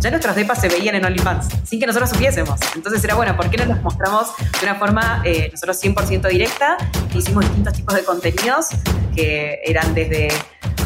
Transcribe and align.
ya 0.00 0.10
nuestros 0.10 0.34
depas 0.34 0.60
se 0.60 0.68
veían 0.68 0.94
en 0.94 1.04
OnlyFans, 1.04 1.48
sin 1.64 1.78
que 1.78 1.86
nosotros 1.86 2.10
supiésemos. 2.10 2.58
Entonces 2.74 3.04
era 3.04 3.14
bueno, 3.14 3.36
¿por 3.36 3.50
qué 3.50 3.58
no 3.58 3.66
nos 3.66 3.82
mostramos 3.82 4.32
de 4.38 4.66
una 4.66 4.74
forma 4.76 5.22
eh, 5.24 5.50
nosotros 5.52 5.82
100% 5.82 6.28
directa? 6.28 6.78
Hicimos 7.14 7.44
distintos 7.44 7.74
tipos 7.74 7.94
de 7.94 8.04
contenidos 8.04 8.68
que 9.14 9.60
eran 9.64 9.94
desde 9.94 10.28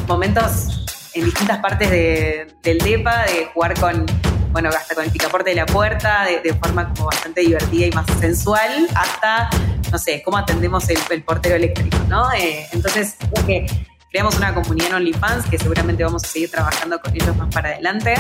momentos 0.09 0.85
en 1.15 1.25
distintas 1.25 1.59
partes 1.59 1.91
del 1.91 2.79
depa, 2.79 3.25
de 3.25 3.47
jugar 3.55 3.79
con, 3.79 4.05
bueno, 4.51 4.69
hasta 4.71 4.97
con 4.97 5.05
el 5.05 5.11
picaporte 5.13 5.51
de 5.51 5.57
la 5.57 5.67
puerta, 5.67 6.25
de, 6.25 6.53
forma 6.55 6.93
como 6.93 7.07
bastante 7.07 7.43
divertida 7.43 7.87
y 7.87 7.91
más 7.93 8.07
sensual, 8.19 8.89
hasta, 8.97 9.49
no 9.93 9.99
sé, 9.99 10.23
cómo 10.25 10.39
atendemos 10.39 10.89
el, 10.89 11.23
portero 11.23 11.55
eléctrico, 11.55 11.99
¿no? 12.09 12.33
Eh, 12.33 12.67
entonces, 12.73 13.15
que 13.47 13.67
creamos 14.15 14.37
una 14.37 14.55
comunidad 14.55 14.91
en 14.91 14.95
OnlyFans 14.95 15.51
que 15.51 15.59
seguramente 15.59 16.05
vamos 16.05 16.23
a 16.23 16.29
seguir 16.29 16.49
trabajando 16.49 17.01
con 17.01 17.13
ellos 17.17 17.37
más 17.37 17.53
para 17.53 17.71
adelante. 17.71 18.15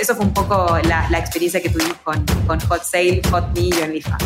Eso 0.00 0.16
fue 0.16 0.26
un 0.26 0.34
poco 0.34 0.76
la, 0.82 1.06
experiencia 1.16 1.62
que 1.62 1.68
tuvimos 1.70 1.96
con, 1.98 2.24
con 2.44 2.58
Hot 2.58 2.82
Sale, 2.82 3.22
Hot 3.30 3.54
Me 3.54 3.60
y 3.60 3.72
OnlyFans. 3.72 4.24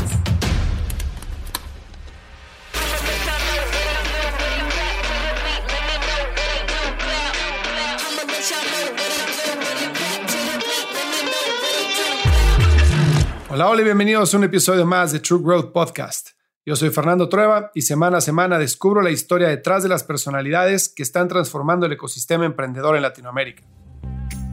Hola, 13.50 13.69
hola 13.69 13.83
y 13.83 13.84
bienvenidos 13.84 14.33
a 14.33 14.39
un 14.39 14.44
episodio 14.44 14.87
más 14.87 15.12
de 15.12 15.20
True 15.20 15.42
Growth 15.42 15.75
Podcast. 15.75 16.42
Yo 16.65 16.77
soy 16.77 16.91
Fernando 16.91 17.29
Trueba 17.29 17.73
y 17.75 17.83
semana 17.83 18.19
a 18.19 18.21
semana 18.21 18.57
descubro 18.57 19.03
la 19.03 19.11
historia 19.11 19.49
detrás 19.49 19.83
de 19.83 19.89
las 19.89 20.05
personalidades 20.05 20.89
que 20.89 21.03
están 21.03 21.27
transformando 21.27 21.87
el 21.87 21.93
ecosistema 21.93 22.47
emprendedor 22.47 22.95
en 22.95 23.03
Latinoamérica. 23.03 23.65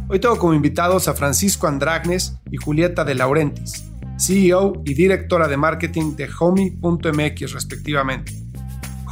Hoy 0.07 0.19
tengo 0.19 0.39
como 0.39 0.55
invitados 0.55 1.07
a 1.07 1.13
Francisco 1.13 1.67
Andragnes 1.67 2.39
y 2.49 2.57
Julieta 2.57 3.05
de 3.05 3.13
Laurentis, 3.13 3.85
CEO 4.17 4.81
y 4.85 4.95
directora 4.95 5.47
de 5.47 5.57
marketing 5.57 6.15
de 6.15 6.27
Homey.mx 6.39 7.51
respectivamente. 7.53 8.33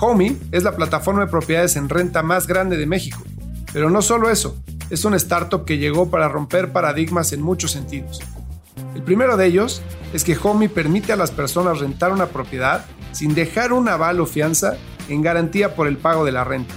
Homey 0.02 0.36
es 0.52 0.64
la 0.64 0.76
plataforma 0.76 1.22
de 1.22 1.32
propiedades 1.32 1.76
en 1.76 1.90
renta 1.90 2.24
más 2.24 2.48
grande 2.48 2.78
de 2.78 2.88
México, 2.88 3.22
pero 3.74 3.92
no 3.92 4.02
solo 4.02 4.32
eso, 4.32 4.58
es 4.90 5.06
una 5.06 5.18
startup 5.18 5.66
que 5.66 5.78
llegó 5.78 6.10
para 6.10 6.30
romper 6.30 6.72
paradigmas 6.72 7.32
en 7.32 7.44
muchos 7.44 7.70
sentidos. 7.70 8.24
El 8.96 9.04
primero 9.04 9.38
de 9.38 9.46
ellos 9.46 9.82
es 10.14 10.24
que 10.24 10.38
Homey 10.42 10.68
permite 10.68 11.14
a 11.14 11.18
las 11.18 11.32
personas 11.32 11.80
rentar 11.80 12.12
una 12.12 12.28
propiedad 12.28 12.86
sin 13.12 13.36
dejar 13.36 13.74
un 13.74 13.88
aval 13.90 14.20
o 14.20 14.26
fianza 14.26 14.78
en 15.10 15.22
garantía 15.22 15.76
por 15.76 15.88
el 15.88 15.98
pago 15.98 16.26
de 16.26 16.32
la 16.32 16.44
renta. 16.44 16.74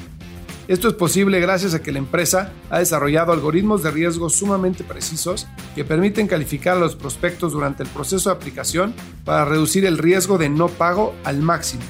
Esto 0.68 0.86
es 0.86 0.94
posible 0.94 1.40
gracias 1.40 1.74
a 1.74 1.82
que 1.82 1.90
la 1.90 1.98
empresa 1.98 2.52
ha 2.70 2.78
desarrollado 2.78 3.32
algoritmos 3.32 3.82
de 3.82 3.90
riesgo 3.90 4.30
sumamente 4.30 4.84
precisos 4.84 5.48
que 5.74 5.84
permiten 5.84 6.28
calificar 6.28 6.76
a 6.76 6.80
los 6.80 6.94
prospectos 6.94 7.52
durante 7.52 7.82
el 7.82 7.88
proceso 7.88 8.30
de 8.30 8.36
aplicación 8.36 8.94
para 9.24 9.44
reducir 9.44 9.84
el 9.84 9.98
riesgo 9.98 10.38
de 10.38 10.48
no 10.48 10.68
pago 10.68 11.12
al 11.24 11.40
máximo. 11.40 11.82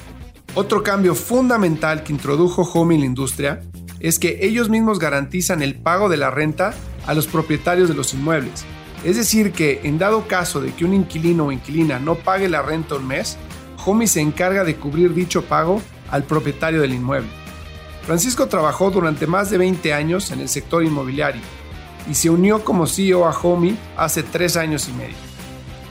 Otro 0.55 0.81
cambio 0.81 1.13
fundamental 1.13 2.03
que 2.03 2.11
introdujo 2.11 2.63
Home 2.63 2.95
en 2.95 3.01
la 3.01 3.05
industria 3.05 3.61
es 3.99 4.17
que 4.17 4.39
ellos 4.41 4.67
mismos 4.67 4.97
garantizan 4.97 5.61
el 5.61 5.75
pago 5.75 6.09
de 6.09 6.17
la 6.17 6.31
renta 6.31 6.73
a 7.05 7.13
los 7.13 7.27
propietarios 7.27 7.87
de 7.87 7.93
los 7.93 8.15
inmuebles, 8.15 8.65
es 9.03 9.15
decir, 9.15 9.51
que 9.51 9.81
en 9.83 9.97
dado 9.97 10.27
caso 10.27 10.61
de 10.61 10.73
que 10.73 10.85
un 10.85 10.93
inquilino 10.93 11.47
o 11.47 11.51
inquilina 11.51 11.99
no 11.99 12.15
pague 12.15 12.49
la 12.49 12.61
renta 12.61 12.95
un 12.95 13.07
mes, 13.07 13.37
Homey 13.83 14.07
se 14.07 14.21
encarga 14.21 14.63
de 14.63 14.75
cubrir 14.75 15.13
dicho 15.13 15.43
pago 15.43 15.81
al 16.11 16.23
propietario 16.23 16.81
del 16.81 16.93
inmueble. 16.93 17.29
Francisco 18.03 18.47
trabajó 18.47 18.91
durante 18.91 19.27
más 19.27 19.49
de 19.49 19.57
20 19.57 19.93
años 19.93 20.31
en 20.31 20.39
el 20.39 20.49
sector 20.49 20.83
inmobiliario 20.83 21.41
y 22.09 22.15
se 22.15 22.29
unió 22.29 22.63
como 22.63 22.87
CEO 22.87 23.27
a 23.27 23.31
Homey 23.31 23.77
hace 23.97 24.23
tres 24.23 24.57
años 24.57 24.87
y 24.89 24.93
medio. 24.93 25.15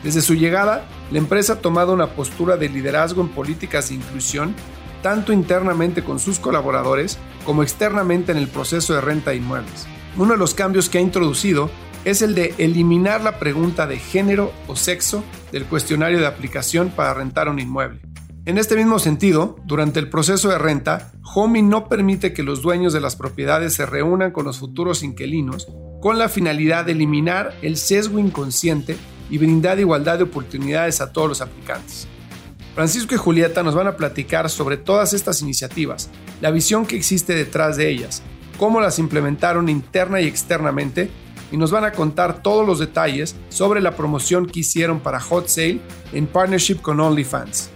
Desde 0.02 0.22
su 0.22 0.34
llegada, 0.34 0.86
la 1.10 1.18
empresa 1.18 1.54
ha 1.54 1.56
tomado 1.56 1.92
una 1.92 2.08
postura 2.08 2.56
de 2.56 2.68
liderazgo 2.68 3.22
en 3.22 3.28
políticas 3.28 3.88
de 3.88 3.96
inclusión, 3.96 4.54
tanto 5.02 5.32
internamente 5.32 6.02
con 6.02 6.18
sus 6.18 6.38
colaboradores 6.38 7.18
como 7.44 7.62
externamente 7.62 8.32
en 8.32 8.38
el 8.38 8.48
proceso 8.48 8.94
de 8.94 9.00
renta 9.00 9.30
de 9.30 9.38
inmuebles. 9.38 9.86
Uno 10.16 10.32
de 10.32 10.38
los 10.38 10.54
cambios 10.54 10.88
que 10.88 10.98
ha 10.98 11.02
introducido 11.02 11.70
es 12.04 12.22
el 12.22 12.34
de 12.34 12.54
eliminar 12.58 13.20
la 13.20 13.38
pregunta 13.38 13.86
de 13.86 13.98
género 13.98 14.52
o 14.66 14.76
sexo 14.76 15.24
del 15.52 15.66
cuestionario 15.66 16.18
de 16.18 16.26
aplicación 16.26 16.90
para 16.90 17.14
rentar 17.14 17.48
un 17.48 17.58
inmueble. 17.58 18.00
En 18.46 18.58
este 18.58 18.76
mismo 18.76 18.98
sentido, 18.98 19.56
durante 19.64 20.00
el 20.00 20.08
proceso 20.08 20.48
de 20.48 20.58
renta, 20.58 21.12
Homey 21.34 21.62
no 21.62 21.88
permite 21.88 22.32
que 22.32 22.42
los 22.42 22.62
dueños 22.62 22.92
de 22.92 23.00
las 23.00 23.16
propiedades 23.16 23.74
se 23.74 23.86
reúnan 23.86 24.32
con 24.32 24.46
los 24.46 24.58
futuros 24.58 25.02
inquilinos 25.02 25.68
con 26.00 26.18
la 26.18 26.28
finalidad 26.28 26.86
de 26.86 26.92
eliminar 26.92 27.54
el 27.62 27.76
sesgo 27.76 28.18
inconsciente 28.18 28.96
y 29.28 29.38
brindar 29.38 29.78
igualdad 29.78 30.16
de 30.16 30.24
oportunidades 30.24 31.00
a 31.00 31.12
todos 31.12 31.28
los 31.28 31.40
aplicantes. 31.40 32.08
Francisco 32.74 33.14
y 33.14 33.18
Julieta 33.18 33.62
nos 33.62 33.74
van 33.74 33.86
a 33.86 33.96
platicar 33.96 34.48
sobre 34.48 34.76
todas 34.76 35.12
estas 35.12 35.42
iniciativas, 35.42 36.08
la 36.40 36.50
visión 36.50 36.86
que 36.86 36.96
existe 36.96 37.34
detrás 37.34 37.76
de 37.76 37.90
ellas, 37.90 38.22
cómo 38.58 38.80
las 38.80 38.98
implementaron 38.98 39.68
interna 39.68 40.20
y 40.20 40.26
externamente 40.26 41.10
y 41.50 41.56
nos 41.56 41.70
van 41.70 41.84
a 41.84 41.92
contar 41.92 42.42
todos 42.42 42.66
los 42.66 42.78
detalles 42.78 43.36
sobre 43.48 43.80
la 43.80 43.96
promoción 43.96 44.46
que 44.46 44.60
hicieron 44.60 45.00
para 45.00 45.20
Hot 45.20 45.48
Sale 45.48 45.80
en 46.12 46.26
partnership 46.26 46.80
con 46.80 47.00
OnlyFans. 47.00 47.70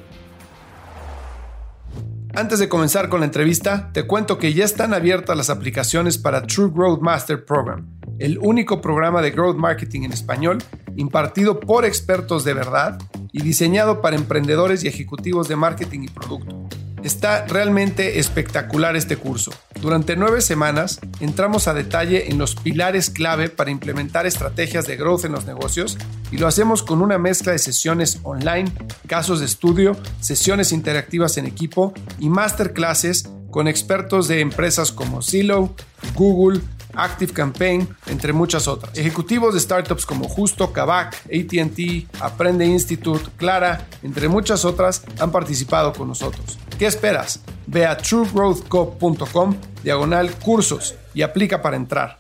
Antes 2.36 2.58
de 2.58 2.68
comenzar 2.68 3.08
con 3.08 3.20
la 3.20 3.26
entrevista, 3.26 3.90
te 3.92 4.08
cuento 4.08 4.38
que 4.38 4.52
ya 4.52 4.64
están 4.64 4.92
abiertas 4.92 5.36
las 5.36 5.50
aplicaciones 5.50 6.18
para 6.18 6.42
True 6.46 6.72
Growth 6.74 7.00
Master 7.00 7.44
Program, 7.44 7.86
el 8.18 8.38
único 8.38 8.80
programa 8.80 9.22
de 9.22 9.30
growth 9.30 9.56
marketing 9.56 10.02
en 10.02 10.12
español 10.12 10.58
impartido 10.96 11.60
por 11.60 11.84
expertos 11.84 12.44
de 12.44 12.54
verdad 12.54 12.98
y 13.32 13.42
diseñado 13.42 14.00
para 14.00 14.16
emprendedores 14.16 14.82
y 14.82 14.88
ejecutivos 14.88 15.48
de 15.48 15.56
marketing 15.56 16.00
y 16.02 16.08
producto. 16.08 16.83
Está 17.04 17.44
realmente 17.44 18.18
espectacular 18.18 18.96
este 18.96 19.18
curso. 19.18 19.52
Durante 19.78 20.16
nueve 20.16 20.40
semanas 20.40 21.00
entramos 21.20 21.68
a 21.68 21.74
detalle 21.74 22.30
en 22.30 22.38
los 22.38 22.54
pilares 22.54 23.10
clave 23.10 23.50
para 23.50 23.70
implementar 23.70 24.24
estrategias 24.24 24.86
de 24.86 24.96
growth 24.96 25.26
en 25.26 25.32
los 25.32 25.44
negocios 25.44 25.98
y 26.32 26.38
lo 26.38 26.46
hacemos 26.46 26.82
con 26.82 27.02
una 27.02 27.18
mezcla 27.18 27.52
de 27.52 27.58
sesiones 27.58 28.20
online, 28.22 28.72
casos 29.06 29.40
de 29.40 29.46
estudio, 29.46 29.98
sesiones 30.20 30.72
interactivas 30.72 31.36
en 31.36 31.44
equipo 31.44 31.92
y 32.18 32.30
masterclasses 32.30 33.28
con 33.50 33.68
expertos 33.68 34.26
de 34.26 34.40
empresas 34.40 34.90
como 34.90 35.20
Zillow, 35.20 35.76
Google, 36.14 36.62
Active 36.94 37.34
Campaign, 37.34 37.86
entre 38.06 38.32
muchas 38.32 38.66
otras. 38.66 38.96
Ejecutivos 38.96 39.52
de 39.52 39.60
startups 39.60 40.06
como 40.06 40.26
Justo, 40.26 40.72
Kavak, 40.72 41.14
ATT, 41.26 42.06
Aprende 42.20 42.64
Institute, 42.64 43.30
Clara, 43.36 43.86
entre 44.02 44.28
muchas 44.28 44.64
otras, 44.64 45.02
han 45.18 45.30
participado 45.30 45.92
con 45.92 46.08
nosotros. 46.08 46.58
¿Qué 46.78 46.86
esperas? 46.86 47.40
Ve 47.66 47.86
a 47.86 47.96
truegrowthco.com, 47.96 49.56
diagonal 49.84 50.34
cursos 50.38 50.96
y 51.14 51.22
aplica 51.22 51.62
para 51.62 51.76
entrar. 51.76 52.18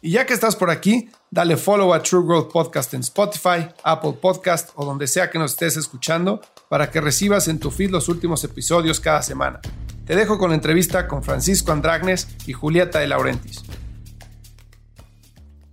Y 0.00 0.12
ya 0.12 0.26
que 0.26 0.32
estás 0.32 0.56
por 0.56 0.70
aquí, 0.70 1.10
dale 1.30 1.56
follow 1.56 1.92
a 1.92 2.02
True 2.02 2.24
Growth 2.24 2.52
Podcast 2.52 2.94
en 2.94 3.00
Spotify, 3.00 3.68
Apple 3.82 4.14
Podcast 4.20 4.70
o 4.76 4.84
donde 4.84 5.06
sea 5.06 5.28
que 5.28 5.38
nos 5.38 5.52
estés 5.52 5.76
escuchando 5.76 6.40
para 6.68 6.90
que 6.90 7.00
recibas 7.00 7.48
en 7.48 7.58
tu 7.58 7.70
feed 7.70 7.90
los 7.90 8.08
últimos 8.08 8.44
episodios 8.44 9.00
cada 9.00 9.22
semana. 9.22 9.60
Te 10.06 10.14
dejo 10.14 10.38
con 10.38 10.50
la 10.50 10.56
entrevista 10.56 11.06
con 11.06 11.22
Francisco 11.22 11.72
Andragnes 11.72 12.28
y 12.46 12.52
Julieta 12.52 13.00
de 13.00 13.08
Laurentis. 13.08 13.62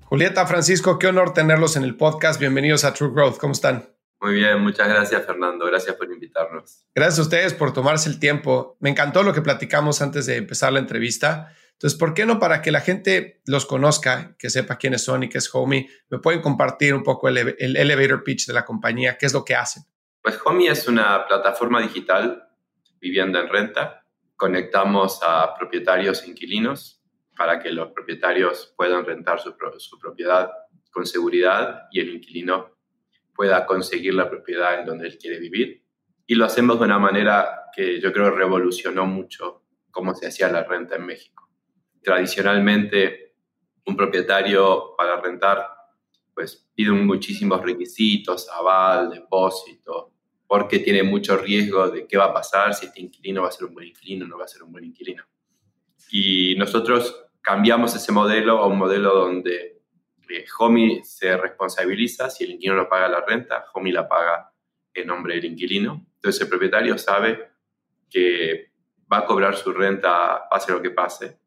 Julieta, 0.05 0.45
Francisco, 0.47 0.97
qué 0.99 1.07
honor 1.07 1.33
tenerlos 1.33 1.75
en 1.75 1.83
el 1.83 1.95
podcast. 1.95 2.39
Bienvenidos 2.39 2.83
a 2.83 2.93
True 2.93 3.11
Growth. 3.13 3.37
¿Cómo 3.37 3.53
están? 3.53 3.96
Muy 4.19 4.33
bien, 4.33 4.59
muchas 4.61 4.87
gracias 4.87 5.25
Fernando, 5.25 5.65
gracias 5.65 5.95
por 5.95 6.11
invitarnos. 6.11 6.85
Gracias 6.95 7.19
a 7.19 7.21
ustedes 7.21 7.53
por 7.53 7.73
tomarse 7.73 8.09
el 8.09 8.19
tiempo. 8.19 8.77
Me 8.79 8.89
encantó 8.89 9.23
lo 9.23 9.33
que 9.33 9.41
platicamos 9.41 10.01
antes 10.01 10.25
de 10.25 10.37
empezar 10.37 10.73
la 10.73 10.79
entrevista. 10.79 11.53
Entonces, 11.73 11.99
¿por 11.99 12.15
qué 12.15 12.25
no 12.25 12.39
para 12.39 12.63
que 12.63 12.71
la 12.71 12.81
gente 12.81 13.41
los 13.45 13.67
conozca, 13.67 14.35
que 14.39 14.49
sepa 14.49 14.77
quiénes 14.77 15.03
son 15.03 15.23
y 15.23 15.29
qué 15.29 15.37
es 15.37 15.53
Homey, 15.53 15.87
me 16.09 16.17
pueden 16.17 16.41
compartir 16.41 16.95
un 16.95 17.03
poco 17.03 17.29
el, 17.29 17.37
el 17.37 17.75
elevator 17.75 18.23
pitch 18.23 18.47
de 18.47 18.53
la 18.53 18.65
compañía, 18.65 19.17
qué 19.19 19.27
es 19.27 19.33
lo 19.33 19.45
que 19.45 19.55
hacen? 19.55 19.83
Pues 20.23 20.39
Homey 20.43 20.67
es 20.67 20.87
una 20.87 21.27
plataforma 21.27 21.79
digital, 21.79 22.49
vivienda 22.99 23.39
en 23.41 23.49
renta. 23.49 24.03
Conectamos 24.35 25.19
a 25.23 25.53
propietarios 25.53 26.23
e 26.23 26.29
inquilinos 26.29 26.97
para 27.37 27.59
que 27.59 27.71
los 27.71 27.91
propietarios 27.91 28.73
puedan 28.75 29.05
rentar 29.05 29.39
su, 29.39 29.55
propiedad 29.55 30.49
con 30.91 31.05
seguridad 31.05 31.83
y 31.91 31.99
el 31.99 32.15
inquilino 32.15 32.76
pueda 33.37 33.65
conseguir 33.65 34.15
la 34.15 34.29
propiedad 34.29 34.79
en 34.79 34.85
donde 34.85 35.07
él 35.07 35.17
quiere 35.17 35.39
vivir. 35.39 35.83
Y 36.25 36.35
lo 36.35 36.45
hacemos 36.45 36.79
de 36.79 36.85
una 36.85 36.99
manera 36.99 37.69
que 37.73 38.01
yo 38.01 38.11
creo 38.11 38.31
revolucionó 38.31 39.05
mucho 39.05 39.63
cómo 39.91 40.13
se 40.15 40.27
hacía 40.27 40.49
la 40.49 40.63
renta 40.63 40.95
en 40.95 41.05
México. 41.05 41.49
Tradicionalmente, 42.01 43.35
un 43.85 43.95
propietario 43.95 44.95
para 44.97 45.21
rentar 45.21 45.65
pues 46.33 46.67
pide 46.75 46.91
muchísimos 46.91 47.63
requisitos, 47.63 48.47
aval, 48.49 49.09
depósito, 49.09 50.13
porque 50.45 50.77
tiene 50.77 51.01
mucho 51.01 51.35
riesgo 51.35 51.89
de 51.89 52.05
qué 52.05 52.15
va 52.15 52.25
a 52.25 52.33
pasar, 52.33 52.75
si 52.75 52.85
este 52.85 53.01
inquilino 53.01 53.41
va 53.41 53.47
a 53.47 53.51
ser 53.51 53.65
un 53.65 53.73
buen 53.73 53.87
inquilino 53.87 54.27
no 54.27 54.37
va 54.37 54.45
a 54.45 54.47
ser 54.47 54.61
un 54.61 54.71
buen 54.71 54.83
inquilino. 54.83 55.23
Y 56.11 56.55
nosotros 56.57 57.25
cambiamos 57.41 57.95
ese 57.95 58.11
modelo 58.11 58.59
a 58.59 58.67
un 58.67 58.77
modelo 58.77 59.15
donde 59.15 59.76
eh, 60.29 60.45
se 61.03 61.37
responsabiliza, 61.37 62.29
si 62.29 62.43
el 62.43 62.51
inquilino 62.51 62.75
no 62.75 62.89
paga 62.89 63.07
la 63.07 63.23
renta, 63.25 63.65
Homi 63.73 63.91
la 63.91 64.07
paga 64.07 64.51
en 64.93 65.07
nombre 65.07 65.35
del 65.35 65.45
inquilino. 65.45 66.05
Entonces 66.15 66.41
el 66.41 66.49
propietario 66.49 66.97
sabe 66.97 67.51
que 68.09 68.71
va 69.11 69.19
a 69.19 69.25
cobrar 69.25 69.55
su 69.55 69.71
renta 69.71 70.47
pase 70.49 70.71
lo 70.71 70.81
que 70.81 70.91
pase. 70.91 71.39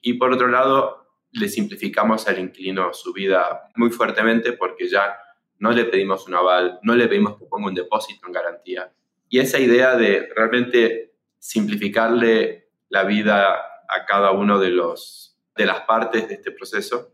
Y 0.00 0.14
por 0.14 0.32
otro 0.32 0.48
lado, 0.48 1.04
le 1.32 1.48
simplificamos 1.48 2.28
al 2.28 2.38
inquilino 2.38 2.92
su 2.92 3.12
vida 3.12 3.68
muy 3.74 3.90
fuertemente 3.90 4.52
porque 4.52 4.88
ya 4.88 5.18
no 5.58 5.72
le 5.72 5.84
pedimos 5.86 6.28
un 6.28 6.34
aval, 6.34 6.78
no 6.82 6.94
le 6.94 7.08
pedimos 7.08 7.38
que 7.38 7.46
ponga 7.46 7.68
un 7.68 7.74
depósito 7.74 8.26
en 8.26 8.32
garantía. 8.32 8.92
Y 9.28 9.38
esa 9.38 9.58
idea 9.58 9.96
de 9.96 10.28
realmente 10.36 11.14
simplificarle 11.38 12.68
la 12.88 13.04
vida 13.04 13.54
a 13.54 14.06
cada 14.06 14.32
uno 14.32 14.58
de, 14.58 14.70
los, 14.70 15.38
de 15.56 15.66
las 15.66 15.80
partes 15.82 16.28
de 16.28 16.34
este 16.34 16.52
proceso 16.52 17.13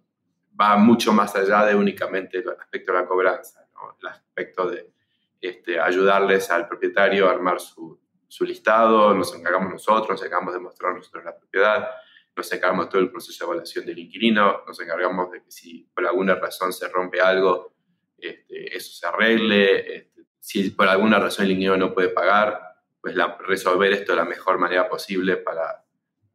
va 0.60 0.76
mucho 0.76 1.12
más 1.12 1.34
allá 1.36 1.64
de 1.64 1.74
únicamente 1.74 2.38
el 2.38 2.50
aspecto 2.50 2.92
de 2.92 2.98
la 3.00 3.06
cobranza, 3.06 3.66
el 4.00 4.08
aspecto 4.08 4.68
de 4.68 4.92
este, 5.40 5.80
ayudarles 5.80 6.50
al 6.50 6.68
propietario 6.68 7.28
a 7.28 7.32
armar 7.32 7.60
su, 7.60 7.98
su 8.28 8.44
listado, 8.44 9.14
nos 9.14 9.34
encargamos 9.34 9.72
nosotros, 9.72 10.10
nos 10.10 10.20
encargamos 10.20 10.54
de 10.54 10.60
mostrar 10.60 10.94
nosotros 10.94 11.24
la 11.24 11.36
propiedad, 11.36 11.88
nos 12.36 12.52
encargamos 12.52 12.86
de 12.86 12.90
todo 12.90 13.00
el 13.00 13.10
proceso 13.10 13.44
de 13.44 13.48
evaluación 13.48 13.86
del 13.86 13.98
inquilino, 13.98 14.62
nos 14.66 14.80
encargamos 14.80 15.30
de 15.30 15.42
que 15.42 15.50
si 15.50 15.88
por 15.94 16.06
alguna 16.06 16.34
razón 16.34 16.72
se 16.72 16.88
rompe 16.88 17.20
algo, 17.20 17.74
este, 18.18 18.76
eso 18.76 18.92
se 18.92 19.06
arregle, 19.06 19.96
este, 19.96 20.26
si 20.38 20.70
por 20.70 20.88
alguna 20.88 21.18
razón 21.18 21.46
el 21.46 21.52
inquilino 21.52 21.76
no 21.76 21.94
puede 21.94 22.10
pagar, 22.10 22.60
pues 23.00 23.14
resolver 23.40 23.92
esto 23.92 24.12
de 24.12 24.16
la 24.16 24.24
mejor 24.26 24.58
manera 24.58 24.88
posible 24.88 25.38
para 25.38 25.84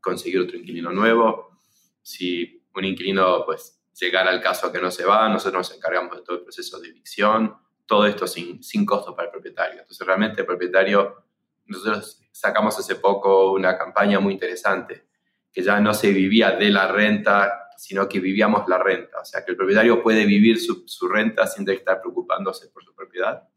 conseguir 0.02 0.40
otro 0.40 0.58
inquilino 0.58 0.92
nuevo. 0.92 1.60
Si 2.02 2.64
un 2.74 2.86
inquilino 2.86 3.46
pues 3.46 3.80
llegara 4.00 4.30
al 4.30 4.42
caso 4.42 4.72
que 4.72 4.80
no 4.80 4.92
se 4.92 5.06
va, 5.06 5.30
nosotros 5.30 5.70
nos 5.70 5.78
encargamos 5.78 6.18
de 6.18 6.24
todo 6.24 6.38
el 6.38 6.44
proceso 6.44 6.80
de 6.80 6.90
evicción, 6.90 7.56
todo 7.86 8.06
esto 8.06 8.28
sin, 8.28 8.64
sin 8.64 8.86
costo 8.86 9.16
para 9.16 9.28
el 9.28 9.32
propietario. 9.32 9.82
Entonces 9.82 10.06
realmente 10.06 10.42
el 10.42 10.48
propietario, 10.48 11.24
nosotros 11.66 12.22
sacamos 12.32 12.78
hace 12.78 12.96
poco 12.96 13.52
una 13.52 13.78
campaña 13.78 14.20
muy 14.20 14.34
interesante 14.34 15.06
que 15.52 15.64
ya 15.64 15.80
no 15.80 15.94
se 15.94 16.12
vivía 16.12 16.52
de 16.52 16.70
la 16.70 16.92
renta, 16.92 17.70
sino 17.78 18.10
que 18.10 18.20
vivíamos 18.20 18.68
la 18.68 18.78
renta. 18.78 19.22
O 19.22 19.26
sea, 19.26 19.46
que 19.46 19.52
el 19.52 19.58
propietario 19.58 20.04
puede 20.04 20.26
vivir 20.26 20.60
su, 20.60 20.84
su 20.86 21.08
renta 21.08 21.48
sin 21.48 21.68
estar 21.70 22.02
preocupándose 22.02 22.68
por 22.68 22.84
su 22.84 22.94
propiedad. 22.94 23.48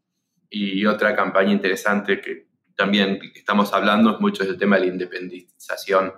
Y 0.49 0.85
otra 0.85 1.15
campaña 1.15 1.51
interesante 1.51 2.21
que 2.21 2.47
también 2.75 3.19
estamos 3.35 3.73
hablando 3.73 4.11
es 4.11 4.19
mucho 4.21 4.45
del 4.45 4.57
tema 4.57 4.77
de 4.77 4.83
la 4.85 4.93
independización 4.93 6.13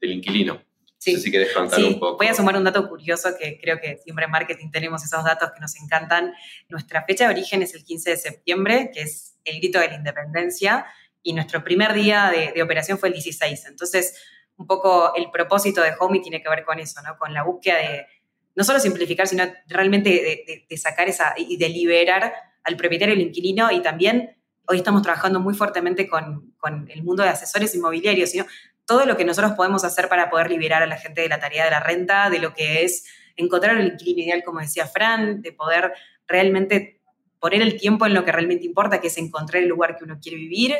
del 0.00 0.12
inquilino. 0.12 0.62
Sí, 0.98 1.20
si 1.20 1.30
quieres 1.30 1.52
contar 1.52 1.82
un 1.82 2.00
poco. 2.00 2.16
Voy 2.16 2.26
a 2.26 2.34
sumar 2.34 2.56
un 2.56 2.64
dato 2.64 2.88
curioso 2.88 3.30
que 3.38 3.58
creo 3.60 3.78
que 3.80 3.98
siempre 4.02 4.24
en 4.24 4.30
marketing 4.30 4.70
tenemos 4.70 5.04
esos 5.04 5.22
datos 5.24 5.50
que 5.52 5.60
nos 5.60 5.76
encantan. 5.76 6.32
Nuestra 6.68 7.04
fecha 7.04 7.26
de 7.26 7.34
origen 7.34 7.62
es 7.62 7.74
el 7.74 7.84
15 7.84 8.10
de 8.10 8.16
septiembre, 8.16 8.90
que 8.92 9.02
es 9.02 9.36
el 9.44 9.58
grito 9.58 9.78
de 9.78 9.88
la 9.88 9.94
independencia, 9.94 10.86
y 11.22 11.32
nuestro 11.32 11.62
primer 11.62 11.92
día 11.92 12.30
de, 12.30 12.52
de 12.52 12.62
operación 12.62 12.98
fue 12.98 13.08
el 13.08 13.14
16. 13.14 13.66
Entonces, 13.66 14.14
un 14.56 14.66
poco 14.66 15.14
el 15.14 15.30
propósito 15.30 15.82
de 15.82 15.92
Homey 15.98 16.22
tiene 16.22 16.42
que 16.42 16.48
ver 16.48 16.64
con 16.64 16.78
eso, 16.78 17.00
¿no? 17.02 17.18
Con 17.18 17.32
la 17.34 17.44
búsqueda 17.44 17.76
de 17.76 18.06
no 18.56 18.64
solo 18.64 18.80
simplificar, 18.80 19.28
sino 19.28 19.44
realmente 19.68 20.64
de, 20.68 20.76
sacar 20.78 21.08
esa 21.08 21.34
y 21.36 21.58
de 21.58 21.68
liberar 21.68 22.32
al 22.64 22.76
propietario 22.76 23.14
el 23.14 23.20
inquilino 23.20 23.70
y 23.70 23.82
también 23.82 24.36
hoy 24.66 24.78
estamos 24.78 25.02
trabajando 25.02 25.38
muy 25.38 25.54
fuertemente 25.54 26.08
con, 26.08 26.54
con, 26.56 26.90
el 26.90 27.04
mundo 27.04 27.22
de 27.22 27.28
asesores 27.28 27.74
inmobiliarios, 27.74 28.30
sino 28.30 28.46
todo 28.86 29.04
lo 29.04 29.16
que 29.16 29.24
nosotros 29.24 29.52
podemos 29.52 29.84
hacer 29.84 30.08
para 30.08 30.30
poder 30.30 30.50
liberar 30.50 30.82
a 30.82 30.86
la 30.86 30.96
gente 30.96 31.20
de 31.20 31.28
la 31.28 31.40
tarea 31.40 31.64
de 31.64 31.70
la 31.70 31.80
renta, 31.80 32.30
de 32.30 32.38
lo 32.38 32.54
que 32.54 32.84
es 32.84 33.04
encontrar 33.36 33.76
el 33.76 33.88
inquilino 33.88 34.22
ideal, 34.22 34.42
como 34.44 34.60
decía 34.60 34.86
Fran, 34.86 35.42
de 35.42 35.52
poder 35.52 35.92
realmente 36.26 37.00
poner 37.38 37.62
el 37.62 37.78
tiempo 37.78 38.06
en 38.06 38.14
lo 38.14 38.24
que 38.24 38.32
realmente 38.32 38.64
importa, 38.64 39.00
que 39.00 39.08
es 39.08 39.18
encontrar 39.18 39.62
el 39.62 39.68
lugar 39.68 39.96
que 39.96 40.04
uno 40.04 40.18
quiere 40.20 40.38
vivir 40.38 40.76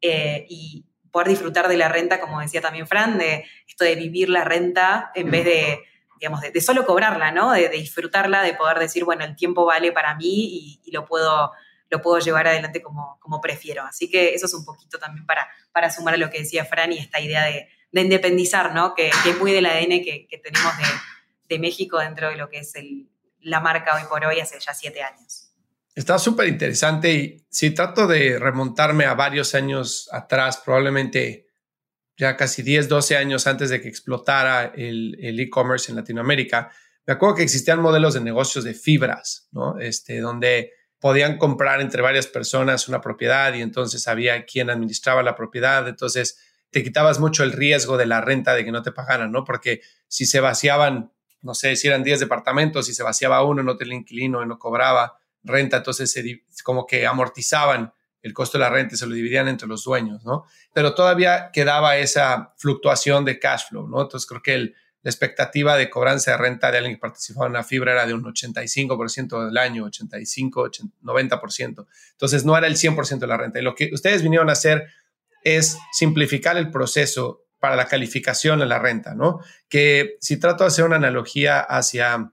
eh, 0.00 0.46
y, 0.48 0.84
poder 1.10 1.28
disfrutar 1.28 1.68
de 1.68 1.76
la 1.76 1.88
renta, 1.88 2.20
como 2.20 2.40
decía 2.40 2.60
también 2.60 2.86
Fran, 2.86 3.18
de 3.18 3.44
esto 3.66 3.84
de 3.84 3.96
vivir 3.96 4.28
la 4.28 4.44
renta 4.44 5.10
en 5.16 5.28
vez 5.28 5.44
de, 5.44 5.80
digamos, 6.20 6.40
de, 6.40 6.60
solo 6.60 6.86
cobrarla, 6.86 7.32
¿no? 7.32 7.50
De, 7.52 7.68
disfrutarla, 7.68 8.42
de 8.42 8.54
poder 8.54 8.78
decir, 8.78 9.04
bueno, 9.04 9.24
el 9.24 9.34
tiempo 9.34 9.64
vale 9.64 9.90
para 9.90 10.14
mí 10.14 10.78
y, 10.84 10.92
lo, 10.92 11.04
puedo, 11.04 11.50
lo 11.90 12.00
puedo 12.00 12.18
llevar 12.18 12.46
adelante 12.46 12.80
como, 12.80 13.18
como 13.20 13.40
prefiero. 13.40 13.84
Así 13.84 14.08
que 14.08 14.34
eso 14.34 14.46
es 14.46 14.54
un 14.54 14.64
poquito 14.64 14.98
también 14.98 15.26
para, 15.26 15.48
para 15.72 15.90
sumar 15.90 16.14
a 16.14 16.16
lo 16.16 16.30
que 16.30 16.38
decía 16.38 16.64
Fran 16.64 16.92
y 16.92 16.98
esta 16.98 17.20
idea 17.20 17.44
de, 17.44 17.68
independizar, 17.92 18.72
¿no? 18.72 18.94
Que, 18.94 19.08
es 19.08 19.38
muy 19.38 19.52
del 19.52 19.66
ADN 19.66 20.02
que, 20.02 20.26
que 20.28 20.38
tenemos 20.38 20.72
de, 21.48 21.58
México 21.58 21.98
dentro 21.98 22.30
de 22.30 22.36
lo 22.36 22.48
que 22.48 22.60
es 22.60 22.72
la 23.40 23.58
marca 23.58 23.96
hoy 23.96 24.02
por 24.08 24.24
hoy 24.24 24.38
hace 24.38 24.60
ya 24.60 24.72
siete 24.72 25.02
años. 25.02 25.50
Está 25.96 26.16
súper 26.20 26.46
interesante 26.46 27.12
y 27.12 27.44
si 27.50 27.72
trato 27.72 28.06
de 28.06 28.38
remontarme 28.38 29.04
a 29.06 29.14
varios 29.14 29.56
años 29.56 30.08
atrás, 30.12 30.62
probablemente 30.64 31.48
ya 32.16 32.36
casi 32.36 32.62
10, 32.62 32.88
12 32.88 33.16
años 33.16 33.48
antes 33.48 33.70
de 33.70 33.80
que 33.80 33.88
explotara 33.88 34.72
el 34.76 35.40
e-commerce 35.40 35.90
en 35.90 35.96
Latinoamérica, 35.96 36.70
me 37.10 37.14
acuerdo 37.14 37.36
que 37.36 37.42
existían 37.42 37.80
modelos 37.80 38.14
de 38.14 38.20
negocios 38.20 38.62
de 38.62 38.72
fibras, 38.72 39.48
¿no? 39.50 39.80
Este, 39.80 40.20
donde 40.20 40.72
podían 41.00 41.38
comprar 41.38 41.80
entre 41.80 42.02
varias 42.02 42.26
personas 42.26 42.88
una 42.88 43.00
propiedad 43.00 43.52
y 43.54 43.62
entonces 43.62 44.06
había 44.06 44.44
quien 44.44 44.70
administraba 44.70 45.22
la 45.22 45.34
propiedad, 45.34 45.88
entonces 45.88 46.38
te 46.70 46.84
quitabas 46.84 47.18
mucho 47.18 47.42
el 47.42 47.52
riesgo 47.52 47.96
de 47.96 48.06
la 48.06 48.20
renta 48.20 48.54
de 48.54 48.64
que 48.64 48.70
no 48.70 48.82
te 48.82 48.92
pagaran, 48.92 49.32
¿no? 49.32 49.44
Porque 49.44 49.80
si 50.06 50.26
se 50.26 50.40
vaciaban, 50.40 51.12
no 51.42 51.54
sé, 51.54 51.74
si 51.74 51.88
eran 51.88 52.04
10 52.04 52.20
departamentos, 52.20 52.86
si 52.86 52.94
se 52.94 53.02
vaciaba 53.02 53.42
uno, 53.44 53.62
no 53.62 53.76
tenía 53.76 53.96
inquilino 53.96 54.42
y 54.42 54.46
no 54.46 54.58
cobraba, 54.58 55.18
renta, 55.42 55.78
entonces 55.78 56.12
se, 56.12 56.44
como 56.62 56.86
que 56.86 57.06
amortizaban 57.06 57.92
el 58.22 58.34
costo 58.34 58.58
de 58.58 58.64
la 58.64 58.70
renta 58.70 58.94
y 58.94 58.98
se 58.98 59.06
lo 59.06 59.14
dividían 59.14 59.48
entre 59.48 59.66
los 59.66 59.82
dueños, 59.84 60.24
¿no? 60.24 60.44
Pero 60.74 60.94
todavía 60.94 61.50
quedaba 61.52 61.96
esa 61.96 62.52
fluctuación 62.58 63.24
de 63.24 63.38
cash 63.38 63.68
flow, 63.70 63.88
¿no? 63.88 64.02
Entonces 64.02 64.28
creo 64.28 64.42
que 64.42 64.74
la 65.02 65.10
expectativa 65.10 65.76
de 65.76 65.88
cobranza 65.88 66.32
de 66.32 66.36
renta 66.36 66.70
de 66.70 66.78
alguien 66.78 66.96
que 66.96 67.00
participaba 67.00 67.46
en 67.46 67.52
una 67.52 67.64
fibra 67.64 67.92
era 67.92 68.06
de 68.06 68.14
un 68.14 68.22
85% 68.24 69.46
del 69.46 69.56
año, 69.56 69.84
85, 69.84 70.70
90%. 71.02 71.86
Entonces 72.12 72.44
no 72.44 72.56
era 72.56 72.66
el 72.66 72.76
100% 72.76 73.18
de 73.18 73.26
la 73.26 73.36
renta. 73.36 73.58
Y 73.58 73.62
lo 73.62 73.74
que 73.74 73.90
ustedes 73.92 74.22
vinieron 74.22 74.48
a 74.48 74.52
hacer 74.52 74.88
es 75.42 75.78
simplificar 75.92 76.56
el 76.56 76.70
proceso 76.70 77.46
para 77.58 77.76
la 77.76 77.86
calificación 77.86 78.58
de 78.58 78.66
la 78.66 78.78
renta, 78.78 79.14
¿no? 79.14 79.40
Que 79.68 80.16
si 80.20 80.38
trato 80.38 80.64
de 80.64 80.68
hacer 80.68 80.84
una 80.84 80.96
analogía 80.96 81.60
hacia 81.60 82.32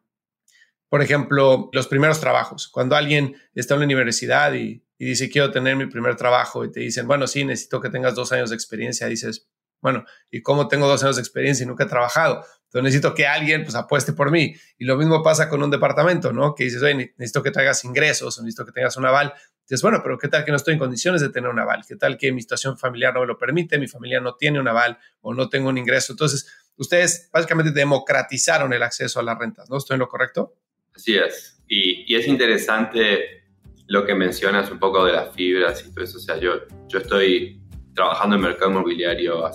por 0.90 1.02
ejemplo, 1.02 1.70
los 1.74 1.88
primeros 1.88 2.20
trabajos. 2.20 2.68
Cuando 2.68 2.96
alguien 2.96 3.36
está 3.54 3.74
en 3.74 3.82
la 3.82 3.86
universidad 3.86 4.54
y, 4.54 4.84
dice, 4.98 5.30
quiero 5.30 5.52
tener 5.52 5.76
mi 5.76 5.86
primer 5.86 6.16
trabajo 6.16 6.64
y 6.66 6.72
te 6.72 6.80
dicen, 6.80 7.08
bueno, 7.08 7.28
sí, 7.28 7.44
necesito 7.46 7.82
que 7.82 7.90
tengas 7.90 8.16
dos 8.16 8.32
años 8.32 8.50
de 8.50 8.56
experiencia, 8.56 9.08
dices, 9.08 9.48
bueno, 9.82 10.06
¿y 10.32 10.42
cómo 10.42 10.68
tengo 10.68 10.88
dos 10.88 11.04
años 11.04 11.18
de 11.18 11.22
experiencia 11.22 11.64
y 11.64 11.68
nunca 11.68 11.84
he 11.84 11.88
trabajado? 11.88 12.44
Entonces 12.68 12.84
necesito 12.84 13.16
que 13.16 13.26
alguien 13.26 13.64
pues 13.64 13.76
apueste 13.76 14.12
por 14.12 14.30
mí. 14.30 14.54
Y 14.78 14.86
lo 14.86 14.98
mismo 14.98 15.24
pasa 15.24 15.48
con 15.48 15.64
un 15.64 15.72
departamento, 15.72 16.34
¿no? 16.34 16.54
Que 16.54 16.66
dices, 16.66 16.84
oye, 16.84 17.14
necesito 17.18 17.42
que 17.42 17.52
traigas 17.52 17.84
ingresos 17.86 18.38
necesito 18.42 18.66
que 18.66 18.74
tengas 18.74 18.98
un 18.98 19.06
aval. 19.06 19.34
Dices, 19.62 19.82
bueno, 19.82 20.02
pero 20.04 20.18
¿qué 20.18 20.28
tal 20.28 20.44
que 20.44 20.52
no 20.52 20.58
estoy 20.58 20.74
en 20.74 20.80
condiciones 20.80 21.22
de 21.22 21.30
tener 21.30 21.50
un 21.50 21.60
aval? 21.60 21.84
¿Qué 21.88 21.96
tal 21.96 22.18
que 22.18 22.32
mi 22.32 22.42
situación 22.42 22.78
familiar 22.78 23.14
no 23.14 23.22
me 23.22 23.28
lo 23.28 23.38
permite? 23.38 23.78
Mi 23.80 23.88
familia 23.88 24.20
no 24.20 24.36
tiene 24.36 24.60
un 24.60 24.68
aval 24.68 24.98
o 25.22 25.34
no 25.34 25.50
tengo 25.50 25.70
un 25.70 25.78
ingreso. 25.78 26.14
Entonces, 26.14 26.48
ustedes 26.76 27.30
básicamente 27.32 27.72
democratizaron 27.72 28.74
el 28.74 28.84
acceso 28.84 29.20
a 29.20 29.24
las 29.24 29.38
rentas, 29.38 29.70
¿no? 29.70 29.78
¿Estoy 29.78 29.96
en 29.96 30.00
lo 30.00 30.08
correcto? 30.08 30.56
Así 30.94 31.16
es. 31.16 31.62
Y, 31.68 32.16
es 32.16 32.28
interesante 32.28 33.46
lo 33.88 34.06
que 34.06 34.16
mencionas 34.16 34.72
un 34.72 34.80
poco 34.80 35.06
de 35.06 35.14
las 35.14 35.34
fibras 35.34 35.86
y 35.86 35.94
todo 35.94 36.04
eso. 36.04 36.18
O 36.18 36.22
sea, 36.22 36.38
yo, 36.38 36.62
yo 36.88 37.00
estoy 37.00 37.62
trabajando 37.94 38.36
en 38.36 38.42
mercado 38.42 38.72
inmobiliario 38.72 39.50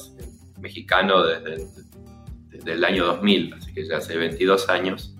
mexicano 0.60 1.24
desde 1.26 1.66
el 2.66 2.84
año 2.84 3.06
2000, 3.06 3.54
así 3.54 3.72
que 3.72 3.84
ya 3.84 3.98
hace 3.98 4.16
22 4.16 4.68
años. 4.68 5.14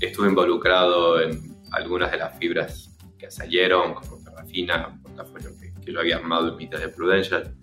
Estuve 0.00 0.28
involucrado 0.28 1.20
en 1.20 1.56
algunas 1.72 2.10
de 2.10 2.18
las 2.18 2.38
fibras 2.38 2.96
que 3.18 3.30
salieron, 3.30 3.94
como 3.94 4.22
Terrafina, 4.22 4.88
un 4.88 5.02
portafolio 5.02 5.50
que, 5.60 5.72
que 5.84 5.92
yo 5.92 6.00
había 6.00 6.16
armado 6.16 6.48
en 6.48 6.56
mitad 6.56 6.78
de 6.78 6.88
Prudential. 6.88 7.54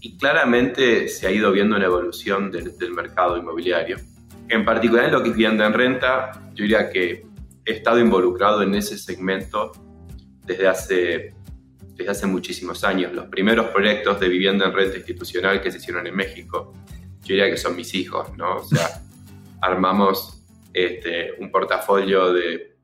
Y 0.00 0.16
claramente 0.16 1.08
se 1.08 1.26
ha 1.26 1.30
ido 1.30 1.50
viendo 1.50 1.76
una 1.76 1.86
evolución 1.86 2.50
del, 2.50 2.76
del 2.78 2.92
mercado 2.92 3.36
inmobiliario. 3.36 3.96
En 4.48 4.64
particular 4.64 5.06
en 5.06 5.12
lo 5.12 5.22
que 5.22 5.30
es 5.30 5.36
vivienda 5.36 5.66
en 5.66 5.72
renta, 5.72 6.32
yo 6.54 6.62
diría 6.62 6.90
que 6.90 7.26
he 7.64 7.72
estado 7.72 7.98
involucrado 7.98 8.62
en 8.62 8.74
ese 8.74 8.98
segmento 8.98 9.72
desde 10.44 10.68
hace, 10.68 11.34
desde 11.94 12.10
hace 12.10 12.26
muchísimos 12.26 12.84
años. 12.84 13.12
Los 13.12 13.26
primeros 13.26 13.66
proyectos 13.68 14.20
de 14.20 14.28
vivienda 14.28 14.66
en 14.66 14.72
renta 14.72 14.96
institucional 14.98 15.60
que 15.60 15.70
se 15.70 15.78
hicieron 15.78 16.06
en 16.06 16.14
México, 16.14 16.74
yo 17.24 17.34
diría 17.34 17.50
que 17.50 17.56
son 17.56 17.74
mis 17.74 17.94
hijos, 17.94 18.36
¿no? 18.36 18.56
O 18.56 18.64
sea, 18.64 19.02
armamos 19.62 20.42
este, 20.72 21.32
un 21.38 21.50
portafolio 21.50 22.32
de 22.32 22.76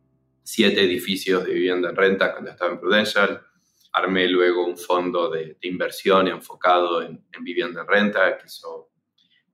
siete 0.42 0.82
edificios 0.82 1.44
de 1.44 1.52
vivienda 1.52 1.90
en 1.90 1.96
renta 1.96 2.32
cuando 2.32 2.50
estaba 2.50 2.72
en 2.72 2.80
Prudential. 2.80 3.46
Armé 3.92 4.28
luego 4.28 4.64
un 4.64 4.78
fondo 4.78 5.28
de, 5.28 5.58
inversión 5.62 6.28
enfocado 6.28 7.02
en, 7.02 7.24
vivienda 7.40 7.82
en 7.82 7.88
renta, 7.88 8.38
que 8.38 8.46
hizo 8.46 8.90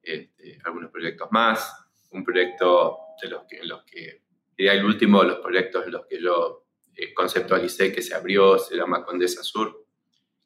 este, 0.02 0.58
algunos 0.64 0.90
proyectos 0.90 1.28
más. 1.30 1.70
Un 2.10 2.24
proyecto 2.24 2.98
de 3.20 3.28
los 3.28 3.42
que, 3.44 3.58
en 3.58 3.68
los 3.68 3.82
que, 3.84 4.22
diría 4.56 4.74
el 4.74 4.84
último 4.84 5.22
de 5.22 5.28
los 5.28 5.40
proyectos 5.40 5.86
en 5.86 5.92
los 5.92 6.06
que 6.06 6.22
yo 6.22 6.66
eh, 6.94 7.12
conceptualicé 7.12 7.92
que 7.92 8.02
se 8.02 8.14
abrió, 8.14 8.58
se 8.58 8.76
llama 8.76 9.04
Condesa 9.04 9.42
Sur, 9.42 9.84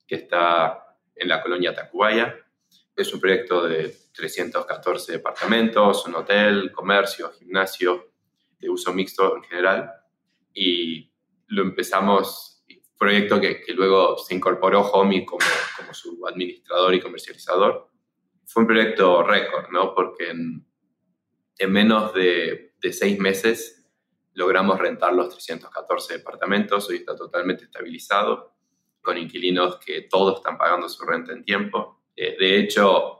que 0.06 0.16
está 0.16 0.96
en 1.14 1.28
la 1.28 1.42
colonia 1.42 1.74
Tacubaya. 1.74 2.34
Es 2.96 3.12
un 3.12 3.20
proyecto 3.20 3.68
de 3.68 3.94
314 4.20 5.12
departamentos, 5.12 6.06
un 6.06 6.14
hotel, 6.14 6.70
comercio, 6.72 7.32
gimnasio, 7.32 8.12
de 8.58 8.68
uso 8.68 8.92
mixto 8.92 9.36
en 9.36 9.42
general. 9.44 9.90
Y 10.52 11.10
lo 11.46 11.62
empezamos, 11.62 12.64
proyecto 12.98 13.40
que, 13.40 13.64
luego 13.74 14.18
se 14.18 14.34
incorporó 14.34 14.82
Homey 14.82 15.24
como, 15.24 15.40
su 15.92 16.26
administrador 16.26 16.94
y 16.94 17.00
comercializador. 17.00 17.88
Fue 18.44 18.62
un 18.62 18.66
proyecto 18.66 19.22
récord, 19.22 19.70
¿no? 19.70 19.94
Porque 19.94 20.30
en, 20.30 20.66
en 21.58 21.72
menos 21.72 22.12
de, 22.12 22.74
de 22.80 22.92
seis 22.92 23.18
meses 23.18 23.90
logramos 24.34 24.78
rentar 24.78 25.14
los 25.14 25.30
314 25.30 26.18
departamentos, 26.18 26.88
hoy 26.88 26.96
está 26.96 27.16
totalmente 27.16 27.64
estabilizado, 27.64 28.54
con 29.00 29.16
inquilinos 29.16 29.78
que 29.78 30.02
todos 30.02 30.38
están 30.38 30.58
pagando 30.58 30.88
su 30.88 31.04
renta 31.04 31.32
en 31.32 31.42
tiempo. 31.42 32.02
Eh, 32.14 32.36
de 32.38 32.58
hecho, 32.58 33.19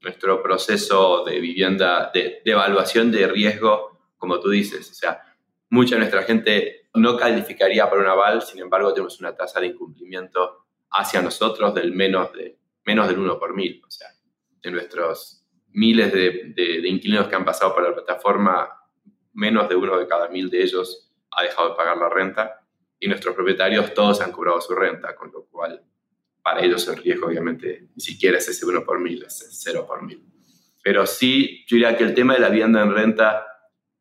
nuestro 0.00 0.42
proceso 0.42 1.24
de 1.24 1.40
vivienda, 1.40 2.10
de, 2.12 2.42
evaluación 2.44 3.10
de 3.10 3.26
riesgo, 3.26 3.98
como 4.16 4.40
tú 4.40 4.50
dices, 4.50 4.90
o 4.90 4.94
sea, 4.94 5.22
mucha 5.68 5.94
de 5.94 6.00
nuestra 6.00 6.22
gente 6.22 6.88
no 6.94 7.16
calificaría 7.16 7.88
para 7.88 8.02
un 8.02 8.08
aval, 8.08 8.42
sin 8.42 8.60
embargo, 8.60 8.92
tenemos 8.92 9.20
una 9.20 9.36
tasa 9.36 9.60
de 9.60 9.68
incumplimiento 9.68 10.66
hacia 10.90 11.22
nosotros 11.22 11.74
del 11.74 11.92
menos, 11.92 12.32
de, 12.32 12.58
menos 12.84 13.08
del 13.08 13.18
1 13.18 13.38
por 13.38 13.54
mil. 13.54 13.80
O 13.86 13.90
sea, 13.90 14.08
de 14.62 14.70
nuestros 14.70 15.44
miles 15.68 16.12
de, 16.12 16.52
de, 16.54 16.80
de 16.80 16.88
inquilinos 16.88 17.28
que 17.28 17.36
han 17.36 17.44
pasado 17.44 17.74
por 17.74 17.84
la 17.84 17.94
plataforma, 17.94 18.68
menos 19.32 19.68
de 19.68 19.76
uno 19.76 19.98
de 19.98 20.08
cada 20.08 20.28
mil 20.28 20.50
de 20.50 20.62
ellos 20.62 21.12
ha 21.30 21.42
dejado 21.42 21.70
de 21.70 21.76
pagar 21.76 21.96
la 21.96 22.08
renta 22.08 22.60
y 22.98 23.08
nuestros 23.08 23.34
propietarios 23.34 23.94
todos 23.94 24.20
han 24.20 24.32
cobrado 24.32 24.60
su 24.60 24.74
renta, 24.74 25.14
con 25.14 25.30
lo 25.32 25.46
cual 25.46 25.82
para 26.42 26.64
ellos 26.64 26.86
el 26.88 26.96
riesgo 26.96 27.26
obviamente 27.26 27.88
ni 27.94 28.00
siquiera 28.00 28.38
es 28.38 28.48
ese 28.48 28.66
uno 28.66 28.84
por 28.84 29.00
mil, 29.00 29.22
es 29.22 29.46
cero 29.50 29.84
por 29.86 30.02
mil. 30.02 30.22
Pero 30.82 31.06
sí, 31.06 31.64
yo 31.66 31.76
diría 31.76 31.96
que 31.96 32.04
el 32.04 32.14
tema 32.14 32.34
de 32.34 32.40
la 32.40 32.48
vivienda 32.48 32.82
en 32.82 32.94
renta 32.94 33.46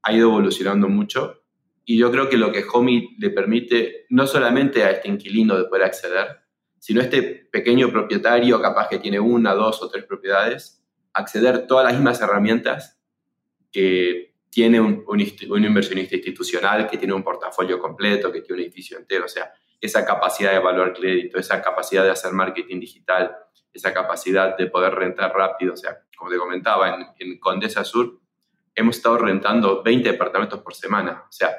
ha 0.01 0.13
ido 0.13 0.29
evolucionando 0.29 0.87
mucho 0.87 1.43
y 1.85 1.97
yo 1.97 2.11
creo 2.11 2.29
que 2.29 2.37
lo 2.37 2.51
que 2.51 2.63
Homey 2.71 3.15
le 3.17 3.31
permite 3.31 4.05
no 4.09 4.27
solamente 4.27 4.83
a 4.83 4.91
este 4.91 5.09
inquilino 5.09 5.57
de 5.57 5.65
poder 5.65 5.85
acceder, 5.85 6.27
sino 6.77 7.01
a 7.01 7.03
este 7.03 7.23
pequeño 7.51 7.91
propietario 7.91 8.61
capaz 8.61 8.87
que 8.87 8.99
tiene 8.99 9.19
una, 9.19 9.53
dos 9.53 9.81
o 9.81 9.89
tres 9.89 10.05
propiedades, 10.05 10.85
acceder 11.13 11.67
todas 11.67 11.85
las 11.85 11.93
mismas 11.93 12.21
herramientas 12.21 13.01
que 13.71 14.35
tiene 14.49 14.79
un, 14.79 15.03
un, 15.07 15.65
inversionista 15.65 16.15
institucional 16.15 16.87
que 16.87 16.97
tiene 16.97 17.13
un 17.13 17.23
portafolio 17.23 17.79
completo, 17.79 18.31
que 18.31 18.41
tiene 18.41 18.61
un 18.61 18.65
edificio 18.67 18.97
entero, 18.97 19.25
o 19.25 19.29
sea, 19.29 19.51
esa 19.81 20.05
capacidad 20.05 20.51
de 20.51 20.57
evaluar 20.57 20.93
crédito, 20.93 21.39
esa 21.39 21.61
capacidad 21.61 22.03
de 22.03 22.11
hacer 22.11 22.33
marketing 22.33 22.79
digital, 22.79 23.35
esa 23.73 23.93
capacidad 23.93 24.57
de 24.57 24.67
poder 24.67 24.93
rentar 24.93 25.33
rápido, 25.33 25.73
o 25.73 25.77
sea, 25.77 25.99
como 26.17 26.31
te 26.31 26.37
comentaba, 26.37 26.89
en, 26.89 27.05
en 27.17 27.39
Condesa 27.39 27.83
Sur 27.83 28.19
hemos 28.75 28.97
estado 28.97 29.17
rentando 29.17 29.83
20 29.83 30.11
departamentos 30.11 30.61
por 30.61 30.73
semana, 30.73 31.25
o 31.27 31.31
sea, 31.31 31.55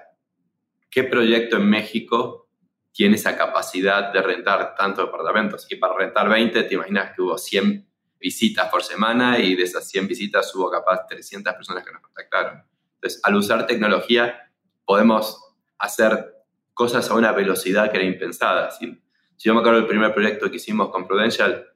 ¿qué 0.90 1.04
proyecto 1.04 1.56
en 1.56 1.68
México 1.68 2.48
tiene 2.92 3.16
esa 3.16 3.36
capacidad 3.36 4.12
de 4.12 4.22
rentar 4.22 4.74
tantos 4.74 5.06
departamentos? 5.06 5.66
Y 5.70 5.76
para 5.76 5.94
rentar 5.94 6.28
20, 6.28 6.62
te 6.64 6.74
imaginas 6.74 7.14
que 7.14 7.22
hubo 7.22 7.38
100 7.38 7.86
visitas 8.18 8.68
por 8.70 8.82
semana 8.82 9.38
y 9.38 9.54
de 9.54 9.62
esas 9.62 9.88
100 9.88 10.08
visitas 10.08 10.54
hubo 10.54 10.70
capaz 10.70 11.06
300 11.06 11.54
personas 11.54 11.84
que 11.84 11.92
nos 11.92 12.02
contactaron. 12.02 12.62
Entonces, 12.96 13.20
al 13.24 13.34
usar 13.34 13.66
tecnología, 13.66 14.50
podemos 14.84 15.54
hacer 15.78 16.34
cosas 16.80 17.10
a 17.10 17.14
una 17.14 17.32
velocidad 17.32 17.90
que 17.90 17.98
era 17.98 18.06
impensada. 18.06 18.70
Si, 18.70 18.98
yo 19.38 19.52
me 19.52 19.60
acuerdo 19.60 19.80
del 19.80 19.86
primer 19.86 20.14
proyecto 20.14 20.50
que 20.50 20.56
hicimos 20.56 20.88
con 20.88 21.06
Prudential, 21.06 21.66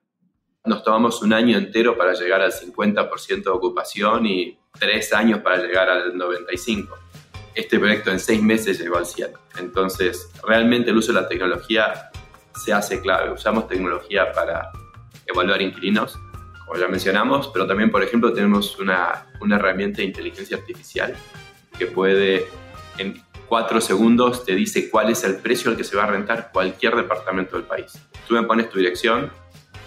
nos 0.64 0.82
tomamos 0.82 1.20
un 1.20 1.34
año 1.34 1.58
entero 1.58 1.94
para 1.94 2.14
llegar 2.14 2.40
al 2.40 2.50
50% 2.50 3.44
de 3.44 3.50
ocupación 3.50 4.24
y 4.24 4.58
tres 4.80 5.12
años 5.12 5.40
para 5.40 5.58
llegar 5.58 5.90
al 5.90 6.14
95%. 6.14 6.88
Este 7.54 7.78
proyecto 7.78 8.12
en 8.12 8.18
seis 8.18 8.40
meses 8.40 8.80
llegó 8.80 8.96
al 8.96 9.04
100%. 9.04 9.30
Entonces, 9.58 10.30
realmente 10.42 10.90
el 10.90 10.96
uso 10.96 11.12
de 11.12 11.20
la 11.20 11.28
tecnología 11.28 12.10
se 12.54 12.72
hace 12.72 13.02
clave. 13.02 13.30
Usamos 13.30 13.68
tecnología 13.68 14.32
para 14.32 14.72
evaluar 15.26 15.60
inquilinos, 15.60 16.18
como 16.64 16.80
ya 16.80 16.88
mencionamos, 16.88 17.48
pero 17.48 17.66
también, 17.66 17.90
por 17.90 18.02
ejemplo, 18.02 18.32
tenemos 18.32 18.78
una, 18.78 19.26
una 19.42 19.56
herramienta 19.56 19.98
de 19.98 20.04
inteligencia 20.04 20.56
artificial 20.56 21.14
que 21.78 21.88
puede, 21.88 22.46
en 22.96 23.22
cuatro 23.48 23.80
segundos, 23.80 24.44
te 24.44 24.54
dice 24.54 24.90
cuál 24.90 25.10
es 25.10 25.24
el 25.24 25.36
precio 25.36 25.70
al 25.70 25.76
que 25.76 25.84
se 25.84 25.96
va 25.96 26.04
a 26.04 26.06
rentar 26.06 26.50
cualquier 26.52 26.96
departamento 26.96 27.56
del 27.56 27.64
país. 27.64 27.98
Tú 28.26 28.34
me 28.34 28.42
pones 28.42 28.68
tu 28.68 28.78
dirección, 28.78 29.30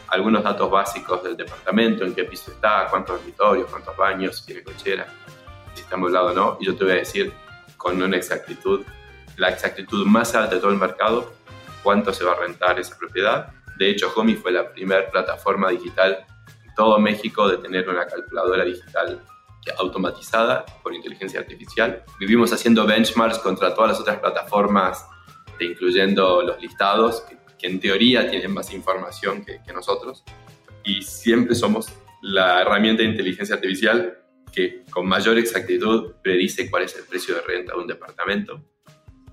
algunos 0.09 0.43
datos 0.43 0.69
básicos 0.69 1.23
del 1.23 1.35
departamento, 1.35 2.05
en 2.05 2.13
qué 2.13 2.23
piso 2.23 2.51
está, 2.51 2.87
cuántos 2.89 3.17
dormitorios, 3.17 3.69
cuántos 3.69 3.95
baños, 3.97 4.37
si 4.39 4.45
tiene 4.47 4.63
cochera, 4.63 5.07
si 5.73 5.81
está 5.81 5.95
amueblado 5.95 6.27
o 6.27 6.33
no, 6.33 6.57
y 6.59 6.65
yo 6.65 6.75
te 6.75 6.83
voy 6.83 6.93
a 6.93 6.97
decir 6.97 7.33
con 7.75 8.01
una 8.01 8.17
exactitud, 8.17 8.83
la 9.37 9.49
exactitud 9.49 10.05
más 10.05 10.33
alta 10.35 10.55
de 10.55 10.61
todo 10.61 10.71
el 10.71 10.77
mercado, 10.77 11.33
cuánto 11.83 12.13
se 12.13 12.23
va 12.23 12.33
a 12.33 12.35
rentar 12.35 12.79
esa 12.79 12.97
propiedad. 12.97 13.51
De 13.77 13.89
hecho, 13.89 14.11
Homey 14.15 14.35
fue 14.35 14.51
la 14.51 14.71
primera 14.71 15.09
plataforma 15.09 15.69
digital 15.69 16.25
todo 16.77 16.99
México 16.99 17.49
de 17.49 17.57
tener 17.57 17.89
una 17.89 18.05
calculadora 18.05 18.63
digital 18.63 19.19
automatizada 19.77 20.65
por 20.83 20.93
inteligencia 20.93 21.39
artificial. 21.39 22.03
Vivimos 22.19 22.51
haciendo 22.53 22.85
benchmarks 22.85 23.39
contra 23.39 23.73
todas 23.73 23.91
las 23.91 23.99
otras 23.99 24.19
plataformas, 24.19 25.05
incluyendo 25.59 26.41
los 26.41 26.61
listados, 26.61 27.21
que, 27.21 27.67
en 27.67 27.79
teoría 27.79 28.29
tienen 28.29 28.53
más 28.53 28.71
información 28.71 29.43
que, 29.43 29.59
que 29.65 29.73
nosotros. 29.73 30.23
Y 30.83 31.01
siempre 31.01 31.55
somos 31.55 31.91
la 32.21 32.61
herramienta 32.61 33.01
de 33.01 33.09
inteligencia 33.09 33.55
artificial 33.55 34.19
que 34.53 34.83
con 34.91 35.07
mayor 35.07 35.37
exactitud 35.37 36.13
predice 36.21 36.69
cuál 36.69 36.83
es 36.83 36.95
el 36.95 37.03
precio 37.03 37.35
de 37.35 37.41
renta 37.41 37.73
de 37.73 37.79
un 37.79 37.87
departamento. 37.87 38.63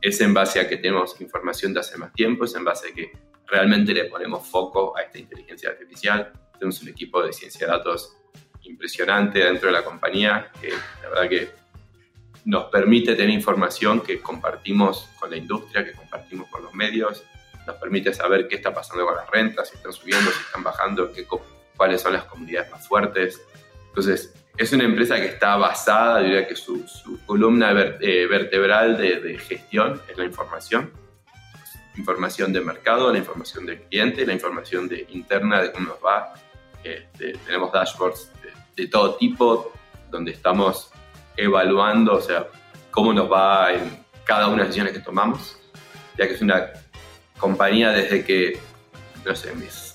Es 0.01 0.21
en 0.21 0.33
base 0.33 0.59
a 0.59 0.69
que 0.69 0.79
tenemos 0.79 1.21
información 1.21 1.75
de 1.75 1.81
hace 1.81 1.97
más 1.99 2.13
tiempo, 2.13 2.45
es 2.45 2.55
en 2.55 2.65
base 2.65 2.89
a 2.89 2.95
que 2.95 3.13
realmente 3.47 3.93
le 3.93 4.07
ponemos 4.07 4.49
foco 4.49 4.97
a 4.97 5.03
esta 5.03 5.19
inteligencia 5.19 5.71
artificial 5.71 6.33
tenemos 6.59 6.83
un 6.83 6.89
equipo 6.89 7.23
de 7.23 7.33
ciencia 7.33 7.67
de 7.67 7.73
datos 7.73 8.17
impresionante 8.65 9.39
dentro 9.41 9.69
de 9.69 9.73
la 9.73 9.85
compañía, 9.85 10.51
que 10.61 10.71
la 11.03 11.09
verdad 11.09 11.29
que 11.29 11.51
nos 12.45 12.65
permite 12.65 13.15
tener 13.15 13.31
información 13.31 14.01
que 14.01 14.21
compartimos 14.21 15.09
con 15.19 15.31
la 15.31 15.37
industria, 15.37 15.85
que 15.85 15.93
compartimos 15.93 16.49
con 16.49 16.63
los 16.63 16.75
medios, 16.75 17.25
nos 17.67 17.77
permite 17.77 18.13
saber 18.13 18.47
qué 18.49 18.57
está 18.57 18.75
pasando 18.75 19.07
con 19.07 19.17
las 19.17 19.29
rentas, 19.31 19.71
si 19.71 19.77
están 19.77 19.93
subiendo, 19.93 20.31
si 20.31 20.41
están 20.41 20.63
bajando, 20.63 21.11
qué, 21.13 21.27
cuáles 21.77 22.03
son 22.03 22.13
las 22.13 22.25
comunidades 22.25 22.71
más 22.71 22.87
fuertes. 22.87 23.41
Entonces, 23.89 24.35
es 24.57 24.73
una 24.73 24.85
empresa 24.85 25.17
que 25.17 25.27
está 25.27 25.57
basada, 25.57 26.21
diría 26.21 26.47
que 26.47 26.55
su, 26.55 26.85
columna 27.25 27.73
eh, 28.01 28.27
vertebral 28.27 28.99
de, 28.99 29.21
de, 29.21 29.39
gestión 29.39 30.01
es 30.09 30.19
la 30.19 30.25
información. 30.25 30.93
Información 31.97 32.53
de 32.53 32.61
mercado, 32.61 33.11
la 33.11 33.19
información 33.19 33.65
del 33.67 33.81
cliente, 33.83 34.27
la 34.27 34.35
información 34.35 34.89
de, 34.89 35.07
interna 35.11 35.63
de 35.63 35.73
cómo 35.73 35.89
nos 35.89 36.05
va 36.05 36.35
este, 36.85 37.33
tenemos 37.47 37.73
dashboards 37.73 38.31
de, 38.43 38.51
todo 38.91 39.15
tipo 39.17 39.73
donde 40.11 40.33
estamos 40.33 40.91
evaluando, 41.37 42.15
o 42.15 42.21
sea, 42.21 42.47
cómo 42.91 43.13
nos 43.13 43.31
va 43.31 43.73
en 43.73 44.05
cada 44.25 44.47
una 44.47 44.57
de 44.57 44.59
las 44.59 44.69
decisiones 44.69 44.93
que 44.93 45.01
tomamos, 45.01 45.59
ya 46.17 46.27
que 46.27 46.35
es 46.35 46.43
una 46.43 46.71
compañía 47.39 47.91
desde 47.91 48.25
que, 48.25 48.59
no 49.25 49.35
sé, 49.35 49.55
mis 49.55 49.95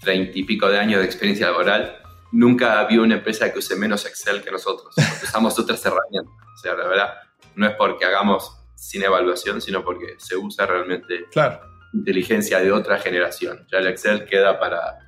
treinta 0.00 0.36
y 0.36 0.44
pico 0.44 0.68
de 0.68 0.78
años 0.78 1.00
de 1.00 1.06
experiencia 1.06 1.46
laboral, 1.46 1.96
nunca 2.32 2.80
había 2.80 3.00
una 3.00 3.16
empresa 3.16 3.52
que 3.52 3.58
use 3.58 3.76
menos 3.76 4.04
Excel 4.04 4.42
que 4.42 4.50
nosotros. 4.50 4.94
Usamos 5.22 5.58
otras 5.58 5.84
herramientas. 5.84 6.34
O 6.54 6.58
sea, 6.58 6.74
la 6.74 6.86
verdad, 6.86 7.14
no 7.54 7.66
es 7.66 7.74
porque 7.76 8.04
hagamos 8.04 8.58
sin 8.74 9.02
evaluación, 9.02 9.60
sino 9.60 9.84
porque 9.84 10.16
se 10.18 10.36
usa 10.36 10.66
realmente 10.66 11.26
claro. 11.30 11.60
inteligencia 11.92 12.58
de 12.58 12.72
otra 12.72 12.98
generación. 12.98 13.66
Ya 13.70 13.78
el 13.78 13.86
Excel 13.86 14.24
queda 14.24 14.58
para 14.58 14.98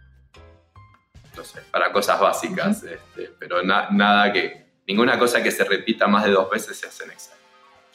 no 1.45 1.61
sé, 1.61 1.61
para 1.71 1.93
cosas 1.93 2.19
básicas, 2.19 2.83
este, 2.83 3.31
pero 3.39 3.63
nada 3.63 4.33
que, 4.33 4.67
ninguna 4.87 5.19
cosa 5.19 5.43
que 5.43 5.51
se 5.51 5.65
repita 5.65 6.07
más 6.07 6.25
de 6.25 6.31
dos 6.31 6.51
veces 6.51 6.77
se 6.77 6.87
hace 6.87 7.05
en 7.05 7.11
Excel. 7.11 7.35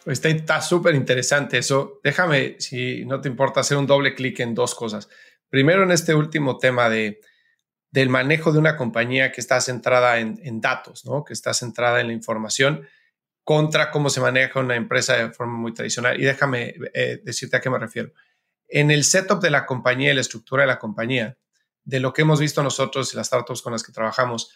Está 0.05 0.61
súper 0.61 0.95
interesante 0.95 1.57
eso. 1.57 1.99
Déjame, 2.03 2.55
si 2.59 3.05
no 3.05 3.21
te 3.21 3.27
importa, 3.27 3.59
hacer 3.59 3.77
un 3.77 3.85
doble 3.85 4.15
clic 4.15 4.39
en 4.39 4.55
dos 4.55 4.73
cosas. 4.73 5.09
Primero, 5.49 5.83
en 5.83 5.91
este 5.91 6.15
último 6.15 6.57
tema 6.57 6.89
de, 6.89 7.21
del 7.91 8.09
manejo 8.09 8.51
de 8.51 8.59
una 8.59 8.77
compañía 8.77 9.31
que 9.31 9.41
está 9.41 9.59
centrada 9.61 10.19
en, 10.19 10.61
datos, 10.61 11.05
¿no? 11.05 11.23
que 11.23 11.33
está 11.33 11.53
centrada 11.53 12.01
en 12.01 12.07
la 12.07 12.13
información, 12.13 12.87
contra 13.43 13.91
cómo 13.91 14.09
se 14.09 14.21
maneja 14.21 14.59
una 14.59 14.75
empresa 14.75 15.15
de 15.15 15.31
forma 15.31 15.57
muy 15.57 15.73
tradicional. 15.73 16.19
Y 16.19 16.23
déjame 16.23 16.75
eh, 16.93 17.19
decirte 17.23 17.57
a 17.57 17.61
qué 17.61 17.69
me 17.69 17.79
refiero. 17.79 18.11
En 18.67 18.91
el 18.91 19.03
setup 19.03 19.41
de 19.41 19.49
la 19.49 19.65
compañía 19.65 20.11
y 20.11 20.15
la 20.15 20.21
estructura 20.21 20.63
de 20.63 20.67
la 20.67 20.79
compañía, 20.79 21.37
de 21.83 21.99
lo 21.99 22.13
que 22.13 22.21
hemos 22.21 22.39
visto 22.39 22.63
nosotros 22.63 23.13
y 23.13 23.17
las 23.17 23.27
startups 23.27 23.61
con 23.61 23.73
las 23.73 23.83
que 23.83 23.91
trabajamos, 23.91 24.51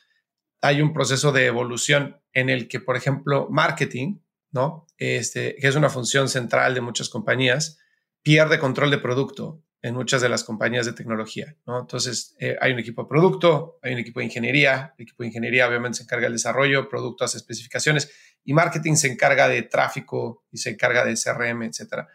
hay 0.61 0.81
un 0.81 0.93
proceso 0.93 1.31
de 1.31 1.45
evolución 1.45 2.21
en 2.31 2.49
el 2.49 2.67
que, 2.67 2.79
por 2.79 2.95
ejemplo, 2.95 3.47
marketing, 3.49 4.19
¿no? 4.51 4.87
Este, 4.97 5.55
que 5.55 5.67
es 5.67 5.75
una 5.75 5.89
función 5.89 6.29
central 6.29 6.73
de 6.73 6.81
muchas 6.81 7.09
compañías, 7.09 7.79
pierde 8.21 8.59
control 8.59 8.91
de 8.91 8.99
producto 8.99 9.61
en 9.81 9.95
muchas 9.95 10.21
de 10.21 10.29
las 10.29 10.45
compañías 10.45 10.85
de 10.85 10.93
tecnología, 10.93 11.57
¿no? 11.67 11.81
Entonces, 11.81 12.35
eh, 12.39 12.55
hay 12.61 12.71
un 12.71 12.79
equipo 12.79 13.03
de 13.03 13.09
producto, 13.09 13.79
hay 13.81 13.93
un 13.93 13.99
equipo 13.99 14.21
de 14.21 14.27
ingeniería, 14.27 14.93
el 14.97 15.03
equipo 15.03 15.23
de 15.23 15.27
ingeniería 15.27 15.67
obviamente 15.67 15.97
se 15.97 16.03
encarga 16.03 16.23
del 16.23 16.33
desarrollo, 16.33 16.87
productos, 16.87 17.35
especificaciones, 17.35 18.09
y 18.45 18.53
marketing 18.53 18.95
se 18.95 19.11
encarga 19.11 19.49
de 19.49 19.63
tráfico 19.63 20.45
y 20.49 20.57
se 20.59 20.69
encarga 20.69 21.03
de 21.03 21.15
CRM, 21.15 21.63
etcétera. 21.63 22.07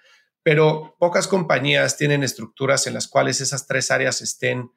Pero 0.43 0.97
pocas 0.99 1.29
compañías 1.29 1.99
tienen 1.99 2.23
estructuras 2.23 2.87
en 2.87 2.95
las 2.95 3.07
cuales 3.07 3.43
esas 3.43 3.67
tres 3.67 3.91
áreas 3.91 4.23
estén 4.23 4.71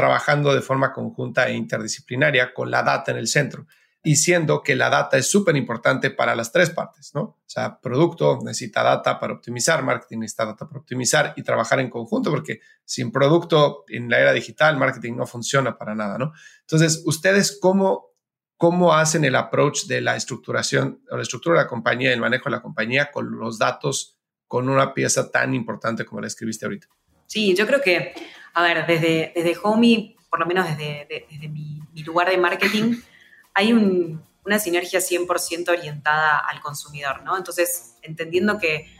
trabajando 0.00 0.54
de 0.54 0.62
forma 0.62 0.94
conjunta 0.94 1.46
e 1.46 1.52
interdisciplinaria 1.52 2.54
con 2.54 2.70
la 2.70 2.82
data 2.82 3.10
en 3.10 3.18
el 3.18 3.28
centro 3.28 3.66
y 4.02 4.16
siendo 4.16 4.62
que 4.62 4.74
la 4.74 4.88
data 4.88 5.18
es 5.18 5.30
súper 5.30 5.56
importante 5.56 6.10
para 6.10 6.34
las 6.34 6.50
tres 6.50 6.70
partes, 6.70 7.14
¿no? 7.14 7.20
O 7.20 7.44
sea, 7.44 7.78
producto 7.78 8.38
necesita 8.42 8.82
data 8.82 9.20
para 9.20 9.34
optimizar, 9.34 9.82
marketing 9.82 10.20
necesita 10.20 10.46
data 10.46 10.66
para 10.66 10.80
optimizar 10.80 11.34
y 11.36 11.42
trabajar 11.42 11.80
en 11.80 11.90
conjunto, 11.90 12.30
porque 12.30 12.60
sin 12.82 13.12
producto 13.12 13.84
en 13.88 14.08
la 14.08 14.18
era 14.20 14.32
digital, 14.32 14.78
marketing 14.78 15.16
no 15.16 15.26
funciona 15.26 15.76
para 15.76 15.94
nada, 15.94 16.16
¿no? 16.16 16.32
Entonces, 16.62 17.02
¿ustedes 17.04 17.58
cómo, 17.60 18.14
cómo 18.56 18.94
hacen 18.94 19.26
el 19.26 19.36
approach 19.36 19.84
de 19.84 20.00
la 20.00 20.16
estructuración 20.16 21.02
o 21.10 21.16
la 21.16 21.22
estructura 21.22 21.58
de 21.58 21.64
la 21.64 21.68
compañía, 21.68 22.10
el 22.10 22.20
manejo 22.20 22.44
de 22.44 22.52
la 22.52 22.62
compañía 22.62 23.10
con 23.12 23.38
los 23.38 23.58
datos, 23.58 24.16
con 24.46 24.70
una 24.70 24.94
pieza 24.94 25.30
tan 25.30 25.52
importante 25.52 26.06
como 26.06 26.22
la 26.22 26.28
escribiste 26.28 26.64
ahorita? 26.64 26.86
Sí, 27.30 27.54
yo 27.54 27.64
creo 27.64 27.80
que, 27.80 28.12
a 28.54 28.62
ver, 28.64 28.86
desde, 28.88 29.32
desde 29.32 29.56
Homey, 29.62 30.16
por 30.28 30.40
lo 30.40 30.46
menos 30.46 30.66
desde, 30.66 31.06
desde 31.30 31.48
mi, 31.48 31.80
mi 31.92 32.02
lugar 32.02 32.28
de 32.28 32.36
marketing, 32.36 32.96
hay 33.54 33.72
una 33.72 34.58
sinergia 34.58 34.98
100% 34.98 35.68
orientada 35.68 36.38
al 36.38 36.60
consumidor, 36.60 37.22
¿no? 37.22 37.36
Entonces, 37.36 37.94
entendiendo 38.02 38.58
que 38.58 38.92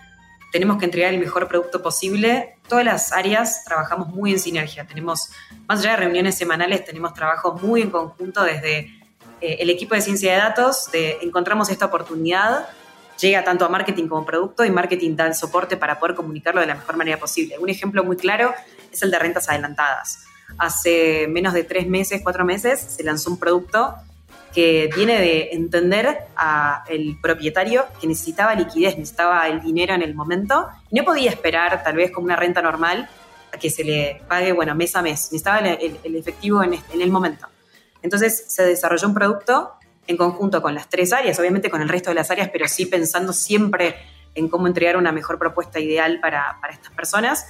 tenemos 0.52 0.78
que 0.78 0.84
entregar 0.84 1.12
el 1.12 1.18
mejor 1.18 1.48
producto 1.48 1.82
posible, 1.82 2.54
todas 2.68 2.84
las 2.84 3.10
áreas 3.10 3.64
trabajamos 3.64 4.10
muy 4.10 4.30
en 4.30 4.38
sinergia. 4.38 4.86
Tenemos, 4.86 5.30
más 5.66 5.80
allá 5.80 5.90
de 5.90 5.96
reuniones 5.96 6.38
semanales, 6.38 6.84
tenemos 6.84 7.12
trabajo 7.14 7.58
muy 7.60 7.82
en 7.82 7.90
conjunto 7.90 8.44
desde 8.44 8.78
eh, 9.40 9.56
el 9.58 9.70
equipo 9.70 9.96
de 9.96 10.02
ciencia 10.02 10.34
de 10.34 10.38
datos, 10.38 10.88
de 10.92 11.18
encontramos 11.22 11.68
esta 11.68 11.86
oportunidad, 11.86 12.68
llega 13.20 13.44
tanto 13.44 13.64
a 13.64 13.68
marketing 13.68 14.08
como 14.08 14.24
producto 14.24 14.64
y 14.64 14.70
marketing 14.70 15.16
da 15.16 15.26
el 15.26 15.34
soporte 15.34 15.76
para 15.76 15.98
poder 15.98 16.14
comunicarlo 16.14 16.60
de 16.60 16.66
la 16.66 16.74
mejor 16.74 16.96
manera 16.96 17.18
posible. 17.18 17.58
Un 17.58 17.68
ejemplo 17.68 18.02
muy 18.04 18.16
claro 18.16 18.54
es 18.90 19.02
el 19.02 19.10
de 19.10 19.18
rentas 19.18 19.48
adelantadas. 19.48 20.24
Hace 20.58 21.26
menos 21.28 21.54
de 21.54 21.64
tres 21.64 21.86
meses, 21.86 22.20
cuatro 22.22 22.44
meses, 22.44 22.80
se 22.80 23.04
lanzó 23.04 23.30
un 23.30 23.38
producto 23.38 23.94
que 24.52 24.90
viene 24.96 25.20
de 25.20 25.50
entender 25.52 26.24
al 26.34 27.18
propietario 27.22 27.84
que 28.00 28.08
necesitaba 28.08 28.54
liquidez, 28.54 28.98
necesitaba 28.98 29.46
el 29.46 29.60
dinero 29.60 29.94
en 29.94 30.02
el 30.02 30.14
momento 30.14 30.68
y 30.90 30.96
no 30.96 31.04
podía 31.04 31.30
esperar 31.30 31.84
tal 31.84 31.94
vez 31.94 32.10
como 32.10 32.24
una 32.24 32.36
renta 32.36 32.60
normal 32.60 33.08
a 33.52 33.58
que 33.58 33.70
se 33.70 33.84
le 33.84 34.22
pague, 34.26 34.52
bueno, 34.52 34.74
mes 34.74 34.96
a 34.96 35.02
mes, 35.02 35.30
necesitaba 35.30 35.60
el, 35.60 36.16
efectivo 36.16 36.64
en, 36.64 36.74
en 36.74 37.00
el 37.00 37.10
momento. 37.10 37.46
Entonces 38.02 38.44
se 38.48 38.64
desarrolló 38.64 39.06
un 39.06 39.14
producto 39.14 39.74
en 40.10 40.16
conjunto 40.16 40.60
con 40.60 40.74
las 40.74 40.88
tres 40.88 41.12
áreas, 41.12 41.38
obviamente 41.38 41.70
con 41.70 41.82
el 41.82 41.88
resto 41.88 42.10
de 42.10 42.14
las 42.14 42.30
áreas, 42.30 42.50
pero 42.52 42.68
sí 42.68 42.86
pensando 42.86 43.32
siempre 43.32 43.96
en 44.34 44.48
cómo 44.48 44.66
entregar 44.66 44.96
una 44.96 45.12
mejor 45.12 45.38
propuesta 45.38 45.80
ideal 45.80 46.20
para, 46.20 46.58
para 46.60 46.72
estas 46.72 46.92
personas 46.92 47.46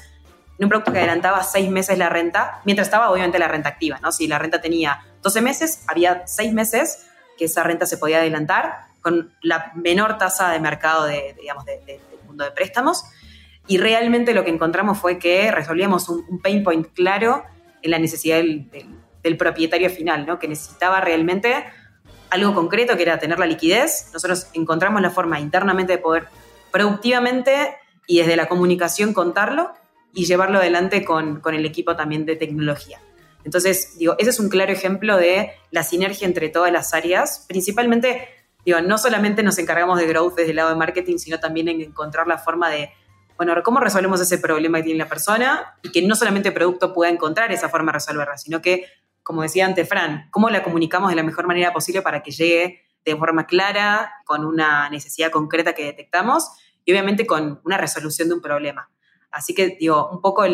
un 0.65 0.69
producto 0.69 0.93
que 0.93 0.99
adelantaba 0.99 1.43
seis 1.43 1.71
meses 1.71 1.97
la 1.97 2.09
renta, 2.09 2.61
mientras 2.65 2.89
estaba 2.89 3.11
obviamente 3.11 3.39
la 3.39 3.49
renta 3.49 3.71
activa, 3.71 3.99
¿no? 4.03 4.13
Si 4.13 4.27
la 4.27 4.39
renta 4.39 4.61
tenía 4.61 5.01
12 5.23 5.41
meses, 5.41 5.85
había 5.87 6.27
seis 6.27 6.53
meses 6.53 7.07
que 7.39 7.47
esa 7.47 7.63
renta 7.63 7.87
se 7.87 7.97
podía 7.97 8.19
adelantar 8.19 8.89
con 9.01 9.33
la 9.41 9.73
menor 9.75 10.19
tasa 10.19 10.51
de 10.51 10.61
mercado 10.61 11.07
de, 11.07 11.35
digamos, 11.41 11.65
del 11.65 12.01
mundo 12.27 12.45
de 12.45 12.51
préstamos. 12.51 13.05
Y 13.67 13.79
realmente 13.79 14.35
lo 14.35 14.45
que 14.45 14.51
encontramos 14.51 14.99
fue 14.99 15.19
que 15.19 15.51
resolvíamos 15.51 16.09
un, 16.11 16.41
pain 16.43 16.63
point 16.63 16.87
claro 16.93 17.45
en 17.81 17.91
la 17.91 17.99
necesidad 17.99 18.37
del, 18.37 19.37
propietario 19.39 19.89
final, 19.89 20.27
¿no? 20.27 20.39
que 20.39 20.49
necesitaba 20.49 21.01
realmente 21.01 21.65
algo 22.31 22.55
concreto, 22.55 22.97
que 22.97 23.03
era 23.03 23.19
tener 23.19 23.39
la 23.39 23.47
liquidez. 23.47 24.11
Nosotros 24.13 24.47
encontramos 24.55 25.03
la 25.03 25.11
forma 25.11 25.41
internamente 25.41 25.93
de 25.93 25.99
poder 25.99 26.29
productivamente 26.71 27.75
y 28.07 28.19
desde 28.19 28.37
la 28.37 28.49
comunicación 28.49 29.13
contarlo 29.13 29.73
y 30.13 30.25
llevarlo 30.25 30.59
adelante 30.59 31.05
con, 31.05 31.41
con 31.41 31.55
el 31.55 31.65
equipo 31.65 31.97
también 31.97 32.27
de 32.27 32.37
tecnología. 32.37 33.01
Entonces, 33.45 33.97
digo, 33.99 34.17
ese 34.19 34.31
es 34.31 34.41
un 34.41 34.49
claro 34.49 34.73
ejemplo 34.73 35.17
de 35.17 35.53
la 35.71 35.83
sinergia 35.83 36.27
entre 36.27 36.49
todas 36.49 36.73
las 36.73 36.93
áreas. 36.95 37.45
Principalmente, 37.49 38.29
digo, 38.65 38.81
no 38.81 38.99
solamente 38.99 39.43
nos 39.43 39.59
encargamos 39.59 39.99
de 39.99 40.07
growth 40.07 40.35
desde 40.37 40.51
el 40.51 40.57
lado 40.57 40.71
de 40.71 40.77
marketing, 40.77 41.19
sino 41.19 41.41
también 41.41 41.69
en 41.69 41.81
encontrar 41.81 42.27
la 42.27 42.39
forma 42.39 42.69
de, 42.69 42.91
bueno, 43.37 43.55
cómo 43.63 43.81
resolvemos 43.81 44.21
ese 44.21 44.39
problema 44.39 44.79
que 44.79 44.85
tiene 44.85 44.99
la 44.99 45.09
persona 45.09 45.75
y 45.83 45.91
que 45.91 46.03
no 46.03 46.15
solamente 46.17 46.49
el 46.49 46.55
producto 46.55 46.93
pueda 46.93 47.11
encontrar 47.11 47.51
esa 47.53 47.69
forma 47.69 47.93
de 47.93 47.95
resolverla, 47.95 48.37
sino 48.37 48.61
que, 48.61 48.87
como 49.23 49.43
decía 49.43 49.67
antes 49.67 49.89
Fran, 49.89 50.29
cómo 50.31 50.51
la 50.51 50.63
comunicamos 50.63 51.11
de 51.11 51.17
la 51.17 51.23
mejor 51.23 51.47
manera 51.47 51.73
posible 51.73 52.03
para 52.03 52.23
que 52.23 52.31
llegue 52.31 52.83
de 53.05 53.17
forma 53.17 53.47
clara, 53.47 54.13
con 54.27 54.45
una 54.45 54.89
necesidad 54.91 55.31
concreta 55.31 55.73
que 55.73 55.85
detectamos 55.85 56.51
y 56.85 56.93
obviamente 56.93 57.27
con 57.27 57.61
una 57.65 57.79
resolución 57.79 58.29
de 58.29 58.35
un 58.35 58.41
problema. 58.41 58.91
Así 59.31 59.55
que, 59.55 59.77
digo, 59.79 60.11
un 60.11 60.21
poco 60.21 60.45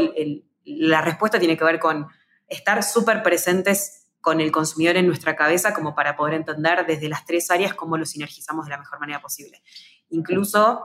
la 0.65 1.01
respuesta 1.01 1.39
tiene 1.39 1.57
que 1.57 1.65
ver 1.65 1.79
con 1.79 2.07
estar 2.49 2.83
súper 2.83 3.23
presentes 3.23 4.07
con 4.21 4.41
el 4.41 4.51
consumidor 4.51 4.97
en 4.97 5.07
nuestra 5.07 5.37
cabeza 5.37 5.73
como 5.73 5.95
para 5.95 6.17
poder 6.17 6.35
entender 6.35 6.85
desde 6.85 7.09
las 7.09 7.25
tres 7.25 7.51
áreas 7.51 7.75
cómo 7.75 7.97
lo 7.97 8.05
sinergizamos 8.05 8.67
de 8.67 8.73
la 8.73 8.79
mejor 8.79 8.99
manera 8.99 9.21
posible. 9.21 9.63
Incluso, 10.11 10.85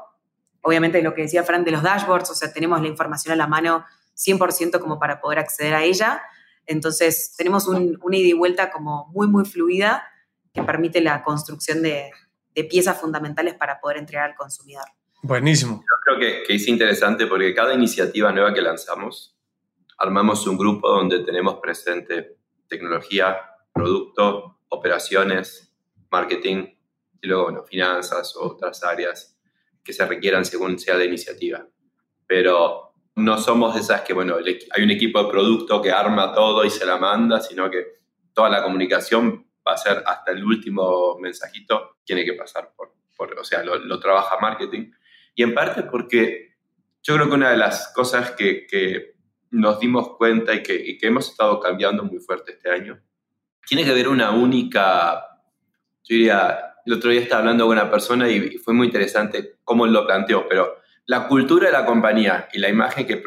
obviamente, 0.62 1.02
lo 1.02 1.14
que 1.16 1.24
decía 1.24 1.44
Fran 1.44 1.64
de 1.64 1.72
los 1.72 1.82
dashboards, 1.82 2.30
o 2.30 2.36
sea, 2.36 2.54
tenemos 2.54 2.80
la 2.82 2.88
información 2.88 3.34
a 3.34 3.36
la 3.36 3.48
mano 3.48 3.84
100% 4.16 4.80
como 4.80 5.00
para 5.00 5.20
poder 5.20 5.40
acceder 5.40 5.74
a 5.74 5.84
ella. 5.84 6.22
Entonces, 6.72 7.36
tenemos 7.38 7.68
un, 7.68 7.98
una 8.02 8.18
ida 8.18 8.30
y 8.30 8.34
vuelta 8.34 8.72
como 8.72 9.08
muy, 9.14 9.28
muy 9.28 9.46
fluida 9.46 10.04
que 10.54 10.64
permite 10.64 11.02
la 11.02 11.24
construcción 11.24 11.82
de 11.82 12.12
piezas 12.70 13.00
fundamentales 13.00 13.54
para 13.56 13.80
poder 13.80 13.98
entregar 13.98 14.30
al 14.30 14.36
consumidor. 14.36 14.86
Buenísimo. 15.24 15.82
Yo 15.82 15.96
creo 16.04 16.20
que, 16.20 16.44
que 16.44 16.56
es 16.56 16.68
interesante 16.68 17.28
porque 17.28 17.54
cada 17.54 17.74
iniciativa 17.74 18.32
nueva 18.32 18.54
que 18.54 18.62
lanzamos, 18.62 19.38
armamos 19.98 20.48
un 20.48 20.58
grupo 20.58 20.90
donde 20.90 21.20
tenemos 21.20 21.60
presente 21.62 22.38
tecnología, 22.68 23.38
producto, 23.72 24.60
operaciones, 24.70 25.74
marketing 26.10 26.76
y 27.22 27.28
luego, 27.28 27.44
bueno, 27.44 27.64
finanzas 27.64 28.36
o 28.36 28.48
otras 28.48 28.84
áreas 28.84 29.38
que 29.84 29.94
se 29.94 30.06
requieran 30.06 30.44
según 30.44 30.80
sea 30.80 30.96
la 30.96 31.06
iniciativa. 31.06 31.68
Pero 32.26 32.91
no 33.16 33.38
somos 33.38 33.76
de 33.76 33.82
esas 33.82 34.02
que, 34.02 34.14
bueno, 34.14 34.38
hay 34.38 34.84
un 34.84 34.92
equipo 34.92 35.24
de 35.24 35.30
producto 35.30 35.82
que 35.82 35.92
arma 35.92 36.34
todo 36.34 36.64
y 36.64 36.70
se 36.70 36.86
la 36.86 36.98
manda, 36.98 37.42
sino 37.42 37.70
que 37.70 37.86
toda 38.34 38.50
la 38.50 38.64
comunicación 38.64 39.46
va 39.68 39.74
a 39.74 39.78
ser 39.78 40.04
hasta 40.06 40.32
el 40.32 40.44
último 40.44 41.18
mensajito, 41.20 41.98
tiene 42.04 42.26
que 42.26 42.34
pasar 42.34 42.72
por, 42.76 42.94
por 43.16 43.38
o 43.38 43.44
sea, 43.44 43.64
lo, 43.64 43.78
lo 43.78 44.00
trabaja 44.00 44.38
marketing. 44.40 44.92
Y 45.36 45.44
en 45.44 45.54
parte 45.54 45.84
porque 45.84 46.52
yo 47.04 47.16
creo 47.16 47.28
que 47.28 47.36
una 47.36 47.52
de 47.52 47.58
las 47.58 47.92
cosas 47.94 48.32
que, 48.32 49.12
nos 49.52 49.82
dimos 49.82 50.16
cuenta 50.16 50.54
y 50.54 50.64
que, 50.64 50.98
que, 50.98 51.08
hemos 51.08 51.30
estado 51.30 51.60
cambiando 51.60 52.06
muy 52.06 52.20
fuerte 52.20 52.54
este 52.54 52.70
año, 52.70 53.02
tiene 53.68 53.84
que 53.84 53.94
ver 53.94 54.08
una 54.08 54.32
única, 54.32 55.40
yo 56.04 56.16
diría, 56.16 56.72
el 56.86 56.94
otro 56.94 57.12
día 57.12 57.20
estaba 57.20 57.42
hablando 57.42 57.66
con 57.66 57.78
una 57.78 57.92
persona 57.92 58.30
y, 58.30 58.58
fue 58.60 58.74
muy 58.74 58.88
interesante 58.88 59.58
cómo 59.64 59.86
lo 59.88 60.06
planteó, 60.06 60.48
pero 60.48 60.78
la 61.12 61.28
cultura 61.28 61.66
de 61.66 61.74
la 61.74 61.86
compañía 61.86 62.48
y 62.54 62.58
la 62.58 62.70
imagen 62.70 63.06
que, 63.06 63.22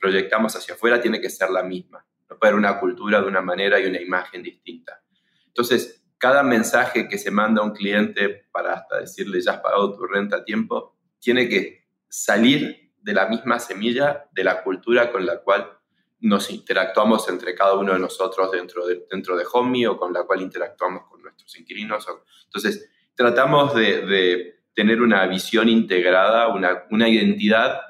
proyectamos 0.00 0.56
hacia 0.56 0.74
afuera 0.74 1.00
tiene 1.00 1.20
que 1.20 1.30
ser 1.30 1.48
la 1.48 1.62
misma. 1.62 2.04
No 2.28 2.36
puede 2.36 2.50
haber 2.50 2.58
una 2.58 2.80
cultura 2.80 3.20
de 3.20 3.28
una 3.28 3.40
manera 3.40 3.78
y 3.78 3.86
una 3.86 4.00
imagen 4.00 4.42
distinta. 4.42 5.00
Entonces, 5.46 6.04
cada 6.18 6.42
mensaje 6.42 7.06
que 7.06 7.16
se 7.16 7.30
manda 7.30 7.62
a 7.62 7.64
un 7.66 7.70
cliente 7.70 8.48
para 8.50 8.72
hasta 8.72 8.98
decirle 8.98 9.40
ya 9.40 9.52
has 9.52 9.60
pagado 9.60 9.94
tu 9.94 10.04
renta 10.06 10.38
a 10.38 10.44
tiempo, 10.44 10.96
tiene 11.20 11.48
que 11.48 11.86
salir 12.08 12.90
de 13.00 13.12
la 13.12 13.28
misma 13.28 13.60
semilla 13.60 14.28
de 14.32 14.42
la 14.42 14.64
cultura 14.64 15.12
con 15.12 15.24
la 15.24 15.38
cual 15.38 15.70
nos 16.18 16.50
interactuamos 16.50 17.28
entre 17.28 17.54
cada 17.54 17.74
uno 17.74 17.92
de 17.92 18.00
nosotros 18.00 18.50
dentro 18.50 18.88
de, 18.88 19.06
dentro 19.08 19.36
de 19.36 19.44
Homey 19.52 19.86
o 19.86 19.96
con 19.96 20.12
la 20.12 20.24
cual 20.24 20.40
interactuamos 20.40 21.04
con 21.08 21.22
nuestros 21.22 21.56
inquilinos. 21.60 22.08
Entonces, 22.46 22.90
tratamos 23.14 23.72
de, 23.72 24.53
tener 24.74 25.00
una 25.00 25.26
visión 25.26 25.68
integrada, 25.68 26.48
una, 26.48 26.84
una 26.90 27.08
identidad, 27.08 27.80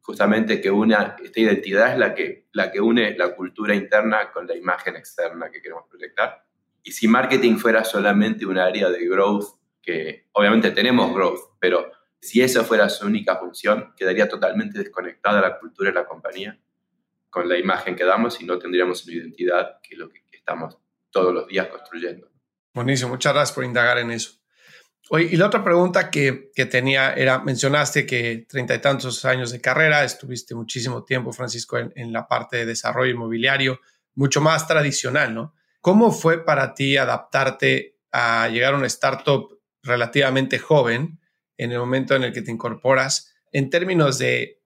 justamente 0.00 0.60
que 0.60 0.70
una, 0.70 1.16
esta 1.22 1.40
identidad 1.40 1.92
es 1.92 1.98
la 1.98 2.14
que, 2.14 2.48
la 2.52 2.70
que 2.70 2.80
une 2.80 3.16
la 3.16 3.34
cultura 3.34 3.74
interna 3.74 4.30
con 4.32 4.46
la 4.46 4.56
imagen 4.56 4.96
externa 4.96 5.50
que 5.50 5.62
queremos 5.62 5.84
proyectar. 5.88 6.44
Y 6.82 6.92
si 6.92 7.08
marketing 7.08 7.56
fuera 7.56 7.84
solamente 7.84 8.44
un 8.44 8.58
área 8.58 8.90
de 8.90 9.06
growth, 9.06 9.58
que 9.80 10.28
obviamente 10.32 10.70
tenemos 10.72 11.14
growth, 11.14 11.56
pero 11.58 11.90
si 12.20 12.42
esa 12.42 12.64
fuera 12.64 12.88
su 12.88 13.06
única 13.06 13.36
función, 13.36 13.94
quedaría 13.96 14.28
totalmente 14.28 14.78
desconectada 14.78 15.40
la 15.40 15.58
cultura 15.58 15.90
de 15.90 15.94
la 15.94 16.06
compañía 16.06 16.58
con 17.30 17.48
la 17.48 17.58
imagen 17.58 17.96
que 17.96 18.04
damos 18.04 18.40
y 18.40 18.44
no 18.44 18.58
tendríamos 18.58 19.04
una 19.04 19.16
identidad 19.16 19.80
que 19.82 19.94
es 19.94 19.98
lo 19.98 20.08
que 20.08 20.22
estamos 20.32 20.78
todos 21.10 21.32
los 21.32 21.46
días 21.46 21.68
construyendo. 21.68 22.30
Buenísimo, 22.74 23.10
muchas 23.10 23.32
gracias 23.32 23.54
por 23.54 23.64
indagar 23.64 23.98
en 23.98 24.10
eso. 24.10 24.43
Oye, 25.10 25.28
y 25.32 25.36
la 25.36 25.46
otra 25.46 25.62
pregunta 25.62 26.10
que, 26.10 26.50
que 26.54 26.66
tenía 26.66 27.12
era, 27.12 27.38
mencionaste 27.40 28.06
que 28.06 28.46
treinta 28.48 28.74
y 28.74 28.80
tantos 28.80 29.24
años 29.24 29.50
de 29.50 29.60
carrera, 29.60 30.02
estuviste 30.02 30.54
muchísimo 30.54 31.04
tiempo, 31.04 31.32
Francisco, 31.32 31.78
en, 31.78 31.92
en, 31.94 32.12
la 32.12 32.26
parte 32.26 32.58
de 32.58 32.66
desarrollo 32.66 33.12
inmobiliario, 33.12 33.80
mucho 34.14 34.40
más 34.40 34.66
tradicional, 34.66 35.34
¿no? 35.34 35.54
¿Cómo 35.80 36.10
fue 36.10 36.44
para 36.44 36.74
ti 36.74 36.96
adaptarte 36.96 37.98
a 38.12 38.48
llegar 38.48 38.74
a 38.74 38.78
una 38.78 38.86
startup 38.86 39.60
relativamente 39.82 40.58
joven 40.58 41.20
en 41.58 41.72
el 41.72 41.78
momento 41.78 42.16
en 42.16 42.24
el 42.24 42.32
que 42.32 42.42
te 42.42 42.50
incorporas 42.50 43.34
en 43.52 43.70
términos 43.70 44.18
de 44.18 44.62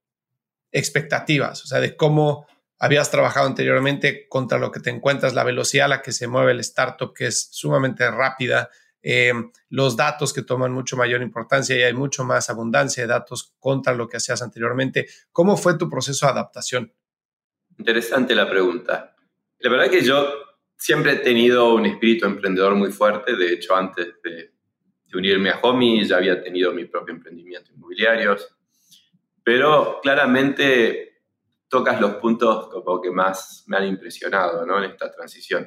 expectativas, 0.72 1.64
o 1.64 1.66
sea, 1.66 1.80
de 1.80 1.96
cómo 1.96 2.46
habías 2.78 3.10
trabajado 3.10 3.46
anteriormente 3.46 4.28
contra 4.28 4.58
lo 4.58 4.70
que 4.70 4.80
te 4.80 4.90
encuentras, 4.90 5.34
la 5.34 5.44
velocidad 5.44 5.86
a 5.86 5.88
la 5.88 6.02
que 6.02 6.12
se 6.12 6.28
mueve 6.28 6.52
el 6.52 6.60
startup, 6.60 7.12
que 7.12 7.26
es 7.26 7.48
sumamente 7.50 8.08
rápida, 8.10 8.70
eh, 9.10 9.32
los 9.70 9.96
datos 9.96 10.34
que 10.34 10.42
toman 10.42 10.70
mucho 10.70 10.94
mayor 10.94 11.22
importancia 11.22 11.74
y 11.74 11.82
hay 11.82 11.94
mucho 11.94 12.24
más 12.24 12.50
abundancia 12.50 13.04
de 13.04 13.06
datos 13.06 13.54
contra 13.58 13.94
lo 13.94 14.06
que 14.06 14.18
hacías 14.18 14.42
anteriormente. 14.42 15.06
¿Cómo 15.32 15.56
fue 15.56 15.78
tu 15.78 15.88
proceso 15.88 16.26
de 16.26 16.32
adaptación? 16.32 16.92
Interesante 17.78 18.34
la 18.34 18.46
pregunta. 18.46 19.16
La 19.60 19.70
verdad 19.70 19.88
que 19.88 20.02
yo 20.04 20.30
siempre 20.76 21.12
he 21.12 21.16
tenido 21.20 21.72
un 21.72 21.86
espíritu 21.86 22.26
emprendedor 22.26 22.74
muy 22.74 22.92
fuerte. 22.92 23.34
De 23.34 23.54
hecho, 23.54 23.74
antes 23.74 24.08
de, 24.22 24.52
unirme 25.14 25.48
a 25.48 25.60
Homey 25.62 26.04
ya 26.04 26.18
había 26.18 26.42
tenido 26.42 26.74
mi 26.74 26.84
propio 26.84 27.14
emprendimiento 27.14 27.72
inmobiliario. 27.72 28.36
Pero 29.42 30.00
claramente 30.02 31.22
tocas 31.66 31.98
los 31.98 32.16
puntos 32.16 32.68
como 32.68 33.00
que 33.00 33.10
más 33.10 33.64
me 33.68 33.78
han 33.78 33.86
impresionado 33.86 34.66
¿no? 34.66 34.84
en 34.84 34.90
esta 34.90 35.10
transición. 35.10 35.66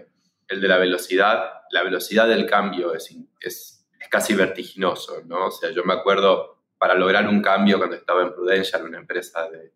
El 0.52 0.62
de 0.62 0.68
la 0.68 0.78
velocidad, 0.78 1.62
la 1.72 1.84
velocidad 1.84 2.28
del 2.28 2.46
cambio 2.46 2.94
es, 2.94 3.10
es, 3.40 3.88
es, 4.00 4.10
casi 4.10 4.34
vertiginoso, 4.34 5.22
¿no? 5.26 5.48
O 5.48 5.52
sea, 5.52 5.72
yo 5.72 5.84
me 5.84 5.94
acuerdo 5.94 6.64
para 6.78 6.96
lograr 6.96 7.28
un 7.28 7.42
cambio 7.42 7.78
cuando 7.78 7.96
estaba 7.96 8.22
en 8.24 8.34
Prudential, 8.34 8.84
una 8.84 8.98
empresa 8.98 9.50
de, 9.50 9.74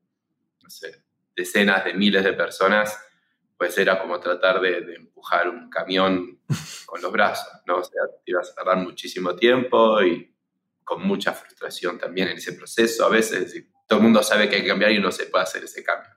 no 0.62 0.70
sé, 0.70 1.04
decenas 1.36 1.86
de 1.86 1.94
miles 1.94 2.24
de 2.24 2.34
personas, 2.34 3.00
pues 3.58 3.78
era 3.78 4.02
como 4.02 4.20
tratar 4.20 4.60
de, 4.60 4.82
de 4.82 4.96
empujar 4.96 5.50
un 5.50 5.70
camión 5.70 6.42
con 6.86 7.02
los 7.02 7.12
brazos, 7.12 7.62
¿no? 7.66 7.78
O 7.78 7.84
sea, 7.84 8.02
te 8.24 8.32
ibas 8.32 8.52
a 8.52 8.56
tardar 8.56 8.78
muchísimo 8.78 9.36
tiempo 9.36 10.02
y 10.02 10.36
con 10.84 11.02
mucha 11.08 11.34
frustración 11.34 11.98
también 11.98 12.28
en 12.28 12.38
ese 12.38 12.54
proceso 12.54 13.06
a 13.06 13.10
veces, 13.10 13.66
todo 13.88 14.00
el 14.00 14.04
mundo 14.04 14.22
sabe 14.22 14.50
que 14.50 14.58
hay 14.58 14.62
que 14.62 14.68
cambiar 14.68 14.92
y 14.92 15.00
no 15.00 15.12
se 15.12 15.28
puede 15.28 15.44
hacer 15.44 15.64
ese 15.64 15.84
cambio 15.84 16.16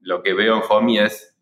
lo 0.00 0.22
que 0.22 0.34
veo 0.34 0.56
en 0.56 0.62
Homey 0.68 0.98
es 0.98 1.37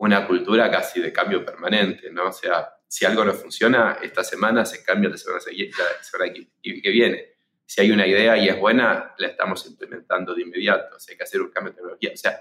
una 0.00 0.26
cultura 0.26 0.70
casi 0.70 0.98
de 1.00 1.12
cambio 1.12 1.44
permanente, 1.44 2.10
¿no? 2.10 2.28
O 2.28 2.32
sea, 2.32 2.70
si 2.88 3.04
algo 3.04 3.22
no 3.22 3.34
funciona, 3.34 3.98
esta 4.02 4.24
semana 4.24 4.64
se 4.64 4.82
cambia 4.82 5.10
la 5.10 5.18
semana, 5.18 5.42
la 5.44 6.02
semana 6.02 6.32
que 6.32 6.90
viene. 6.90 7.34
Si 7.66 7.82
hay 7.82 7.90
una 7.90 8.06
idea 8.06 8.36
y 8.38 8.48
es 8.48 8.58
buena, 8.58 9.14
la 9.18 9.26
estamos 9.26 9.66
implementando 9.66 10.34
de 10.34 10.42
inmediato. 10.42 10.96
O 10.96 10.98
sea, 10.98 11.12
hay 11.12 11.18
que 11.18 11.24
hacer 11.24 11.42
un 11.42 11.50
cambio 11.50 11.72
de 11.72 11.76
tecnología. 11.76 12.12
O 12.14 12.16
sea, 12.16 12.40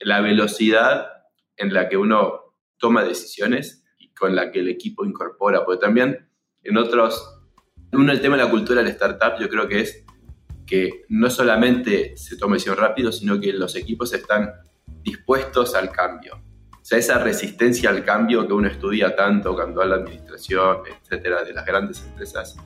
la 0.00 0.20
velocidad 0.20 1.06
en 1.56 1.72
la 1.72 1.88
que 1.88 1.96
uno 1.96 2.56
toma 2.76 3.04
decisiones 3.04 3.84
y 3.96 4.12
con 4.12 4.34
la 4.34 4.50
que 4.50 4.58
el 4.58 4.68
equipo 4.68 5.04
incorpora, 5.04 5.64
porque 5.64 5.80
también 5.80 6.28
en 6.64 6.76
otros, 6.76 7.40
uno 7.92 8.10
el 8.10 8.20
tema 8.20 8.36
de 8.36 8.44
la 8.44 8.50
cultura 8.50 8.82
del 8.82 8.90
startup 8.90 9.38
yo 9.38 9.48
creo 9.48 9.68
que 9.68 9.80
es 9.80 10.04
que 10.66 11.04
no 11.08 11.30
solamente 11.30 12.16
se 12.16 12.36
toma 12.36 12.54
decisión 12.54 12.76
rápido, 12.76 13.12
sino 13.12 13.38
que 13.38 13.52
los 13.52 13.76
equipos 13.76 14.12
están 14.12 14.52
dispuestos 15.02 15.76
al 15.76 15.92
cambio. 15.92 16.49
Sea, 16.90 16.98
esa 16.98 17.18
resistencia 17.18 17.88
al 17.88 18.04
cambio 18.04 18.48
que 18.48 18.52
uno 18.52 18.66
estudia 18.66 19.14
tanto 19.14 19.54
cuando 19.54 19.80
habla 19.80 19.98
de 19.98 20.02
administración, 20.02 20.78
etcétera, 21.04 21.44
de 21.44 21.52
las 21.52 21.64
grandes 21.64 22.02
empresas, 22.02 22.56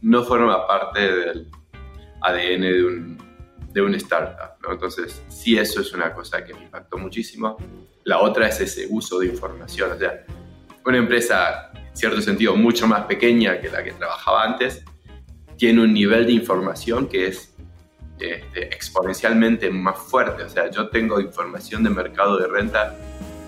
no 0.00 0.24
forma 0.24 0.66
parte 0.66 1.00
del 1.00 1.50
ADN 2.22 2.60
de 2.62 2.84
un, 2.86 3.18
de 3.74 3.82
un 3.82 3.94
startup. 3.96 4.58
¿no? 4.62 4.72
Entonces, 4.72 5.22
sí, 5.28 5.58
eso 5.58 5.82
es 5.82 5.92
una 5.92 6.14
cosa 6.14 6.42
que 6.46 6.54
me 6.54 6.62
impactó 6.62 6.96
muchísimo. 6.96 7.58
La 8.04 8.22
otra 8.22 8.48
es 8.48 8.58
ese 8.58 8.86
uso 8.88 9.18
de 9.18 9.26
información. 9.26 9.92
O 9.92 9.98
sea, 9.98 10.24
una 10.86 10.96
empresa, 10.96 11.72
en 11.74 11.94
cierto 11.94 12.22
sentido, 12.22 12.56
mucho 12.56 12.86
más 12.86 13.04
pequeña 13.04 13.60
que 13.60 13.68
la 13.68 13.84
que 13.84 13.92
trabajaba 13.92 14.44
antes, 14.44 14.82
tiene 15.58 15.82
un 15.82 15.92
nivel 15.92 16.24
de 16.24 16.32
información 16.32 17.06
que 17.06 17.26
es 17.26 17.54
este, 18.18 18.66
exponencialmente 18.74 19.70
más 19.70 19.98
fuerte. 19.98 20.44
O 20.44 20.48
sea, 20.48 20.70
yo 20.70 20.88
tengo 20.88 21.20
información 21.20 21.84
de 21.84 21.90
mercado 21.90 22.38
de 22.38 22.46
renta 22.46 22.96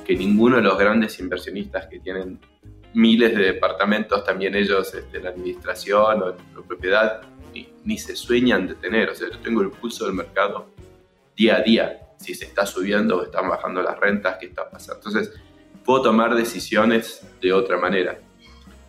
que 0.04 0.14
ninguno 0.14 0.56
de 0.56 0.62
los 0.62 0.78
grandes 0.78 1.18
inversionistas 1.20 1.86
que 1.86 2.00
tienen 2.00 2.38
miles 2.94 3.36
de 3.36 3.44
departamentos, 3.44 4.24
también 4.24 4.54
ellos 4.54 4.92
este, 4.94 5.18
en 5.18 5.26
administración 5.26 6.22
o 6.22 6.62
propiedad, 6.62 7.22
ni, 7.84 7.98
se 7.98 8.14
sueñan 8.14 8.66
de 8.66 8.74
tener. 8.74 9.10
O 9.10 9.14
sea, 9.14 9.30
yo 9.30 9.38
tengo 9.38 9.62
el 9.62 9.70
pulso 9.70 10.06
del 10.06 10.14
mercado 10.14 10.68
día 11.36 11.56
a 11.56 11.60
día, 11.60 12.00
si 12.18 12.34
se 12.34 12.46
está 12.46 12.66
subiendo 12.66 13.18
o 13.18 13.22
están 13.22 13.48
bajando 13.48 13.82
las 13.82 13.98
rentas, 13.98 14.36
qué 14.38 14.46
está 14.46 14.68
pasando. 14.68 15.00
Entonces, 15.06 15.32
puedo 15.84 16.02
tomar 16.02 16.34
decisiones 16.34 17.26
de 17.40 17.52
otra 17.52 17.78
manera. 17.78 18.18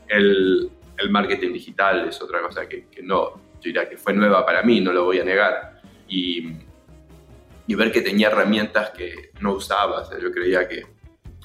El, 0.07 0.69
el 0.97 1.09
marketing 1.09 1.53
digital 1.53 2.07
es 2.09 2.21
otra 2.21 2.41
cosa 2.41 2.67
que, 2.67 2.87
que 2.87 3.01
no, 3.01 3.48
diría 3.61 3.89
que 3.89 3.97
fue 3.97 4.13
nueva 4.13 4.45
para 4.45 4.63
mí, 4.63 4.81
no 4.81 4.91
lo 4.93 5.05
voy 5.05 5.19
a 5.19 5.23
negar. 5.23 5.81
Y, 6.07 6.53
y 7.67 7.75
ver 7.75 7.91
que 7.91 8.01
tenía 8.01 8.27
herramientas 8.27 8.91
que 8.91 9.31
no 9.39 9.53
usaba. 9.53 10.01
O 10.01 10.05
sea, 10.05 10.19
yo 10.19 10.31
creía 10.31 10.67
que 10.67 10.85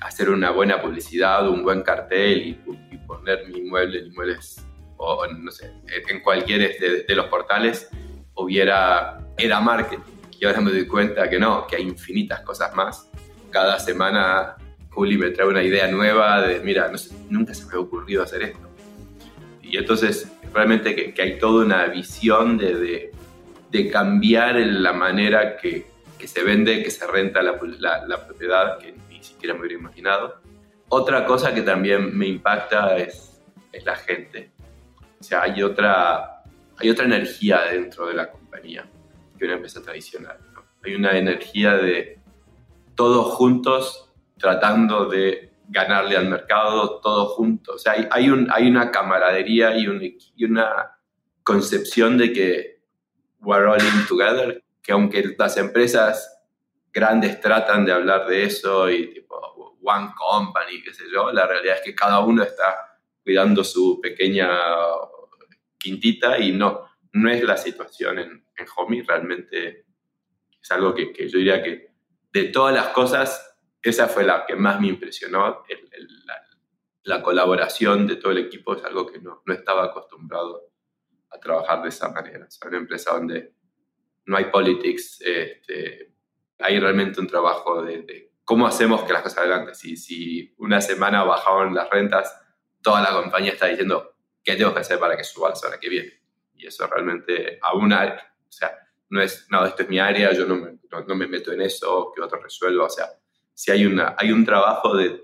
hacer 0.00 0.30
una 0.30 0.50
buena 0.50 0.80
publicidad, 0.80 1.48
un 1.48 1.62
buen 1.62 1.82
cartel 1.82 2.42
y, 2.42 2.60
y 2.90 2.98
poner 2.98 3.46
mi 3.48 3.58
inmueble 3.58 4.00
en 4.00 4.06
inmuebles 4.06 4.64
o 4.96 5.26
no 5.26 5.50
sé, 5.50 5.72
en 6.08 6.20
cualquier 6.20 6.78
de, 6.78 7.04
de, 7.06 7.14
los 7.14 7.26
portales 7.26 7.90
hubiera, 8.34 9.20
era 9.36 9.60
marketing. 9.60 10.02
Y 10.38 10.44
ahora 10.44 10.60
me 10.60 10.70
doy 10.70 10.86
cuenta 10.86 11.28
que 11.28 11.38
no, 11.38 11.66
que 11.66 11.76
hay 11.76 11.82
infinitas 11.82 12.40
cosas 12.40 12.74
más. 12.74 13.10
Cada 13.50 13.78
semana 13.78 14.56
Juli 14.90 15.16
me 15.18 15.30
trae 15.30 15.46
una 15.46 15.62
idea 15.62 15.88
nueva 15.88 16.42
de, 16.42 16.60
mira, 16.60 16.88
no 16.88 16.98
sé, 16.98 17.14
nunca 17.28 17.54
se 17.54 17.66
me 17.66 17.74
ha 17.74 17.78
ocurrido 17.78 18.22
hacer 18.22 18.42
esto. 18.42 18.68
Y 19.62 19.76
entonces 19.76 20.30
realmente 20.54 20.94
que, 20.94 21.12
que 21.12 21.22
hay 21.22 21.38
toda 21.38 21.64
una 21.64 21.86
visión 21.86 22.56
de, 22.56 22.74
de, 22.76 23.12
de 23.70 23.90
cambiar 23.90 24.56
la 24.56 24.92
manera 24.92 25.56
que, 25.56 25.86
que, 26.16 26.28
se 26.28 26.44
vende, 26.44 26.82
que 26.82 26.90
se 26.90 27.06
renta 27.06 27.42
la, 27.42 27.58
la, 27.80 28.06
la, 28.06 28.26
propiedad, 28.26 28.78
que 28.78 28.94
ni 29.10 29.22
siquiera 29.22 29.54
me 29.54 29.60
hubiera 29.60 29.78
imaginado. 29.80 30.40
Otra 30.88 31.26
cosa 31.26 31.52
que 31.52 31.62
también 31.62 32.16
me 32.16 32.28
impacta 32.28 32.96
es, 32.96 33.42
es 33.72 33.84
la 33.84 33.96
gente. 33.96 34.52
O 35.18 35.24
sea, 35.24 35.42
hay 35.42 35.62
otra, 35.62 36.44
hay 36.76 36.90
otra 36.90 37.04
energía 37.04 37.62
dentro 37.62 38.06
de 38.06 38.14
la 38.14 38.30
compañía 38.30 38.86
que 39.36 39.46
una 39.46 39.54
empresa 39.54 39.82
tradicional. 39.82 40.38
¿no? 40.54 40.62
Hay 40.84 40.94
una 40.94 41.18
energía 41.18 41.74
de 41.76 42.20
todos 42.94 43.34
juntos 43.34 44.12
tratando 44.38 45.06
de 45.06 45.53
ganarle 45.68 46.16
al 46.16 46.28
mercado 46.28 47.00
todos 47.00 47.32
juntos. 47.32 47.76
O 47.76 47.78
sea, 47.78 47.92
hay, 47.92 48.08
hay, 48.10 48.30
un, 48.30 48.48
hay 48.50 48.68
una 48.68 48.90
camaradería 48.90 49.76
y, 49.76 49.86
un, 49.86 50.02
y, 50.02 50.44
una 50.44 50.98
concepción 51.42 52.18
de 52.18 52.32
que 52.32 52.80
we're 53.40 53.66
all 53.66 53.80
in 53.80 54.06
together, 54.06 54.62
que 54.82 54.92
aunque 54.92 55.34
las 55.38 55.56
empresas 55.56 56.42
grandes 56.92 57.40
tratan 57.40 57.84
de 57.84 57.92
hablar 57.92 58.26
de 58.26 58.44
eso 58.44 58.90
y 58.90 59.12
tipo 59.12 59.78
one 59.82 60.08
company, 60.16 60.82
qué 60.82 60.94
sé 60.94 61.04
yo, 61.12 61.30
la 61.32 61.46
realidad 61.46 61.76
es 61.76 61.82
que 61.82 61.94
cada 61.94 62.20
uno 62.20 62.42
está 62.42 62.98
cuidando 63.22 63.62
su 63.64 64.00
pequeña 64.00 64.48
quintita 65.78 66.38
y 66.38 66.52
no, 66.52 66.88
no 67.12 67.30
es 67.30 67.42
la 67.42 67.56
situación 67.56 68.18
en, 68.18 68.44
en 68.56 68.66
Homey, 68.76 69.02
realmente 69.02 69.84
es 70.60 70.70
algo 70.70 70.94
que, 70.94 71.12
que 71.12 71.28
yo 71.28 71.38
diría 71.38 71.62
que 71.62 71.90
de 72.32 72.44
todas 72.44 72.74
las 72.74 72.88
cosas 72.88 73.53
esa 73.84 74.08
fue 74.08 74.24
la 74.24 74.46
que 74.46 74.56
más 74.56 74.80
me 74.80 74.88
impresionó. 74.88 75.64
El, 75.68 75.88
el, 75.92 76.26
la, 76.26 76.42
la, 77.02 77.22
colaboración 77.22 78.06
de 78.06 78.16
todo 78.16 78.32
el 78.32 78.38
equipo 78.38 78.74
es 78.74 78.84
algo 78.84 79.06
que 79.06 79.20
no, 79.20 79.42
no, 79.44 79.54
estaba 79.54 79.84
acostumbrado 79.84 80.72
a 81.30 81.38
trabajar 81.38 81.82
de 81.82 81.90
esa 81.90 82.08
manera. 82.08 82.46
Es 82.46 82.58
una 82.66 82.78
empresa 82.78 83.12
donde 83.12 83.54
no 84.26 84.36
hay 84.36 84.46
politics, 84.46 85.20
este, 85.20 86.14
hay 86.58 86.80
realmente 86.80 87.20
un 87.20 87.26
trabajo 87.26 87.82
de, 87.82 88.02
de, 88.02 88.32
cómo 88.44 88.66
hacemos 88.66 89.02
que 89.04 89.12
las 89.12 89.22
cosas 89.22 89.38
adelante. 89.38 89.74
Si, 89.74 89.96
si 89.96 90.54
una 90.58 90.80
semana 90.80 91.24
bajaban 91.24 91.74
las 91.74 91.90
rentas, 91.90 92.34
toda 92.82 93.02
la 93.02 93.10
compañía 93.10 93.52
está 93.52 93.66
diciendo 93.66 94.16
qué 94.42 94.56
tengo 94.56 94.72
que 94.74 94.80
hacer 94.80 94.98
para 94.98 95.16
que 95.16 95.24
suba 95.24 95.50
la 95.50 95.56
semana 95.56 95.80
que 95.80 95.88
viene. 95.88 96.22
Y 96.54 96.66
eso 96.66 96.86
realmente 96.86 97.58
aún 97.62 97.92
hay, 97.92 98.10
o 98.10 98.52
sea, 98.52 98.78
no 99.08 99.20
es, 99.20 99.46
no, 99.50 99.64
esto 99.64 99.82
es 99.82 99.88
mi 99.88 99.98
área, 99.98 100.32
yo 100.32 100.46
no 100.46 100.56
me, 100.56 100.78
no, 100.90 101.14
me 101.14 101.26
meto 101.26 101.52
en 101.52 101.62
eso, 101.62 102.12
que 102.14 102.22
otro 102.22 102.40
resuelva, 102.40 102.84
o 102.84 102.90
sea, 102.90 103.06
si 103.54 103.70
hay, 103.70 103.86
una, 103.86 104.14
hay 104.18 104.32
un 104.32 104.44
trabajo 104.44 104.96
de 104.96 105.22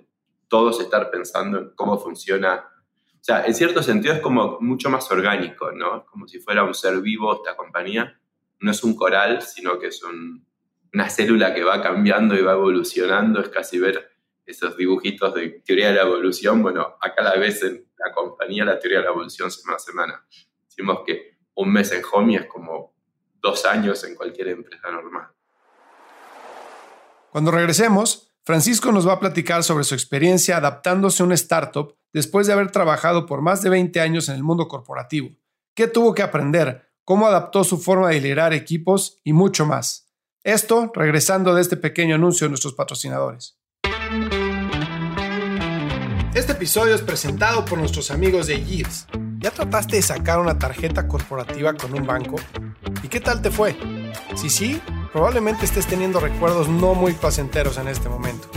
todos 0.48 0.80
estar 0.80 1.10
pensando 1.10 1.58
en 1.58 1.70
cómo 1.74 1.98
funciona, 1.98 2.64
o 3.12 3.22
sea, 3.22 3.44
en 3.44 3.54
cierto 3.54 3.82
sentido 3.82 4.14
es 4.14 4.20
como 4.20 4.58
mucho 4.60 4.88
más 4.88 5.10
orgánico, 5.10 5.72
¿no? 5.72 6.06
Como 6.06 6.26
si 6.26 6.40
fuera 6.40 6.64
un 6.64 6.74
ser 6.74 7.00
vivo 7.00 7.34
esta 7.34 7.56
compañía, 7.56 8.18
no 8.60 8.70
es 8.70 8.82
un 8.82 8.94
coral, 8.94 9.42
sino 9.42 9.78
que 9.78 9.88
es 9.88 10.02
una 10.02 11.08
célula 11.08 11.54
que 11.54 11.62
va 11.62 11.82
cambiando 11.82 12.34
y 12.34 12.42
va 12.42 12.52
evolucionando, 12.52 13.40
es 13.40 13.48
casi 13.48 13.78
ver 13.78 14.10
esos 14.46 14.76
dibujitos 14.76 15.34
de 15.34 15.62
teoría 15.64 15.88
de 15.88 15.94
la 15.94 16.02
evolución, 16.02 16.62
bueno, 16.62 16.96
acá 17.00 17.22
la 17.22 17.36
vez 17.36 17.62
en 17.62 17.86
la 17.98 18.12
compañía 18.12 18.64
la 18.64 18.78
teoría 18.78 18.98
de 18.98 19.04
la 19.04 19.10
evolución 19.10 19.50
semana 19.50 19.76
a 19.76 19.80
semana. 19.80 20.26
Decimos 20.66 21.00
que 21.06 21.38
un 21.54 21.72
mes 21.72 21.92
en 21.92 22.02
Homey 22.10 22.36
es 22.36 22.46
como 22.46 22.94
dos 23.40 23.64
años 23.64 24.02
en 24.04 24.14
cualquier 24.14 24.48
empresa 24.48 24.90
normal. 24.90 25.28
Cuando 27.30 27.52
regresemos, 27.52 28.32
Francisco 28.42 28.90
nos 28.90 29.06
va 29.06 29.14
a 29.14 29.20
platicar 29.20 29.62
sobre 29.62 29.84
su 29.84 29.94
experiencia 29.94 30.56
adaptándose 30.56 31.22
a 31.22 31.26
una 31.26 31.36
startup 31.36 31.94
después 32.12 32.48
de 32.48 32.52
haber 32.52 32.72
trabajado 32.72 33.24
por 33.26 33.40
más 33.40 33.62
de 33.62 33.70
20 33.70 34.00
años 34.00 34.28
en 34.28 34.34
el 34.34 34.42
mundo 34.42 34.66
corporativo. 34.66 35.30
¿Qué 35.74 35.86
tuvo 35.86 36.12
que 36.12 36.22
aprender? 36.22 36.88
¿Cómo 37.04 37.28
adaptó 37.28 37.62
su 37.62 37.78
forma 37.78 38.08
de 38.08 38.20
liderar 38.20 38.52
equipos? 38.52 39.18
Y 39.22 39.32
mucho 39.32 39.64
más. 39.64 40.08
Esto 40.42 40.90
regresando 40.92 41.54
de 41.54 41.62
este 41.62 41.76
pequeño 41.76 42.16
anuncio 42.16 42.46
de 42.46 42.50
nuestros 42.50 42.74
patrocinadores. 42.74 43.56
Este 46.34 46.52
episodio 46.52 46.96
es 46.96 47.02
presentado 47.02 47.64
por 47.64 47.78
nuestros 47.78 48.10
amigos 48.10 48.48
de 48.48 48.64
Years. 48.64 49.06
¿Ya 49.38 49.52
trataste 49.52 49.96
de 49.96 50.02
sacar 50.02 50.40
una 50.40 50.58
tarjeta 50.58 51.06
corporativa 51.06 51.74
con 51.74 51.94
un 51.94 52.04
banco? 52.04 52.36
¿Y 53.04 53.08
qué 53.08 53.20
tal 53.20 53.40
te 53.40 53.52
fue? 53.52 53.76
Si 54.34 54.50
sí, 54.50 54.80
probablemente 55.12 55.64
estés 55.64 55.86
teniendo 55.86 56.20
recuerdos 56.20 56.68
no 56.68 56.94
muy 56.94 57.12
placenteros 57.12 57.78
en 57.78 57.88
este 57.88 58.08
momento. 58.08 58.48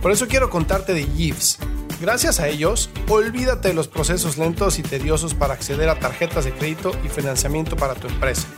Por 0.00 0.12
eso 0.12 0.26
quiero 0.26 0.50
contarte 0.50 0.94
de 0.94 1.06
Yves. 1.06 1.58
Gracias 2.00 2.40
a 2.40 2.48
ellos, 2.48 2.90
olvídate 3.08 3.68
de 3.68 3.74
los 3.74 3.86
procesos 3.86 4.36
lentos 4.36 4.78
y 4.78 4.82
tediosos 4.82 5.34
para 5.34 5.54
acceder 5.54 5.88
a 5.88 5.98
tarjetas 5.98 6.44
de 6.44 6.52
crédito 6.52 6.90
y 7.04 7.08
financiamiento 7.08 7.76
para 7.76 7.94
tu 7.94 8.08
empresa. 8.08 8.48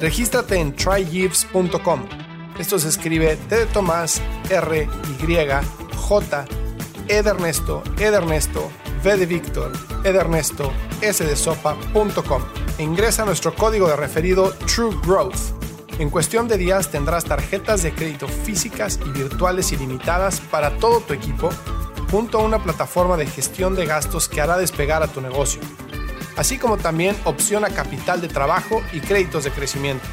Regístrate 0.00 0.56
en 0.56 0.74
trygives.com. 0.74 2.08
Esto 2.58 2.78
se 2.78 2.88
escribe 2.88 3.36
T 3.36 3.56
de 3.56 3.66
Tomás, 3.66 4.22
R, 4.48 4.88
Y, 5.18 5.36
J, 5.94 6.44
Edernesto, 7.08 7.82
Edernesto, 7.98 8.70
V 9.02 9.16
de 9.16 9.26
Víctor, 9.26 9.72
Edernesto, 10.04 10.72
S 11.02 11.22
de 11.22 11.36
Sopa.com. 11.36 12.42
Ingresa 12.78 13.26
nuestro 13.26 13.54
código 13.54 13.88
de 13.88 13.96
referido 13.96 14.52
True 14.66 14.96
Growth. 15.04 15.59
En 15.98 16.10
cuestión 16.10 16.48
de 16.48 16.56
días 16.56 16.90
tendrás 16.90 17.24
tarjetas 17.24 17.82
de 17.82 17.92
crédito 17.92 18.28
físicas 18.28 18.98
y 19.04 19.10
virtuales 19.10 19.72
ilimitadas 19.72 20.40
para 20.40 20.76
todo 20.78 21.00
tu 21.00 21.12
equipo, 21.12 21.50
junto 22.10 22.38
a 22.38 22.42
una 22.42 22.62
plataforma 22.62 23.16
de 23.16 23.26
gestión 23.26 23.74
de 23.74 23.86
gastos 23.86 24.28
que 24.28 24.40
hará 24.40 24.56
despegar 24.56 25.02
a 25.02 25.08
tu 25.08 25.20
negocio, 25.20 25.60
así 26.36 26.58
como 26.58 26.76
también 26.76 27.16
opción 27.24 27.64
a 27.64 27.70
capital 27.70 28.20
de 28.20 28.28
trabajo 28.28 28.82
y 28.92 29.00
créditos 29.00 29.44
de 29.44 29.50
crecimiento. 29.50 30.06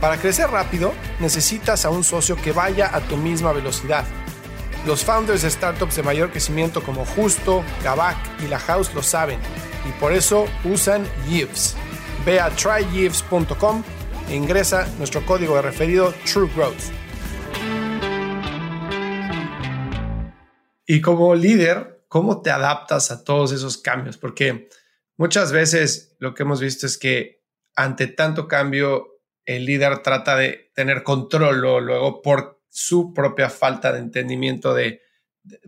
Para 0.00 0.18
crecer 0.18 0.50
rápido, 0.50 0.92
necesitas 1.20 1.84
a 1.84 1.90
un 1.90 2.04
socio 2.04 2.36
que 2.36 2.52
vaya 2.52 2.94
a 2.94 3.00
tu 3.00 3.16
misma 3.16 3.52
velocidad 3.52 4.04
los 4.86 5.02
founders 5.02 5.42
de 5.42 5.50
startups 5.50 5.96
de 5.96 6.02
mayor 6.02 6.30
crecimiento 6.30 6.82
como 6.82 7.06
Justo, 7.06 7.64
Kavak 7.82 8.16
y 8.42 8.48
La 8.48 8.58
House 8.58 8.92
lo 8.94 9.02
saben 9.02 9.38
y 9.88 9.92
por 10.00 10.12
eso 10.12 10.46
usan 10.64 11.06
Yves. 11.28 11.74
Ve 12.24 12.40
a 12.40 12.50
tryyves.com 12.50 13.82
e 13.82 13.93
ingresa 14.30 14.86
nuestro 14.98 15.24
código 15.26 15.56
de 15.56 15.62
referido 15.62 16.12
True 16.24 16.50
Growth. 16.54 16.92
Y 20.86 21.00
como 21.00 21.34
líder, 21.34 22.04
¿cómo 22.08 22.42
te 22.42 22.50
adaptas 22.50 23.10
a 23.10 23.24
todos 23.24 23.52
esos 23.52 23.78
cambios? 23.78 24.18
Porque 24.18 24.68
muchas 25.16 25.52
veces 25.52 26.16
lo 26.18 26.34
que 26.34 26.42
hemos 26.42 26.60
visto 26.60 26.86
es 26.86 26.98
que 26.98 27.44
ante 27.76 28.06
tanto 28.06 28.46
cambio, 28.46 29.20
el 29.44 29.66
líder 29.66 29.98
trata 30.02 30.36
de 30.36 30.70
tener 30.74 31.02
control 31.02 31.64
o 31.64 31.80
luego 31.80 32.22
por 32.22 32.62
su 32.68 33.12
propia 33.12 33.50
falta 33.50 33.92
de 33.92 33.98
entendimiento 33.98 34.74
de, 34.74 35.02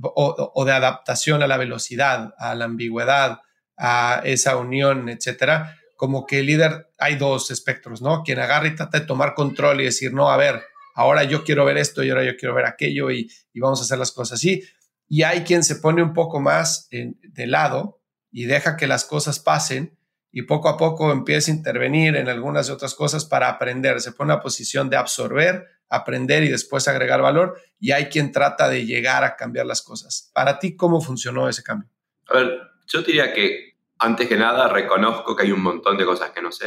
o, 0.03 0.65
de 0.65 0.73
adaptación 0.73 1.43
a 1.43 1.47
la 1.47 1.57
velocidad, 1.57 2.35
a 2.39 2.55
la 2.55 2.65
ambigüedad, 2.65 3.41
a 3.77 4.23
esa 4.25 4.57
unión, 4.57 5.09
etcétera. 5.09 5.79
Como 5.97 6.27
que 6.27 6.41
el 6.41 6.47
líder 6.47 6.91
hay 6.99 7.17
dos 7.17 7.51
espectros, 7.51 8.03
¿no? 8.03 8.23
Quien 8.23 8.39
agarra 8.39 8.69
y 8.69 8.75
trata 8.75 9.01
de 9.01 9.07
tomar 9.07 9.35
control 9.35 9.81
y 9.81 9.85
decir, 9.85 10.13
no, 10.13 10.31
a 10.31 10.37
ver, 10.37 10.63
ahora 10.95 11.25
yo 11.25 11.45
quiero 11.45 11.65
ver 11.65 11.79
esto 11.79 12.03
y 12.03 12.11
ahora 12.11 12.25
yo 12.25 12.37
quiero 12.37 12.55
ver 12.55 12.67
aquello 12.67 13.11
y, 13.11 13.31
vamos 13.55 13.81
a 13.81 13.85
hacer 13.85 13.99
las 13.99 14.13
cosas 14.13 14.39
así. 14.39 14.63
Y 15.09 15.23
hay 15.23 15.43
quien 15.43 15.65
se 15.65 15.77
pone 15.77 16.03
un 16.03 16.13
poco 16.13 16.41
más 16.41 16.89
de 16.91 17.47
lado 17.47 18.01
y 18.31 18.45
deja 18.45 18.77
que 18.77 18.87
las 18.87 19.05
cosas 19.05 19.39
pasen 19.39 19.97
y 20.31 20.43
poco 20.43 20.69
a 20.69 20.77
poco 20.77 21.13
empieza 21.13 21.51
a 21.51 21.55
intervenir 21.55 22.17
en 22.17 22.29
algunas 22.29 22.69
otras 22.69 22.95
cosas 22.95 23.25
para 23.25 23.49
aprender. 23.49 24.01
Se 24.01 24.13
pone 24.13 24.33
a 24.33 24.41
posición 24.41 24.91
de 24.91 24.97
absorber 24.97 25.67
aprender 25.89 26.43
y 26.43 26.49
después 26.49 26.89
agregar 26.89 27.23
valor 27.23 27.61
y 27.79 27.93
hay 27.93 28.07
quien 28.07 28.33
trata 28.33 28.69
de 28.69 28.85
llegar 28.85 29.25
a 29.25 29.37
cambiar 29.37 29.67
las 29.67 29.83
cosas. 29.83 30.31
Para 30.35 30.59
ti, 30.59 30.77
¿cómo 30.77 31.01
funcionó 31.01 31.49
ese 31.49 31.63
cambio? 31.63 31.89
A 32.29 32.39
ver, 32.39 32.59
yo 32.87 33.03
diría 33.03 33.33
que 33.33 33.76
antes 33.99 34.29
que 34.29 34.37
nada 34.37 34.69
reconozco 34.69 35.35
que 35.35 35.45
hay 35.45 35.53
un 35.53 35.63
montón 35.63 35.97
de 35.97 36.05
cosas 36.05 36.31
que 36.31 36.43
no 36.43 36.53
sé. 36.53 36.67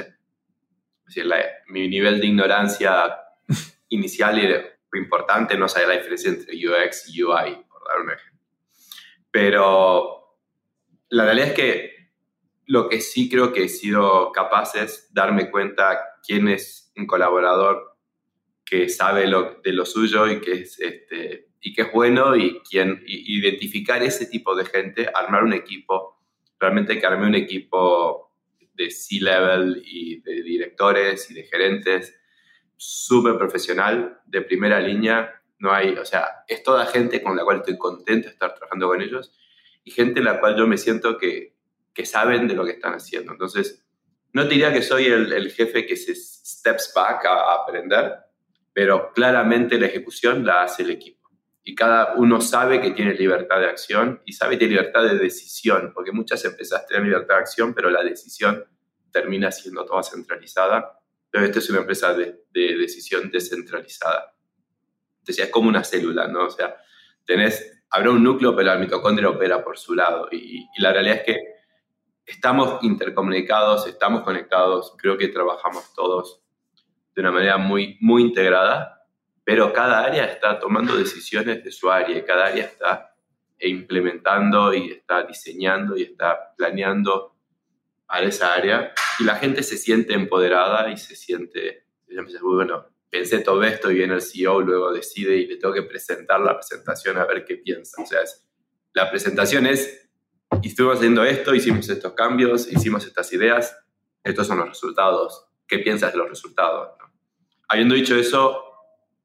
Es 1.07 1.15
decir, 1.15 1.31
mi 1.67 1.87
nivel 1.87 2.19
de 2.19 2.27
ignorancia 2.27 3.17
inicial 3.89 4.39
y 4.39 4.97
importante 4.97 5.57
no 5.57 5.67
sabe 5.67 5.87
la 5.87 5.93
diferencia 5.93 6.29
entre 6.29 6.55
UX 6.55 7.09
y 7.09 7.23
UI, 7.23 7.65
por 7.69 7.87
dar 7.87 8.01
un 8.01 8.11
ejemplo. 8.11 8.39
Pero 9.31 10.37
la 11.09 11.25
realidad 11.25 11.49
es 11.49 11.53
que 11.53 11.99
lo 12.65 12.87
que 12.87 13.01
sí 13.01 13.29
creo 13.29 13.51
que 13.51 13.63
he 13.63 13.69
sido 13.69 14.31
capaz 14.31 14.75
es 14.75 15.13
darme 15.13 15.49
cuenta 15.49 15.99
quién 16.25 16.47
es 16.47 16.91
un 16.95 17.07
colaborador 17.07 17.97
que 18.65 18.89
sabe 18.89 19.27
lo, 19.27 19.59
de 19.63 19.73
lo 19.73 19.85
suyo 19.85 20.27
y 20.27 20.39
que 20.41 20.51
es, 20.53 20.79
este, 20.79 21.49
y 21.59 21.73
que 21.73 21.83
es 21.83 21.91
bueno 21.91 22.35
y 22.35 22.59
quien 22.61 23.03
identificar 23.05 24.03
ese 24.03 24.27
tipo 24.27 24.55
de 24.55 24.65
gente, 24.65 25.09
armar 25.13 25.43
un 25.43 25.53
equipo, 25.53 26.18
realmente 26.59 26.99
que 26.99 27.07
un 27.07 27.35
equipo 27.35 28.33
de 28.73 28.91
C-level 28.91 29.81
y 29.85 30.21
de 30.21 30.41
directores 30.43 31.29
y 31.31 31.33
de 31.33 31.43
gerentes 31.43 32.15
súper 32.77 33.37
profesional, 33.37 34.21
de 34.25 34.41
primera 34.41 34.79
línea, 34.79 35.41
no 35.59 35.73
hay, 35.73 35.93
o 35.97 36.05
sea, 36.05 36.43
es 36.47 36.63
toda 36.63 36.85
gente 36.85 37.21
con 37.21 37.35
la 37.35 37.43
cual 37.43 37.57
estoy 37.57 37.77
contento 37.77 38.27
de 38.27 38.33
estar 38.33 38.53
trabajando 38.55 38.87
con 38.87 39.01
ellos 39.01 39.33
y 39.83 39.91
gente 39.91 40.19
en 40.19 40.25
la 40.25 40.39
cual 40.39 40.55
yo 40.57 40.65
me 40.65 40.77
siento 40.77 41.17
que, 41.17 41.55
que 41.93 42.05
saben 42.05 42.47
de 42.47 42.53
lo 42.53 42.63
que 42.65 42.71
están 42.71 42.93
haciendo. 42.93 43.33
Entonces, 43.33 43.85
no 44.31 44.43
te 44.43 44.51
diría 44.51 44.71
que 44.71 44.81
soy 44.81 45.07
el, 45.07 45.33
el 45.33 45.51
jefe 45.51 45.85
que 45.85 45.97
se 45.97 46.15
steps 46.15 46.93
back 46.95 47.25
a, 47.25 47.33
a 47.33 47.55
aprender, 47.63 48.13
pero 48.71 49.11
claramente 49.13 49.79
la 49.79 49.87
ejecución 49.87 50.45
la 50.45 50.63
hace 50.63 50.83
el 50.83 50.91
equipo. 50.91 51.18
Y 51.69 51.75
cada 51.75 52.15
uno 52.15 52.41
sabe 52.41 52.81
que 52.81 52.89
tiene 52.89 53.13
libertad 53.13 53.59
de 53.59 53.67
acción 53.67 54.23
y 54.25 54.33
sabe 54.33 54.55
que 54.55 54.65
tiene 54.65 54.73
libertad 54.73 55.03
de 55.03 55.19
decisión, 55.19 55.91
porque 55.93 56.11
muchas 56.11 56.43
empresas 56.43 56.87
tienen 56.87 57.05
libertad 57.05 57.35
de 57.35 57.41
acción, 57.41 57.75
pero 57.75 57.91
la 57.91 58.03
decisión 58.03 58.65
termina 59.11 59.51
siendo 59.51 59.85
toda 59.85 60.01
centralizada. 60.01 60.99
Pero 61.29 61.45
esta 61.45 61.59
es 61.59 61.69
una 61.69 61.81
empresa 61.81 62.15
de, 62.15 62.41
decisión 62.51 63.29
descentralizada. 63.29 64.33
Entonces 65.19 65.45
es 65.45 65.51
como 65.51 65.69
una 65.69 65.83
célula, 65.83 66.27
¿no? 66.27 66.47
O 66.47 66.49
sea, 66.49 66.75
tenés, 67.23 67.83
habrá 67.91 68.09
un 68.09 68.23
núcleo, 68.23 68.55
pero 68.55 68.69
la 68.69 68.79
mitocondria 68.79 69.29
opera 69.29 69.63
por 69.63 69.77
su 69.77 69.93
lado. 69.93 70.27
y 70.31 70.65
la 70.79 70.91
realidad 70.91 71.17
es 71.17 71.23
que 71.23 71.37
estamos 72.25 72.83
intercomunicados, 72.83 73.85
estamos 73.85 74.23
conectados, 74.23 74.95
creo 74.97 75.19
que 75.19 75.27
trabajamos 75.27 75.93
todos 75.93 76.41
de 77.13 77.21
una 77.21 77.31
manera 77.31 77.57
muy, 77.57 77.95
muy 78.01 78.23
integrada, 78.23 78.98
pero 79.49 79.73
cada 79.73 80.03
área 80.03 80.25
está 80.25 80.59
tomando 80.59 80.95
decisiones 80.95 81.63
de 81.63 81.71
su 81.71 81.89
área, 81.89 82.23
cada 82.23 82.45
área 82.45 82.65
está 82.65 83.15
implementando 83.59 84.71
y 84.75 84.91
está 84.91 85.23
diseñando 85.23 85.97
y 85.97 86.03
está 86.03 86.53
planeando 86.55 87.35
para 88.05 88.27
esa 88.27 88.53
área 88.53 88.93
y 89.17 89.23
la 89.23 89.37
gente 89.37 89.63
se 89.63 89.79
siente 89.79 90.13
empoderada 90.13 90.91
y 90.91 90.97
se 90.97 91.15
siente, 91.15 91.87
bueno, 92.43 92.85
pensé 93.09 93.39
todo 93.39 93.63
esto 93.63 93.89
y 93.89 93.95
viene 93.95 94.13
el 94.13 94.21
CEO, 94.21 94.61
luego 94.61 94.93
decide 94.93 95.37
y 95.37 95.47
le 95.47 95.57
tengo 95.57 95.73
que 95.73 95.81
presentar 95.81 96.39
la 96.41 96.53
presentación 96.53 97.17
a 97.17 97.25
ver 97.25 97.43
qué 97.43 97.55
piensa. 97.55 98.03
O 98.03 98.05
sea, 98.05 98.19
la 98.93 99.09
presentación 99.09 99.65
es, 99.65 100.11
estuvimos 100.61 100.97
haciendo 100.97 101.23
esto, 101.23 101.55
hicimos 101.55 101.89
estos 101.89 102.13
cambios, 102.13 102.71
hicimos 102.71 103.03
estas 103.07 103.33
ideas, 103.33 103.75
estos 104.23 104.45
son 104.45 104.59
los 104.59 104.69
resultados. 104.69 105.47
¿Qué 105.67 105.79
piensas 105.79 106.11
de 106.11 106.19
los 106.19 106.29
resultados? 106.29 106.99
habiendo 107.69 107.95
dicho 107.95 108.15
eso, 108.15 108.68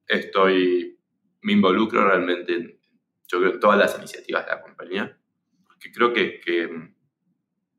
estoy, 0.06 0.98
me 1.42 1.52
involucro 1.52 2.06
realmente 2.06 2.54
en, 2.54 2.80
yo 3.26 3.40
creo, 3.40 3.58
todas 3.58 3.78
las 3.78 3.98
iniciativas 3.98 4.44
de 4.44 4.52
la 4.52 4.62
compañía, 4.62 5.18
porque 5.66 5.92
creo 5.92 6.12
que, 6.12 6.94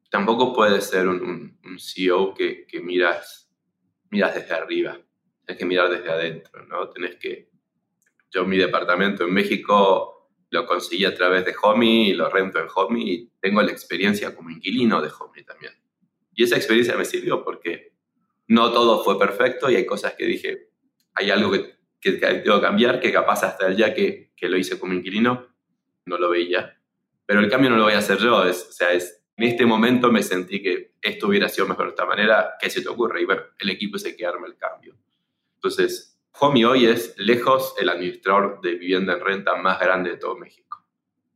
tampoco 0.10 0.54
puedes 0.54 0.86
ser 0.86 1.08
un, 1.08 1.58
CEO 1.78 2.34
que, 2.34 2.68
miras, 2.82 3.52
miras 4.10 4.36
desde 4.36 4.54
arriba. 4.54 5.00
Tienes 5.46 5.60
que 5.60 5.66
mirar 5.66 5.90
desde 5.90 6.10
adentro, 6.10 6.66
¿no? 6.66 6.90
Tienes 6.90 7.18
que... 7.18 7.50
Yo 8.32 8.46
mi 8.46 8.58
departamento 8.58 9.24
en 9.24 9.34
México 9.34 10.16
lo 10.50 10.66
conseguí 10.66 11.06
a 11.06 11.14
través 11.14 11.46
de 11.46 11.56
Homey 11.62 12.14
lo 12.14 12.30
rento 12.30 12.60
en 12.60 12.68
Homey 12.74 13.12
y 13.12 13.32
tengo 13.40 13.62
la 13.62 13.72
experiencia 13.72 14.36
como 14.36 14.50
inquilino 14.50 15.02
de 15.02 15.10
Homey 15.10 15.44
también. 15.44 15.74
Y 16.34 16.44
esa 16.44 16.56
experiencia 16.56 16.98
me 16.98 17.06
sirvió 17.06 17.44
porque 17.44 17.94
no 18.48 18.72
todo 18.72 19.04
fue 19.04 19.18
perfecto 19.20 19.70
y 19.70 19.76
hay 19.76 19.86
cosas 19.86 20.16
que 20.18 20.26
dije, 20.26 20.70
hay 21.14 21.32
algo 21.32 21.52
que, 21.52 21.75
que, 22.06 22.20
que 22.20 22.62
cambiar, 22.62 23.00
que 23.00 23.12
capaz 23.12 23.44
hasta 23.44 23.68
el 23.68 23.76
día 23.76 23.94
que, 23.94 24.32
que, 24.36 24.48
lo 24.48 24.58
hice 24.58 24.80
como 24.80 24.94
inquilino 24.94 25.48
no 26.06 26.18
lo 26.20 26.30
veía. 26.30 26.80
Pero 27.26 27.40
el 27.40 27.50
cambio 27.50 27.72
no 27.72 27.78
lo 27.78 27.86
voy 27.86 27.94
a 27.94 27.98
hacer 27.98 28.20
yo, 28.20 28.44
es, 28.46 28.68
o 28.70 28.72
sea, 28.72 28.92
es, 28.92 29.24
en 29.38 29.46
este 29.46 29.66
momento 29.66 30.12
me 30.12 30.22
sentí 30.22 30.62
que 30.62 30.94
esto 31.02 31.28
hubiera 31.28 31.50
sido 31.50 31.68
mejor 31.68 31.86
de 31.86 31.90
esta 31.90 32.06
manera, 32.06 32.54
¿qué 32.60 32.70
se 32.70 32.82
te 32.82 32.90
ocurre? 32.90 33.22
Y 33.22 33.26
bueno, 33.26 33.42
el 33.58 33.70
equipo 33.72 33.98
se 33.98 34.16
que 34.16 34.26
arma 34.26 34.46
el 34.46 34.56
cambio. 34.56 34.96
Entonces, 35.56 36.20
Homey 36.40 36.64
hoy 36.64 36.86
es 36.86 37.16
lejos 37.18 37.74
el 37.80 37.90
administrador 37.90 38.62
de 38.62 38.76
vivienda 38.76 39.14
en 39.14 39.22
renta 39.22 39.56
más 39.56 39.80
grande 39.80 40.12
de 40.12 40.18
todo 40.18 40.36
México. 40.36 40.86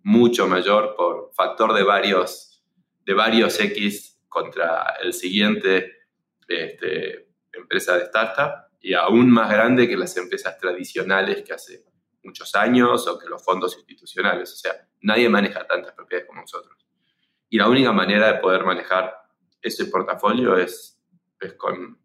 Mucho 0.03 0.47
mayor 0.47 0.93
por 0.95 1.32
factor 1.34 1.73
de 1.73 1.84
varios, 1.84 2.63
de 3.05 3.13
varios 3.15 3.60
X 3.60 4.21
contra 4.27 4.97
el 5.01 5.13
siguiente 5.13 5.93
este, 6.47 7.27
empresa 7.53 7.97
de 7.97 8.03
startup 8.03 8.68
y 8.80 8.94
aún 8.94 9.30
más 9.30 9.50
grande 9.50 9.88
que 9.88 9.98
las 9.98 10.15
empresas 10.18 10.58
tradicionales 10.58 11.44
que 11.44 11.54
hace 11.54 11.86
muchos 12.24 12.54
años 12.56 13.08
o 13.08 13.18
que 13.18 13.28
los 13.28 13.44
fondos 13.44 13.76
institucionales. 13.78 14.54
O 14.54 14.56
sea, 14.56 14.88
nadie 15.02 15.30
maneja 15.30 15.65
tantas 15.65 15.94
propiedades 15.94 16.28
como 16.28 16.42
nosotros. 16.42 16.78
Y 17.50 17.58
la 17.58 17.68
única 17.68 17.92
manera 17.92 18.34
de 18.34 18.39
poder 18.39 18.63
manejar 18.63 19.13
ese 19.62 19.86
portafolio 19.86 20.58
es, 20.58 21.02
es 21.39 21.54
con, 21.54 22.00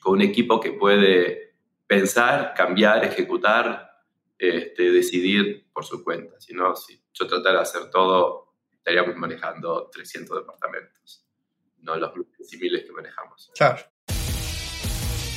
con, 0.00 0.14
un 0.14 0.22
equipo 0.22 0.60
que 0.60 0.72
puede 0.72 1.56
pensar, 1.86 2.54
cambiar, 2.54 3.04
ejecutar, 3.04 3.90
este, 4.38 4.90
decidir 4.90 5.70
por 5.72 5.84
su 5.84 6.02
cuenta. 6.02 6.40
Si 6.40 6.54
no, 6.54 6.74
si 6.74 7.02
yo 7.12 7.26
tratara 7.26 7.56
de 7.56 7.62
hacer 7.62 7.90
todo, 7.90 8.54
estaríamos 8.72 9.16
manejando 9.16 9.90
300 9.90 10.38
departamentos 10.38 11.22
no 11.82 11.96
los 11.96 12.12
civiles 12.44 12.84
que 12.84 12.92
manejamos. 12.92 13.50
Claro. 13.54 13.82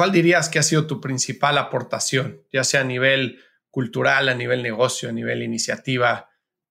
¿Cuál 0.00 0.12
dirías 0.12 0.48
que 0.48 0.58
ha 0.58 0.62
sido 0.62 0.86
tu 0.86 0.98
principal 0.98 1.58
aportación, 1.58 2.40
ya 2.50 2.64
sea 2.64 2.80
a 2.80 2.84
nivel 2.84 3.38
cultural, 3.68 4.30
a 4.30 4.34
nivel 4.34 4.62
negocio, 4.62 5.10
a 5.10 5.12
nivel 5.12 5.42
iniciativa? 5.42 6.30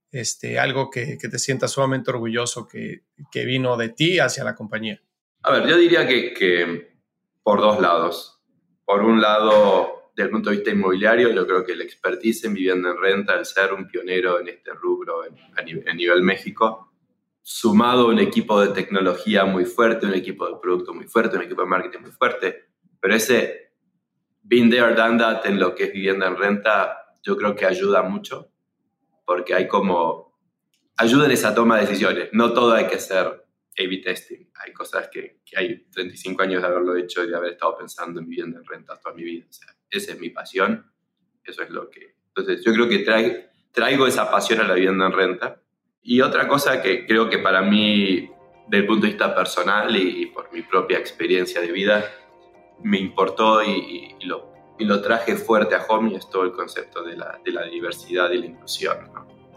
Este, 0.09 0.57
algo 0.57 0.89
que, 0.89 1.15
te 1.15 1.37
sientas 1.37 1.69
sumamente 1.69 2.09
orgulloso 2.09 2.67
que, 2.67 3.03
vino 3.45 3.77
de 3.77 3.89
ti 3.89 4.17
hacia 4.17 4.43
la 4.43 4.55
compañía. 4.55 4.99
A 5.43 5.51
ver, 5.51 5.67
yo 5.67 5.77
diría 5.77 6.07
que, 6.07 6.97
por 7.43 7.61
dos 7.61 7.79
lados. 7.79 8.41
Por 8.83 9.03
un 9.03 9.21
lado, 9.21 10.11
desde 10.15 10.25
el 10.25 10.31
punto 10.31 10.49
de 10.49 10.55
vista 10.55 10.71
inmobiliario, 10.71 11.29
yo 11.29 11.45
creo 11.45 11.63
que 11.63 11.73
el 11.73 11.81
expertise 11.83 12.45
en 12.45 12.55
vivienda 12.55 12.89
en 12.89 12.97
renta, 12.97 13.35
el 13.35 13.45
ser 13.45 13.73
un 13.73 13.87
pionero 13.87 14.39
en 14.39 14.47
este 14.47 14.71
rubro 14.73 15.21
a, 15.55 15.61
nivel, 15.61 15.87
a 15.87 15.93
nivel 15.93 16.23
México, 16.23 16.91
sumado 17.43 18.07
a 18.07 18.07
un 18.07 18.17
equipo 18.17 18.59
de 18.59 18.73
tecnología 18.73 19.45
muy 19.45 19.65
fuerte, 19.65 20.07
un 20.07 20.15
equipo 20.15 20.49
de 20.49 20.55
producto 20.59 20.95
muy 20.95 21.05
fuerte, 21.05 21.37
un 21.37 21.43
equipo 21.43 21.61
de 21.61 21.67
marketing 21.67 21.99
muy 21.99 22.11
fuerte, 22.11 22.68
pero 22.99 23.15
ese 23.15 23.71
been 24.41 24.69
there, 24.69 24.95
done 24.95 25.17
that 25.17 25.45
en 25.45 25.59
lo 25.59 25.75
que 25.75 25.85
es 25.85 25.93
vivienda 25.93 26.27
en 26.27 26.35
renta, 26.35 27.15
yo 27.21 27.38
creo 27.38 27.55
que 27.55 27.65
ayuda 27.65 28.01
mucho, 28.01 28.51
porque 29.25 29.53
hay 29.53 29.67
como, 29.67 30.39
ayuda 30.97 31.25
en 31.25 31.31
esa 31.31 31.53
toma 31.53 31.75
de 31.75 31.85
decisiones. 31.85 32.29
No 32.33 32.53
todo 32.53 32.73
hay 32.73 32.88
que 32.88 32.99
ser 32.99 33.27
A-B 33.77 34.01
testing. 34.03 34.49
Hay 34.65 34.73
cosas 34.73 35.09
que, 35.09 35.41
hay 35.55 35.85
35 35.91 36.41
años 36.41 36.62
de 36.62 36.67
haberlo 36.67 36.95
hecho 36.95 37.23
y 37.23 37.29
de 37.29 37.35
haber 37.35 37.53
estado 37.53 37.77
pensando 37.77 38.19
en 38.19 38.27
vivienda 38.27 38.59
en 38.59 38.65
renta 38.65 38.99
toda 38.99 39.15
mi 39.15 39.23
vida. 39.23 39.45
Esa 39.89 40.12
es 40.12 40.19
mi 40.19 40.29
pasión. 40.29 40.91
Eso 41.43 41.63
es 41.63 41.69
lo 41.69 41.89
que... 41.89 42.15
Entonces, 42.27 42.63
yo 42.63 42.73
creo 42.73 42.89
que 42.89 43.49
traigo 43.71 44.07
esa 44.07 44.29
pasión 44.29 44.59
a 44.62 44.67
la 44.67 44.73
vivienda 44.73 45.05
en 45.05 45.13
renta 45.13 45.62
y 46.01 46.21
otra 46.21 46.47
cosa 46.47 46.81
que 46.81 47.05
creo 47.05 47.29
que 47.29 47.39
para 47.39 47.62
mí, 47.62 48.29
desde 48.67 48.81
el 48.81 48.85
punto 48.85 49.05
de 49.05 49.13
vista 49.13 49.35
personal 49.35 49.95
y, 49.95 50.27
por 50.27 50.51
mi 50.51 50.62
propia 50.62 50.97
experiencia 50.97 51.62
de 51.62 51.71
vida, 51.71 52.05
me 52.83 52.99
importó 52.99 53.63
y, 53.63 54.15
lo, 54.21 54.51
y 54.77 54.85
lo, 54.85 55.01
traje 55.01 55.35
fuerte 55.35 55.75
a 55.75 55.85
Homey 55.87 56.15
es 56.15 56.29
todo 56.29 56.43
el 56.43 56.51
concepto 56.51 57.03
de 57.03 57.17
la, 57.17 57.39
de 57.43 57.51
la 57.51 57.63
diversidad 57.65 58.31
y 58.31 58.37
la 58.37 58.45
inclusión. 58.45 58.97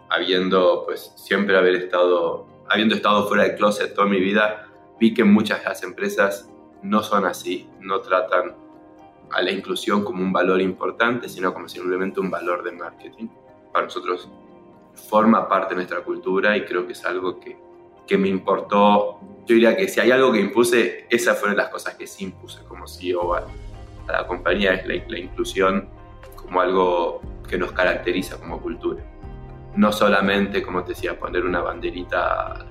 Habiendo, 0.09 0.83
pues, 0.85 1.13
siempre 1.15 1.57
haber 1.57 1.75
estado, 1.75 2.47
habiendo 2.69 2.95
estado 2.95 3.27
fuera 3.27 3.43
del 3.43 3.55
closet 3.55 3.93
toda 3.93 4.07
mi 4.07 4.19
vida, 4.19 4.67
vi 4.99 5.13
que 5.13 5.23
muchas 5.23 5.59
de 5.59 5.69
las 5.69 5.83
empresas 5.83 6.49
no 6.81 7.01
son 7.01 7.25
así, 7.25 7.69
no 7.79 8.01
tratan 8.01 8.55
a 9.31 9.41
la 9.41 9.51
inclusión 9.51 10.03
como 10.03 10.21
un 10.21 10.31
valor 10.31 10.61
importante, 10.61 11.27
sino 11.27 11.53
como 11.53 11.67
simplemente 11.67 12.19
un 12.19 12.29
valor 12.29 12.63
de 12.63 12.71
marketing. 12.71 13.27
Para 13.71 13.85
nosotros 13.85 14.29
forma 14.93 15.47
parte 15.49 15.69
de 15.69 15.75
nuestra 15.77 16.01
cultura 16.01 16.55
y 16.55 16.65
creo 16.65 16.85
que 16.85 16.93
es 16.93 17.03
algo 17.05 17.39
que, 17.39 17.57
que 18.07 18.17
me 18.17 18.27
importó. 18.27 19.19
Yo 19.45 19.55
diría 19.55 19.75
que 19.75 19.87
si 19.87 19.99
hay 19.99 20.11
algo 20.11 20.31
que 20.31 20.39
impuse, 20.39 21.07
esas 21.09 21.39
fueron 21.39 21.57
las 21.57 21.69
cosas 21.69 21.95
que 21.95 22.07
sí 22.07 22.25
impuse 22.25 22.63
como 22.63 22.87
CEO 22.87 23.35
a, 23.35 23.47
la 24.07 24.27
compañía, 24.27 24.73
es 24.73 24.85
la, 24.87 25.17
inclusión 25.17 25.87
como 26.35 26.59
algo 26.59 27.21
que 27.47 27.57
nos 27.57 27.71
caracteriza 27.71 28.37
como 28.37 28.61
cultura. 28.61 29.03
No 29.75 29.91
solamente, 29.91 30.61
como 30.61 30.83
te 30.83 30.89
decía, 30.89 31.17
poner 31.17 31.45
una 31.45 31.61
banderita 31.61 32.65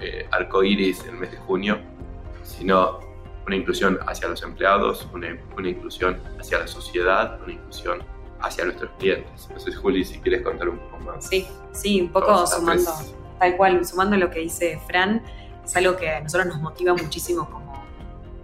eh, 0.00 0.26
arcoíris 0.30 1.04
en 1.04 1.10
el 1.10 1.16
mes 1.16 1.32
de 1.32 1.36
junio, 1.36 1.78
sino 2.42 3.00
una 3.46 3.56
inclusión 3.56 3.98
hacia 4.06 4.28
los 4.28 4.42
empleados, 4.42 5.06
una, 5.12 5.36
una 5.56 5.68
inclusión 5.68 6.20
hacia 6.38 6.60
la 6.60 6.66
sociedad, 6.66 7.40
una 7.42 7.52
inclusión 7.52 8.02
hacia 8.40 8.64
nuestros 8.64 8.90
clientes. 8.98 9.44
Entonces, 9.48 9.76
Juli, 9.76 10.04
si 10.04 10.18
quieres 10.20 10.42
contar 10.42 10.68
un 10.68 10.78
poco 10.78 10.98
más. 11.04 11.28
Sí, 11.28 11.46
sí, 11.72 12.00
un 12.00 12.10
poco 12.10 12.46
sumando, 12.46 12.90
tal 13.40 13.56
cual, 13.56 13.84
sumando 13.84 14.16
lo 14.16 14.30
que 14.30 14.40
dice 14.40 14.78
Fran, 14.86 15.22
es 15.64 15.76
algo 15.76 15.96
que 15.96 16.10
a 16.10 16.20
nosotros 16.20 16.46
nos 16.46 16.60
motiva 16.60 16.94
muchísimo 16.94 17.50
como, 17.50 17.84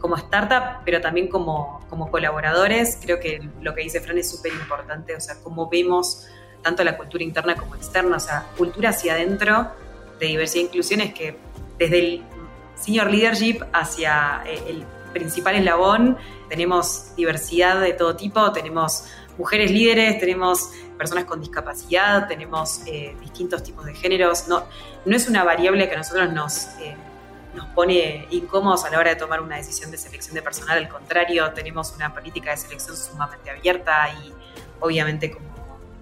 como 0.00 0.16
startup, 0.16 0.82
pero 0.84 1.00
también 1.00 1.28
como, 1.28 1.80
como 1.88 2.10
colaboradores. 2.10 2.98
Creo 3.00 3.20
que 3.20 3.48
lo 3.60 3.74
que 3.74 3.82
dice 3.82 4.00
Fran 4.00 4.18
es 4.18 4.30
súper 4.30 4.52
importante, 4.52 5.14
o 5.14 5.20
sea, 5.20 5.36
cómo 5.42 5.68
vemos 5.68 6.26
tanto 6.62 6.82
la 6.82 6.96
cultura 6.96 7.22
interna 7.22 7.54
como 7.54 7.76
externa, 7.76 8.16
o 8.16 8.20
sea, 8.20 8.46
cultura 8.56 8.88
hacia 8.88 9.12
adentro 9.12 9.70
de 10.18 10.26
diversidad 10.26 10.62
e 10.62 10.66
inclusión 10.66 11.00
es 11.00 11.14
que 11.14 11.38
desde 11.78 11.98
el 11.98 12.22
senior 12.74 13.10
leadership 13.10 13.60
hacia 13.72 14.42
eh, 14.46 14.62
el 14.68 14.84
principal 15.12 15.56
eslabón 15.56 16.16
tenemos 16.48 17.14
diversidad 17.16 17.80
de 17.80 17.92
todo 17.92 18.16
tipo, 18.16 18.50
tenemos 18.52 19.04
mujeres 19.38 19.70
líderes, 19.70 20.18
tenemos 20.18 20.70
personas 20.96 21.24
con 21.24 21.40
discapacidad, 21.40 22.26
tenemos 22.26 22.82
eh, 22.86 23.14
distintos 23.20 23.62
tipos 23.62 23.84
de 23.84 23.94
géneros. 23.94 24.48
No, 24.48 24.64
no 25.04 25.16
es 25.16 25.28
una 25.28 25.44
variable 25.44 25.88
que 25.88 25.94
a 25.94 25.98
nosotros 25.98 26.32
nos, 26.32 26.66
eh, 26.80 26.96
nos 27.54 27.66
pone 27.68 28.26
incómodos 28.30 28.84
a 28.84 28.90
la 28.90 28.98
hora 28.98 29.10
de 29.10 29.16
tomar 29.16 29.40
una 29.40 29.56
decisión 29.56 29.90
de 29.90 29.98
selección 29.98 30.34
de 30.34 30.42
personal. 30.42 30.78
Al 30.78 30.88
contrario, 30.88 31.52
tenemos 31.52 31.92
una 31.94 32.12
política 32.14 32.50
de 32.50 32.56
selección 32.56 32.96
sumamente 32.96 33.50
abierta 33.50 34.08
y 34.24 34.32
obviamente 34.80 35.36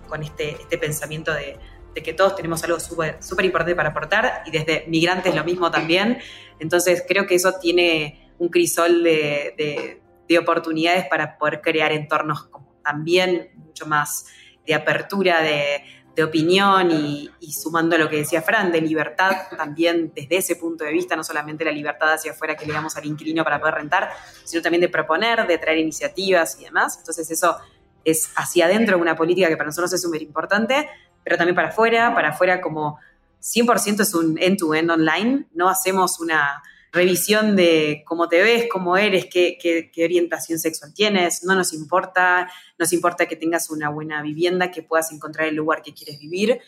con 0.09 0.23
este, 0.23 0.53
este 0.53 0.79
pensamiento 0.79 1.33
de, 1.33 1.59
que 1.95 2.13
todos 2.13 2.35
tenemos 2.35 2.63
algo 2.65 2.79
súper 2.81 3.45
importante 3.45 3.77
para 3.77 3.91
aportar 3.91 4.43
y 4.47 4.51
desde 4.51 4.85
migrantes 4.89 5.35
lo 5.35 5.45
mismo 5.45 5.71
también. 5.71 6.19
Entonces 6.59 7.05
creo 7.07 7.27
que 7.27 7.37
eso 7.37 7.55
tiene 7.61 8.33
un 8.39 8.49
crisol 8.49 9.05
de, 9.05 10.01
de 10.29 10.39
oportunidades 10.39 11.07
para 11.07 11.39
poder 11.39 11.61
crear 11.61 11.93
entornos 11.93 12.49
también 12.85 13.51
mucho 13.57 13.87
más 13.87 14.27
de 14.67 14.75
apertura 14.75 15.43
de, 15.43 15.83
opinión 16.23 16.93
y, 16.93 17.29
sumando 17.53 17.97
a 17.97 17.99
lo 17.99 18.09
que 18.09 18.19
decía 18.19 18.41
Fran, 18.41 18.71
de 18.71 18.81
libertad 18.81 19.33
también 19.57 20.13
desde 20.15 20.37
ese 20.37 20.55
punto 20.55 20.85
de 20.85 20.93
vista, 20.93 21.17
no 21.17 21.25
solamente 21.25 21.65
la 21.65 21.73
libertad 21.73 22.13
hacia 22.13 22.31
afuera 22.31 22.55
que 22.55 22.67
le 22.67 22.73
damos 22.73 22.97
al 22.97 23.05
inquilino 23.05 23.43
para 23.43 23.59
poder 23.59 23.75
rentar, 23.75 24.11
sino 24.45 24.63
también 24.63 24.81
de 24.81 24.89
proponer, 24.89 25.45
de 25.45 25.59
traer 25.59 25.79
iniciativas 25.79 26.57
y 26.61 26.67
demás. 26.67 26.99
Entonces 26.99 27.29
eso 27.33 27.57
es 28.05 28.31
hacia 28.37 28.67
adentro 28.67 28.97
una 28.97 29.17
política 29.17 29.49
que 29.49 29.57
para 29.57 29.67
nosotros 29.67 29.93
es 29.93 30.03
súper 30.03 30.23
importante, 30.23 30.89
pero 31.25 31.37
también 31.37 31.57
para 31.57 31.71
afuera, 31.71 32.15
para 32.15 32.29
afuera 32.29 32.61
como 32.61 33.01
100% 33.43 34.01
es 34.01 34.15
un 34.15 34.39
end-to-end 34.41 34.91
online, 34.93 35.47
no 35.53 35.69
hacemos 35.69 36.21
una 36.21 36.63
revisión 36.95 37.57
de 37.57 38.05
cómo 38.07 38.29
te 38.29 38.41
ves, 38.41 38.67
cómo 38.71 38.97
eres, 38.97 39.27
qué, 39.27 39.91
orientación 40.03 40.59
sexual 40.59 40.95
tienes, 40.95 41.43
no 41.43 41.55
nos 41.55 41.73
importa, 41.73 42.51
nos 42.79 42.93
importa 42.93 43.27
que 43.27 43.37
tengas 43.37 43.69
una 43.69 43.91
buena 43.91 44.23
vivienda, 44.23 44.71
que 44.71 44.83
puedas 44.83 45.13
encontrar 45.13 45.49
el 45.49 45.57
lugar 45.57 45.83
que 45.83 45.93
quieres 45.93 46.21
vivir. 46.21 46.61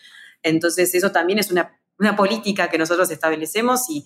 Entonces 0.42 0.94
eso 0.94 1.12
también 1.12 1.38
es 1.38 1.50
una, 1.50 1.72
política 2.16 2.68
que 2.68 2.76
nosotros 2.76 3.10
establecemos 3.10 3.88
y 3.88 4.04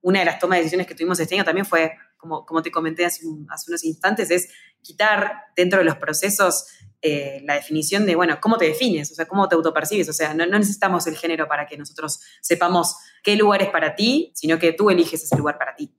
una 0.00 0.20
de 0.20 0.24
las 0.24 0.40
tomas 0.40 0.56
de 0.56 0.62
decisiones 0.62 0.88
que 0.88 0.94
tuvimos 0.94 1.20
este 1.20 1.36
año 1.36 1.44
también 1.44 1.66
fue, 1.66 1.92
como, 2.16 2.44
como 2.44 2.62
te 2.62 2.72
comenté 2.72 3.04
hace, 3.04 3.20
hace 3.48 3.70
unos 3.70 3.84
instantes, 3.84 4.30
es 4.32 4.48
quitar 4.80 5.44
dentro 5.54 5.78
de 5.78 5.84
los 5.84 5.96
procesos 5.96 6.66
eh, 7.04 7.40
la 7.42 7.54
definición 7.54 8.06
de, 8.06 8.14
bueno, 8.14 8.38
¿cómo 8.40 8.56
te 8.56 8.64
defines? 8.64 9.10
O 9.10 9.16
sea, 9.16 9.26
¿cómo 9.26 9.48
te 9.48 9.56
autopercibes? 9.56 10.08
O 10.08 10.12
sea, 10.12 10.34
no, 10.34 10.46
necesitamos 10.46 11.04
el 11.08 11.16
género 11.16 11.48
para 11.48 11.66
que 11.66 11.76
nosotros 11.76 12.20
sepamos 12.40 12.94
qué 13.24 13.34
lugar 13.34 13.60
es 13.60 13.70
para 13.70 13.96
ti, 13.96 14.30
sino 14.36 14.56
que 14.56 14.72
tú 14.72 14.88
eliges 14.88 15.24
ese 15.24 15.36
lugar 15.36 15.58
para 15.58 15.74
ti. 15.74 15.92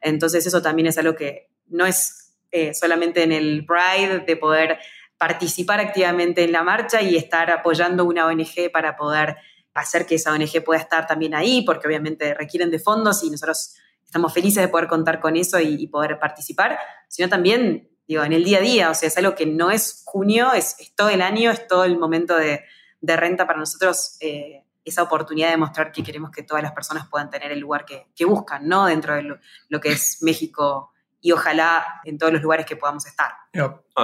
Entonces, 0.00 0.44
eso 0.44 0.60
también 0.60 0.88
es 0.88 0.98
algo 0.98 1.14
que 1.14 1.52
no 1.68 1.86
es 1.86 2.34
eh, 2.50 2.74
solamente 2.74 3.22
en 3.22 3.30
el 3.30 3.64
Pride 3.64 4.24
de 4.26 4.36
poder 4.36 4.80
participar 5.16 5.78
activamente 5.78 6.42
en 6.42 6.50
la 6.50 6.64
marcha 6.64 7.00
y 7.00 7.14
estar 7.14 7.48
apoyando 7.52 8.04
una 8.04 8.26
ONG 8.26 8.72
para 8.72 8.96
poder 8.96 9.36
hacer 9.72 10.04
que 10.04 10.16
esa 10.16 10.32
ONG 10.32 10.64
pueda 10.64 10.80
estar 10.80 11.06
también 11.06 11.32
ahí, 11.32 11.62
porque 11.62 11.86
obviamente 11.86 12.34
requieren 12.34 12.72
de 12.72 12.80
fondos 12.80 13.22
y 13.22 13.30
nosotros 13.30 13.76
estamos 14.04 14.34
felices 14.34 14.64
de 14.64 14.68
poder 14.68 14.88
contar 14.88 15.20
con 15.20 15.36
eso 15.36 15.60
y 15.60 15.86
poder 15.86 16.18
participar, 16.18 16.76
sino 17.06 17.28
también 17.28 17.88
digo, 18.10 18.24
en 18.24 18.32
el 18.32 18.42
día 18.42 18.58
a 18.58 18.60
día, 18.60 18.90
o 18.90 18.94
sea, 18.94 19.06
es 19.06 19.16
algo 19.18 19.36
que 19.36 19.46
no 19.46 19.70
es 19.70 20.02
junio, 20.04 20.52
es, 20.52 20.76
todo 20.96 21.10
el 21.10 21.22
año, 21.22 21.52
es 21.52 21.68
todo 21.68 21.84
el 21.84 21.96
momento 21.96 22.36
de, 22.36 22.64
renta 23.02 23.46
para 23.46 23.60
nosotros, 23.60 24.16
eh, 24.20 24.64
esa 24.84 25.04
oportunidad 25.04 25.50
de 25.50 25.56
mostrar 25.56 25.92
que 25.92 26.02
queremos 26.02 26.32
que 26.32 26.42
todas 26.42 26.60
las 26.60 26.72
personas 26.72 27.08
puedan 27.08 27.30
tener 27.30 27.52
el 27.52 27.60
lugar 27.60 27.84
que, 27.84 28.24
buscan, 28.24 28.66
¿no? 28.66 28.86
Dentro 28.86 29.14
de 29.14 29.22
lo, 29.22 29.80
que 29.80 29.90
es 29.90 30.18
México 30.22 30.92
y 31.20 31.30
ojalá 31.30 32.00
en 32.04 32.18
todos 32.18 32.32
los 32.32 32.42
lugares 32.42 32.66
que 32.66 32.74
podamos 32.74 33.06
estar. 33.06 33.30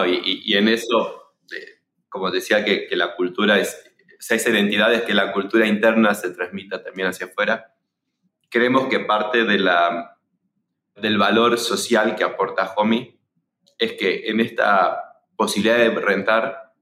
y, 0.06 0.54
en 0.56 0.68
eso, 0.68 1.34
como 2.08 2.30
decía, 2.30 2.64
que, 2.64 2.86
la 2.92 3.16
cultura 3.16 3.58
es, 3.58 3.76
seis 4.20 4.46
identidades, 4.46 5.02
que 5.02 5.14
la 5.14 5.32
cultura 5.32 5.66
interna 5.66 6.14
se 6.14 6.30
transmita 6.30 6.80
también 6.80 7.08
hacia 7.08 7.26
afuera. 7.26 7.74
Creemos 8.50 8.86
que 8.86 9.00
parte 9.00 9.42
de 9.42 9.58
la, 9.58 10.16
del 10.94 11.18
valor 11.18 11.58
social 11.58 12.14
que 12.14 12.22
aporta 12.22 12.72
Homie 12.76 13.15
es 13.78 13.92
que 13.92 14.28
en 14.28 14.40
esta 14.40 15.22
posibilidad 15.36 15.78
de 15.78 15.90
rentar, 15.90 16.72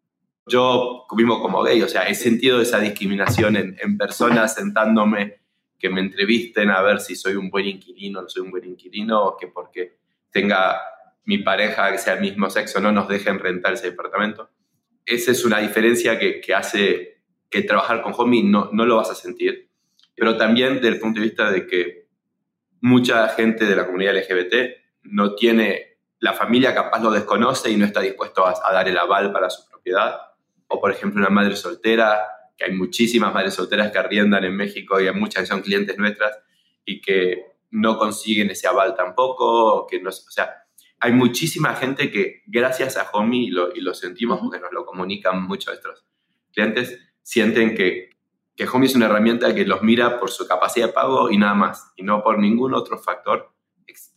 yo 0.47 1.07
vivo 1.16 1.40
como 1.40 1.62
gay, 1.62 1.82
o 1.82 1.88
sea, 1.88 2.09
he 2.09 2.14
sentido 2.14 2.61
esa 2.61 2.78
discriminación 2.78 3.57
en, 3.57 3.99
personas 3.99 4.55
sentándome 4.55 5.40
que 5.78 5.88
me 5.88 6.01
entrevisten 6.01 6.70
a 6.70 6.82
ver 6.82 7.01
si 7.01 7.16
soy 7.16 7.34
un 7.34 7.51
buen 7.51 7.66
inquilino 7.66 8.22
no 8.22 8.28
soy 8.28 8.42
un 8.42 8.51
buen 8.51 8.64
inquilino, 8.64 9.24
o 9.24 9.36
que 9.36 9.49
porque 9.49 9.99
tenga 10.30 10.80
mi 11.24 11.38
pareja 11.38 11.90
que 11.90 11.99
sea 11.99 12.14
el 12.14 12.20
mismo 12.20 12.49
sexo 12.51 12.80
no 12.80 12.92
nos 12.92 13.09
dejen 13.09 13.38
rentar 13.38 13.74
ese 13.74 13.90
departamento. 13.90 14.51
Esa 15.07 15.32
es 15.32 15.45
una 15.45 15.59
diferencia 15.59 16.18
que, 16.18 16.42
hace 16.55 17.22
que 17.51 17.62
trabajar 17.62 18.03
con 18.03 18.14
homie 18.16 18.42
no, 18.42 18.70
no 18.72 18.86
lo 18.86 18.97
vas 18.97 19.11
a 19.11 19.14
sentir, 19.14 19.68
pero 20.14 20.36
también 20.36 20.74
desde 20.74 20.88
el 20.88 21.01
punto 21.01 21.20
de 21.20 21.26
vista 21.26 21.51
de 21.51 21.66
que 21.66 22.07
mucha 22.80 23.28
gente 23.30 23.64
de 23.64 23.76
la 23.76 23.86
comunidad 23.86 24.16
LGBT 24.16 24.55
no 25.05 25.34
tiene 25.34 25.93
la 26.25 26.33
familia 26.33 26.75
capaz 26.75 27.03
lo 27.03 27.11
desconoce 27.11 27.70
y 27.70 27.77
no 27.77 27.85
está 27.85 28.01
dispuesto 28.01 28.47
a, 28.47 28.72
dar 28.72 28.89
el 28.89 28.97
aval 28.97 29.31
para 29.31 29.51
su 29.51 29.68
propiedad. 29.68 30.18
O, 30.68 30.81
por 30.81 30.91
ejemplo, 30.91 31.20
una 31.20 31.29
madre 31.29 31.55
soltera, 31.55 32.18
que 32.57 32.64
hay 32.64 32.72
muchísimas 32.72 33.35
madres 33.35 33.53
solteras 33.53 33.93
que 33.93 33.99
arriendan 33.99 34.43
en 34.43 34.57
México 34.57 34.99
y 34.99 35.07
hay 35.07 35.14
muchas 35.14 35.43
que 35.43 35.49
son 35.49 35.61
clientes 35.61 35.99
nuestras 35.99 36.39
y 36.87 37.03
que 37.03 37.43
no 37.72 37.99
consiguen 37.99 38.49
ese 38.49 38.66
aval 38.66 38.97
tampoco. 38.97 39.87
Que 39.87 40.01
no, 40.01 40.09
o 40.09 40.12
sea, 40.12 40.64
hay 40.99 41.12
muchísima 41.12 41.75
gente 41.75 42.11
que, 42.11 42.43
gracias 42.47 42.97
a 42.97 43.11
Homey, 43.12 43.49
y 43.49 43.51
lo, 43.51 43.77
y 43.77 43.83
lo 43.83 43.93
sentimos 43.93 44.41
porque 44.41 44.61
nos 44.61 44.72
lo 44.72 44.87
comunican 44.87 45.43
muchos 45.43 45.66
de 45.66 45.72
nuestros 45.72 46.07
clientes, 46.55 46.99
sienten 47.22 47.75
que, 47.75 48.16
que 48.57 48.66
Homey 48.66 48.89
es 48.89 48.95
una 48.95 49.07
herramienta 49.07 49.55
que 49.55 49.66
los 49.66 49.83
mira 49.83 50.18
por 50.18 50.31
su 50.31 50.49
capacidad 50.49 50.87
de 50.87 50.93
pago 50.95 51.31
y 51.31 51.37
nada 51.37 51.55
más, 51.55 51.93
y 51.97 52.03
no 52.03 52.22
por 52.22 52.39
ningún 52.39 52.72
otro 52.72 52.97
factor 52.97 53.53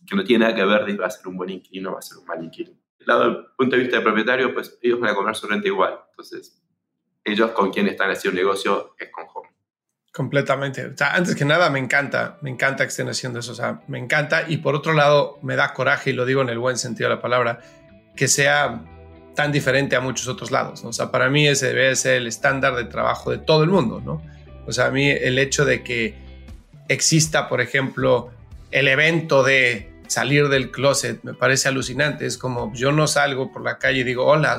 que 0.08 0.16
no 0.16 0.24
tiene 0.24 0.44
nada 0.44 0.56
que 0.56 0.64
ver 0.64 0.84
de 0.84 0.96
va 0.96 1.06
a 1.06 1.10
ser 1.10 1.26
un 1.28 1.36
buen 1.36 1.50
inquilino 1.50 1.90
o 1.90 1.92
va 1.94 1.98
a 1.98 2.02
ser 2.02 2.18
un 2.18 2.24
mal 2.24 2.42
inquilino. 2.42 2.78
Del 2.98 3.22
el 3.22 3.46
punto 3.56 3.76
de 3.76 3.82
vista 3.82 3.96
del 3.96 4.04
propietario, 4.04 4.52
pues 4.52 4.78
ellos 4.82 5.00
van 5.00 5.10
a 5.10 5.14
comer 5.14 5.34
su 5.34 5.46
renta 5.46 5.66
igual. 5.68 5.98
Entonces, 6.10 6.60
ellos 7.24 7.50
con 7.52 7.70
quien 7.70 7.86
están 7.88 8.10
haciendo 8.10 8.40
negocio 8.40 8.94
es 8.98 9.10
con 9.10 9.24
Home. 9.34 9.48
Completamente. 10.12 10.86
O 10.86 10.96
sea, 10.96 11.14
antes 11.14 11.34
que 11.34 11.44
nada, 11.44 11.70
me 11.70 11.78
encanta, 11.78 12.38
me 12.42 12.50
encanta 12.50 12.84
que 12.84 12.88
estén 12.88 13.08
haciendo 13.08 13.38
eso. 13.38 13.52
O 13.52 13.54
sea, 13.54 13.82
me 13.86 13.98
encanta. 13.98 14.44
Y 14.48 14.58
por 14.58 14.74
otro 14.74 14.92
lado, 14.92 15.38
me 15.42 15.56
da 15.56 15.72
coraje, 15.74 16.10
y 16.10 16.12
lo 16.12 16.26
digo 16.26 16.42
en 16.42 16.48
el 16.48 16.58
buen 16.58 16.76
sentido 16.76 17.08
de 17.08 17.16
la 17.16 17.22
palabra, 17.22 17.60
que 18.16 18.28
sea 18.28 18.82
tan 19.34 19.52
diferente 19.52 19.94
a 19.94 20.00
muchos 20.00 20.26
otros 20.26 20.50
lados. 20.50 20.84
O 20.84 20.92
sea, 20.92 21.10
para 21.12 21.28
mí 21.30 21.46
ese 21.46 21.68
debe 21.68 21.94
ser 21.94 22.16
el 22.16 22.26
estándar 22.26 22.74
de 22.74 22.84
trabajo 22.84 23.30
de 23.30 23.38
todo 23.38 23.62
el 23.62 23.70
mundo, 23.70 24.02
¿no? 24.04 24.20
O 24.66 24.72
sea, 24.72 24.86
a 24.86 24.90
mí 24.90 25.08
el 25.08 25.38
hecho 25.38 25.64
de 25.64 25.84
que 25.84 26.14
exista, 26.88 27.48
por 27.48 27.60
ejemplo, 27.60 28.30
el 28.70 28.88
evento 28.88 29.42
de 29.44 29.87
salir 30.08 30.48
del 30.48 30.70
closet 30.70 31.22
me 31.22 31.34
parece 31.34 31.68
alucinante. 31.68 32.26
Es 32.26 32.36
como 32.36 32.72
yo 32.74 32.90
no 32.90 33.06
salgo 33.06 33.52
por 33.52 33.62
la 33.62 33.78
calle 33.78 34.00
y 34.00 34.04
digo, 34.04 34.26
hola, 34.26 34.58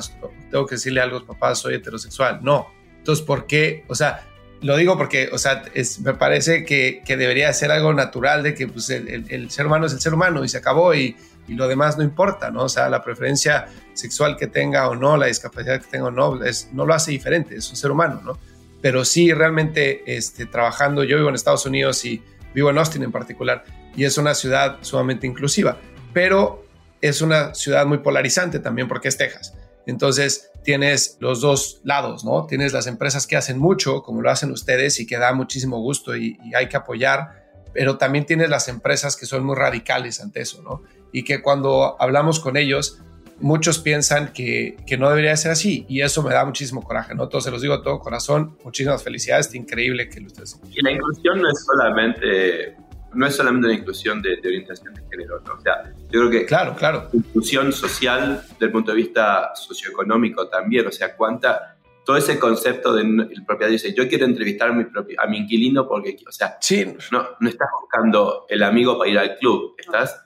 tengo 0.50 0.66
que 0.66 0.76
decirle 0.76 1.00
algo 1.00 1.16
a 1.16 1.20
los 1.20 1.28
papás, 1.28 1.58
soy 1.58 1.74
heterosexual. 1.74 2.40
No. 2.42 2.68
Entonces, 2.98 3.24
¿por 3.24 3.46
qué? 3.46 3.84
O 3.88 3.94
sea, 3.94 4.26
lo 4.62 4.76
digo 4.76 4.96
porque, 4.96 5.30
o 5.32 5.38
sea, 5.38 5.64
me 6.02 6.14
parece 6.14 6.64
que, 6.64 7.02
debería 7.06 7.52
ser 7.52 7.70
algo 7.70 7.92
natural 7.92 8.42
de 8.42 8.54
que 8.54 8.68
pues, 8.68 8.90
el, 8.90 9.50
ser 9.50 9.66
humano 9.66 9.86
es 9.86 9.92
el 9.92 10.00
ser 10.00 10.14
humano 10.14 10.44
y 10.44 10.48
se 10.48 10.58
acabó 10.58 10.94
y, 10.94 11.16
lo 11.48 11.66
demás 11.66 11.98
no 11.98 12.04
importa, 12.04 12.52
¿no? 12.52 12.62
O 12.62 12.68
sea, 12.68 12.88
la 12.88 13.02
preferencia 13.02 13.66
sexual 13.92 14.36
que 14.36 14.46
tenga 14.46 14.88
o 14.88 14.94
no, 14.94 15.16
la 15.16 15.26
discapacidad 15.26 15.80
que 15.80 15.88
tenga 15.88 16.06
o 16.06 16.10
no, 16.12 16.44
es, 16.44 16.68
no 16.72 16.86
lo 16.86 16.94
hace 16.94 17.10
diferente, 17.10 17.56
es 17.56 17.68
un 17.70 17.74
ser 17.74 17.90
humano, 17.90 18.20
¿no? 18.24 18.38
Pero 18.80 19.04
sí, 19.04 19.32
realmente, 19.32 20.04
este, 20.06 20.46
trabajando, 20.46 21.02
yo 21.02 21.16
vivo 21.16 21.28
en 21.28 21.34
Estados 21.34 21.66
Unidos 21.66 22.04
y 22.04 22.22
vivo 22.54 22.70
en 22.70 22.78
Austin 22.78 23.02
en 23.02 23.10
particular, 23.10 23.64
y 23.96 24.04
es 24.04 24.18
una 24.18 24.34
ciudad 24.34 24.78
sumamente 24.82 25.26
inclusiva, 25.26 25.78
pero 26.12 26.64
es 27.00 27.22
una 27.22 27.54
ciudad 27.54 27.86
muy 27.86 27.98
polarizante 27.98 28.58
también 28.58 28.88
porque 28.88 29.08
es 29.08 29.16
Texas. 29.16 29.54
Entonces 29.86 30.50
tienes 30.62 31.16
los 31.20 31.40
dos 31.40 31.80
lados, 31.84 32.24
¿no? 32.24 32.46
Tienes 32.46 32.72
las 32.72 32.86
empresas 32.86 33.26
que 33.26 33.36
hacen 33.36 33.58
mucho, 33.58 34.02
como 34.02 34.22
lo 34.22 34.30
hacen 34.30 34.50
ustedes, 34.50 35.00
y 35.00 35.06
que 35.06 35.18
da 35.18 35.32
muchísimo 35.32 35.80
gusto 35.80 36.16
y, 36.16 36.38
hay 36.54 36.68
que 36.68 36.76
apoyar, 36.76 37.44
pero 37.72 37.96
también 37.96 38.26
tienes 38.26 38.50
las 38.50 38.68
empresas 38.68 39.16
que 39.16 39.26
son 39.26 39.44
muy 39.44 39.56
radicales 39.56 40.20
ante 40.20 40.40
eso, 40.40 40.62
¿no? 40.62 40.82
Y 41.12 41.24
que 41.24 41.40
cuando 41.40 41.96
hablamos 42.00 42.40
con 42.40 42.56
ellos, 42.56 43.00
muchos 43.40 43.78
piensan 43.78 44.32
que, 44.32 44.76
que, 44.86 44.98
no 44.98 45.08
debería 45.08 45.34
ser 45.36 45.52
así 45.52 45.86
y 45.88 46.02
eso 46.02 46.22
me 46.22 46.34
da 46.34 46.44
muchísimo 46.44 46.82
coraje, 46.82 47.14
¿no? 47.14 47.24
Entonces 47.24 47.46
se 47.46 47.50
los 47.50 47.62
digo 47.62 47.78
de 47.78 47.82
todo 47.82 47.98
corazón, 48.00 48.58
muchísimas 48.64 49.02
felicidades, 49.02 49.48
es 49.48 49.54
increíble 49.54 50.08
que 50.10 50.20
lo 50.20 50.26
ustedes. 50.26 50.60
Y 50.70 50.82
la 50.82 50.92
inclusión 50.92 51.40
no 51.40 51.48
es 51.50 51.64
solamente 51.64 52.76
no 53.14 53.26
es 53.26 53.34
solamente 53.34 53.66
una 53.66 53.76
inclusión 53.76 54.22
de, 54.22 54.38
orientación 54.38 54.94
de 54.94 55.02
género, 55.10 55.40
¿no? 55.46 55.54
o 55.54 55.60
sea, 55.60 55.92
yo 56.10 56.20
creo 56.20 56.30
que 56.30 56.46
claro, 56.46 56.74
claro. 56.76 57.08
inclusión 57.12 57.72
social 57.72 58.42
desde 58.52 58.66
el 58.66 58.72
punto 58.72 58.92
de 58.92 58.96
vista 58.96 59.52
socioeconómico 59.54 60.48
también, 60.48 60.86
o 60.86 60.92
sea, 60.92 61.16
cuánta 61.16 61.76
todo 62.04 62.16
ese 62.16 62.38
concepto 62.38 62.94
de 62.94 63.02
el 63.02 63.44
propietario 63.46 63.72
dice, 63.72 63.94
yo 63.94 64.08
quiero 64.08 64.24
entrevistar 64.24 64.70
a 64.70 64.72
mi, 64.72 64.84
a 65.18 65.26
mi 65.26 65.38
inquilino 65.38 65.86
porque, 65.86 66.16
o 66.26 66.32
sea, 66.32 66.56
sí. 66.60 66.84
no, 67.12 67.28
no 67.38 67.48
estás 67.48 67.68
buscando 67.80 68.46
el 68.48 68.62
amigo 68.62 68.98
para 68.98 69.10
ir 69.10 69.18
al 69.18 69.36
club, 69.36 69.74
estás 69.78 70.24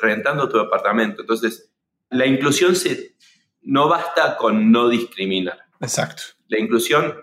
rentando 0.00 0.48
tu 0.48 0.58
departamento. 0.58 1.22
Entonces, 1.22 1.70
la 2.10 2.26
inclusión 2.26 2.76
se, 2.76 3.16
no 3.62 3.88
basta 3.88 4.36
con 4.36 4.70
no 4.70 4.88
discriminar. 4.88 5.58
Exacto. 5.80 6.22
La 6.48 6.58
inclusión 6.58 7.14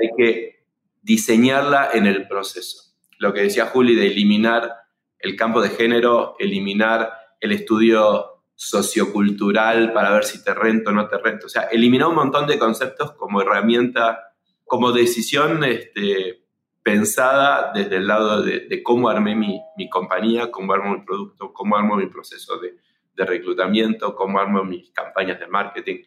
hay 0.00 0.08
que 0.16 0.64
diseñarla 1.02 1.90
en 1.92 2.06
el 2.06 2.26
proceso 2.26 2.87
lo 3.18 3.32
que 3.32 3.42
decía 3.42 3.66
Juli 3.66 3.94
de 3.94 4.06
eliminar 4.06 4.72
el 5.18 5.36
campo 5.36 5.60
de 5.60 5.70
género, 5.70 6.36
eliminar 6.38 7.12
el 7.40 7.52
estudio 7.52 8.42
sociocultural 8.54 9.92
para 9.92 10.10
ver 10.12 10.24
si 10.24 10.42
te 10.42 10.54
rento 10.54 10.90
o 10.90 10.92
no 10.92 11.08
te 11.08 11.18
rento. 11.18 11.46
O 11.46 11.48
sea, 11.48 11.62
eliminar 11.62 12.08
un 12.08 12.16
montón 12.16 12.46
de 12.46 12.58
conceptos 12.58 13.12
como 13.12 13.40
herramienta, 13.40 14.34
como 14.64 14.92
decisión 14.92 15.62
este, 15.64 16.44
pensada 16.82 17.72
desde 17.74 17.96
el 17.96 18.06
lado 18.06 18.42
de, 18.42 18.82
cómo 18.82 19.08
armé 19.08 19.34
mi, 19.36 19.60
compañía, 19.90 20.50
cómo 20.50 20.72
armo 20.72 20.96
mi 20.96 21.04
producto, 21.04 21.52
cómo 21.52 21.76
armo 21.76 21.96
mi 21.96 22.06
proceso 22.06 22.58
de, 22.58 22.76
reclutamiento, 23.16 24.14
cómo 24.14 24.38
armo 24.38 24.62
mis 24.64 24.90
campañas 24.90 25.40
de 25.40 25.48
marketing. 25.48 26.02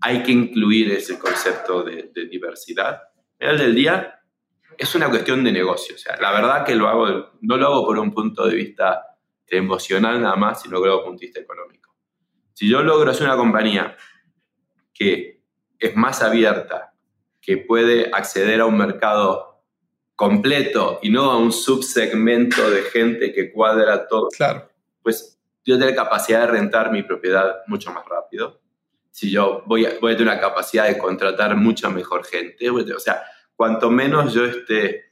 Hay 0.00 0.22
que 0.22 0.32
incluir 0.32 0.92
ese 0.92 1.18
concepto 1.18 1.82
de, 1.82 2.10
diversidad. 2.30 3.02
Al 3.40 3.58
del 3.58 3.74
día, 3.74 4.17
es 4.78 4.94
una 4.94 5.10
cuestión 5.10 5.42
de 5.42 5.50
negocio. 5.50 5.96
O 5.96 5.98
sea, 5.98 6.16
la 6.20 6.32
verdad 6.32 6.64
que 6.64 6.76
lo 6.76 6.88
hago, 6.88 7.32
no 7.40 7.56
lo 7.56 7.66
hago 7.66 7.86
por 7.86 7.98
un 7.98 8.12
punto 8.12 8.46
de 8.46 8.54
vista 8.54 9.18
emocional 9.46 10.22
nada 10.22 10.36
más, 10.36 10.62
sino 10.62 10.80
que 10.80 10.86
lo 10.86 10.92
hago 10.92 11.02
por 11.02 11.10
un 11.10 11.16
punto 11.16 11.20
de 11.22 11.26
vista 11.26 11.40
económico. 11.40 11.94
Si 12.54 12.68
yo 12.68 12.82
logro 12.82 13.10
hacer 13.10 13.26
una 13.26 13.36
compañía 13.36 13.96
que 14.94 15.42
es 15.78 15.96
más 15.96 16.22
abierta, 16.22 16.94
que 17.40 17.58
puede 17.58 18.10
acceder 18.12 18.60
a 18.60 18.66
un 18.66 18.76
mercado 18.76 19.64
completo 20.14 20.98
y 21.02 21.10
no 21.10 21.30
a 21.30 21.38
un 21.38 21.52
subsegmento 21.52 22.70
de 22.70 22.82
gente 22.82 23.32
que 23.32 23.52
cuadra 23.52 24.06
todo, 24.06 24.28
claro. 24.28 24.68
pues 25.02 25.40
yo 25.64 25.78
tengo 25.78 25.94
capacidad 25.94 26.40
de 26.40 26.46
rentar 26.48 26.90
mi 26.92 27.02
propiedad 27.02 27.58
mucho 27.66 27.92
más 27.92 28.04
rápido. 28.06 28.60
Si 29.10 29.30
yo 29.30 29.62
voy 29.66 29.86
a, 29.86 29.98
voy 30.00 30.12
a 30.12 30.16
tener 30.16 30.32
una 30.32 30.40
capacidad 30.40 30.86
de 30.86 30.98
contratar 30.98 31.56
mucha 31.56 31.88
mejor 31.88 32.24
gente, 32.24 32.70
o 32.70 33.00
sea, 33.00 33.22
cuanto 33.58 33.90
menos 33.90 34.32
yo 34.34 34.44
esté 34.44 35.10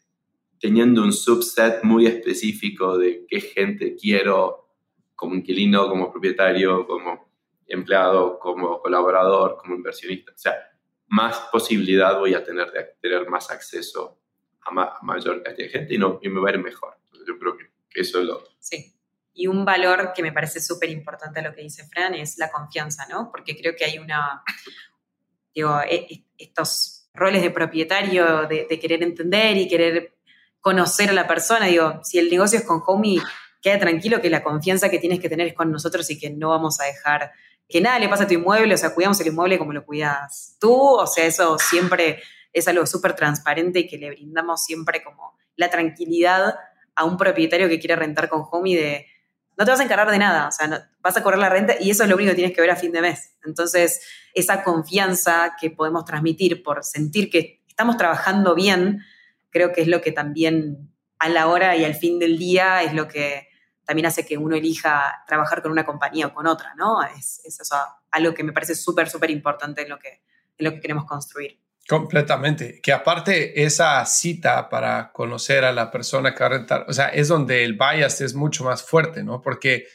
teniendo 0.61 1.03
un 1.03 1.13
subset 1.13 1.83
muy 1.83 2.07
específico 2.07 2.97
de 2.97 3.27
qué 3.27 3.41
gente 3.41 3.97
quiero 3.97 4.69
como 5.17 5.35
inquilino, 5.35 5.89
como 5.89 6.13
propietario, 6.13 6.87
como 6.87 7.29
empleado, 7.67 8.39
como 8.39 8.81
colaborador, 8.81 9.57
como 9.57 9.75
inversionista. 9.75 10.31
O 10.31 10.39
sea, 10.39 10.55
más 11.09 11.37
posibilidad 11.51 12.17
voy 12.21 12.35
a 12.35 12.45
tener 12.45 12.71
de 12.71 12.85
tener 13.01 13.29
más 13.29 13.51
acceso 13.51 14.21
a, 14.61 15.01
mayor 15.03 15.43
cantidad 15.43 15.67
de 15.67 15.73
gente 15.73 15.95
y, 15.95 15.99
no, 15.99 16.21
y 16.23 16.29
me 16.29 16.41
va 16.41 16.51
a 16.51 16.53
ir 16.53 16.63
mejor. 16.63 16.97
yo 17.27 17.37
creo 17.41 17.57
que, 17.57 17.67
eso 18.01 18.21
es 18.21 18.27
lo... 18.27 18.45
Sí. 18.61 18.95
Y 19.35 19.49
un 19.49 19.65
valor 19.65 20.13
que 20.15 20.23
me 20.23 20.31
parece 20.31 20.61
súper 20.61 20.91
importante 20.91 21.43
lo 21.43 21.53
que 21.53 21.63
dice 21.63 21.85
Fran 21.89 22.15
es 22.15 22.39
la 22.39 22.53
confianza, 22.53 23.07
¿no? 23.11 23.29
Porque 23.33 23.57
creo 23.57 23.75
que 23.75 23.85
hay 23.85 23.99
una, 23.99 24.45
digo, 25.53 25.81
e, 25.81 26.07
e, 26.09 26.25
estos 26.39 26.96
roles 27.17 27.43
de 27.43 27.51
propietario, 27.51 28.47
de, 28.47 28.67
querer 28.81 29.03
entender 29.03 29.57
y 29.57 29.69
querer 29.69 30.15
conocer 30.61 31.11
a 31.11 31.13
la 31.13 31.27
persona, 31.27 31.67
digo, 31.67 32.01
si 32.03 32.19
el 32.19 32.31
negocio 32.31 32.59
es 32.59 32.65
con 32.65 32.83
Homey, 32.87 33.21
queda 33.63 33.79
tranquilo 33.79 34.21
que 34.21 34.31
la 34.31 34.43
confianza 34.43 34.89
que 34.89 34.99
tienes 34.99 35.21
que 35.21 35.29
tener 35.29 35.49
es 35.49 35.55
con 35.55 35.71
nosotros 35.71 36.09
y 36.11 36.19
que 36.19 36.31
no 36.31 36.51
vamos 36.51 36.81
a 36.81 36.85
dejar 36.85 37.33
que 37.69 37.81
nada 37.81 37.99
le 37.99 38.09
pase 38.09 38.25
a 38.25 38.27
tu 38.29 38.35
inmueble, 38.35 38.75
o 38.75 38.79
sea, 38.79 38.95
cuidamos 38.95 39.21
el 39.21 39.29
inmueble 39.29 39.59
como 39.59 39.73
lo 39.73 39.85
cuidas 39.85 40.57
tú, 40.61 40.73
o 40.73 41.07
sea, 41.07 41.25
eso 41.25 41.59
siempre 41.59 42.23
es 42.53 42.69
algo 42.69 42.87
súper 42.87 43.15
transparente 43.15 43.81
y 43.81 43.89
que 43.89 43.99
le 43.99 44.11
brindamos 44.11 44.65
siempre 44.65 45.03
como 45.03 45.37
la 45.57 45.69
tranquilidad 45.69 46.55
a 46.95 47.05
un 47.05 47.17
propietario 47.17 47.69
que 47.69 47.79
quiere 47.79 47.97
rentar 47.97 48.29
con 48.29 48.45
Homey 48.51 48.75
de 48.75 49.07
no 49.57 49.65
te 49.65 49.71
vas 49.71 49.81
a 49.81 49.85
encargar 49.85 50.11
de 50.11 50.19
nada, 50.19 50.49
o 50.49 50.53
sea, 50.53 50.91
vas 51.01 51.17
a 51.17 51.23
cobrar 51.23 51.39
la 51.39 51.49
renta 51.49 51.75
y 51.81 51.91
eso 51.91 52.03
es 52.03 52.09
lo 52.09 52.17
único 52.17 52.31
que 52.31 52.37
tienes 52.37 52.55
que 52.55 52.61
ver 52.61 52.71
a 52.71 52.77
fin 52.77 52.93
de 52.93 53.01
mes. 53.01 53.37
Entonces, 53.45 54.03
esa 54.35 54.63
confianza 54.63 55.57
que 55.59 55.71
podemos 55.71 56.05
transmitir 56.05 56.63
por 56.63 56.85
sentir 56.85 57.31
que 57.31 57.63
estamos 57.67 57.97
trabajando 57.97 58.55
bien, 58.55 59.03
creo 59.51 59.73
que 59.73 59.83
es 59.83 59.89
lo 59.89 60.03
que 60.03 60.13
también 60.13 60.93
a 61.19 61.29
la 61.29 61.47
hora 61.47 61.77
y 61.77 61.85
al 61.85 61.95
fin 61.95 62.19
del 62.19 62.39
día 62.39 62.83
es 62.83 62.93
lo 62.93 63.09
que 63.09 63.49
también 63.87 64.07
hace 64.07 64.27
que 64.27 64.37
uno 64.37 64.57
elija 64.57 65.25
trabajar 65.27 65.63
con 65.63 65.73
una 65.73 65.87
compañía 65.87 66.27
o 66.27 66.35
con 66.35 66.47
otra, 66.47 66.75
¿no? 66.75 67.03
Es, 67.03 67.41
es 67.45 67.59
algo 68.11 68.35
que 68.35 68.43
me 68.43 68.53
parece 68.53 68.75
súper, 68.75 69.09
súper 69.09 69.31
importante 69.31 69.83
en 69.83 69.89
lo, 69.89 69.99
que, 69.99 70.23
en 70.59 70.65
lo 70.65 70.73
que 70.73 70.81
queremos 70.81 71.07
construir. 71.07 71.59
Completamente. 71.89 72.81
Que 72.83 72.93
aparte 72.93 73.63
esa 73.63 74.05
cita 74.07 74.69
para 74.69 75.13
conocer 75.13 75.65
a 75.65 75.73
la 75.73 75.91
persona 75.91 76.35
que 76.35 76.41
va 76.41 76.47
a 76.47 76.51
rentar, 76.51 76.87
o 76.89 76.93
sea, 76.93 77.09
es 77.09 77.29
donde 77.29 77.65
el 77.65 77.75
bias 77.75 78.21
es 78.21 78.35
mucho 78.35 78.65
más 78.65 78.83
fuerte, 78.83 79.23
¿no? 79.23 79.41
Porque, 79.41 79.87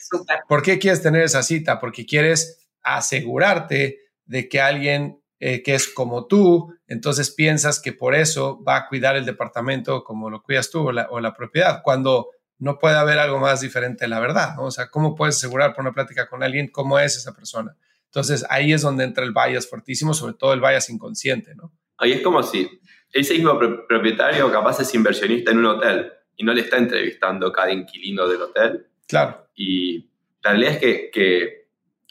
¿por 0.47 0.61
qué 0.61 0.79
quieres 0.79 1.01
tener 1.01 1.23
esa 1.23 1.43
cita? 1.43 1.79
Porque 1.79 2.05
quieres 2.05 2.67
asegurarte 2.81 3.99
de 4.25 4.47
que 4.47 4.61
alguien 4.61 5.21
eh, 5.43 5.63
que 5.63 5.73
es 5.73 5.87
como 5.87 6.27
tú, 6.27 6.71
entonces 6.85 7.31
piensas 7.31 7.79
que 7.79 7.93
por 7.93 8.13
eso 8.13 8.63
va 8.63 8.75
a 8.75 8.87
cuidar 8.87 9.15
el 9.15 9.25
departamento 9.25 10.03
como 10.03 10.29
lo 10.29 10.43
cuidas 10.43 10.69
tú 10.69 10.89
o 10.89 10.91
la, 10.91 11.07
o 11.09 11.19
la 11.19 11.33
propiedad, 11.33 11.81
cuando 11.83 12.29
no 12.59 12.77
puede 12.77 12.95
haber 12.95 13.17
algo 13.17 13.39
más 13.39 13.59
diferente 13.59 14.05
de 14.05 14.09
la 14.09 14.19
verdad, 14.19 14.55
¿no? 14.55 14.65
O 14.65 14.71
sea, 14.71 14.87
¿cómo 14.89 15.15
puedes 15.15 15.37
asegurar 15.37 15.73
por 15.73 15.81
una 15.83 15.93
plática 15.93 16.29
con 16.29 16.43
alguien 16.43 16.67
cómo 16.67 16.99
es 16.99 17.17
esa 17.17 17.33
persona? 17.33 17.75
Entonces 18.11 18.45
ahí 18.49 18.73
es 18.73 18.81
donde 18.81 19.05
entra 19.05 19.23
el 19.23 19.31
bias 19.31 19.69
fuertísimo, 19.69 20.13
sobre 20.13 20.33
todo 20.33 20.51
el 20.51 20.59
bias 20.59 20.89
inconsciente, 20.89 21.55
¿no? 21.55 21.71
Ahí 21.97 22.11
es 22.11 22.21
como 22.21 22.43
si 22.43 22.69
ese 23.13 23.35
mismo 23.35 23.57
propietario 23.57 24.51
capaz 24.51 24.81
es 24.81 24.93
inversionista 24.93 25.51
en 25.51 25.59
un 25.59 25.67
hotel 25.67 26.11
y 26.35 26.43
no 26.43 26.53
le 26.53 26.59
está 26.59 26.77
entrevistando 26.77 27.53
cada 27.53 27.71
inquilino 27.71 28.27
del 28.27 28.41
hotel. 28.41 28.87
Claro. 29.07 29.47
Y 29.55 30.09
la 30.43 30.51
realidad 30.51 30.73
es 30.73 30.79
que, 30.79 31.09
que 31.09 31.67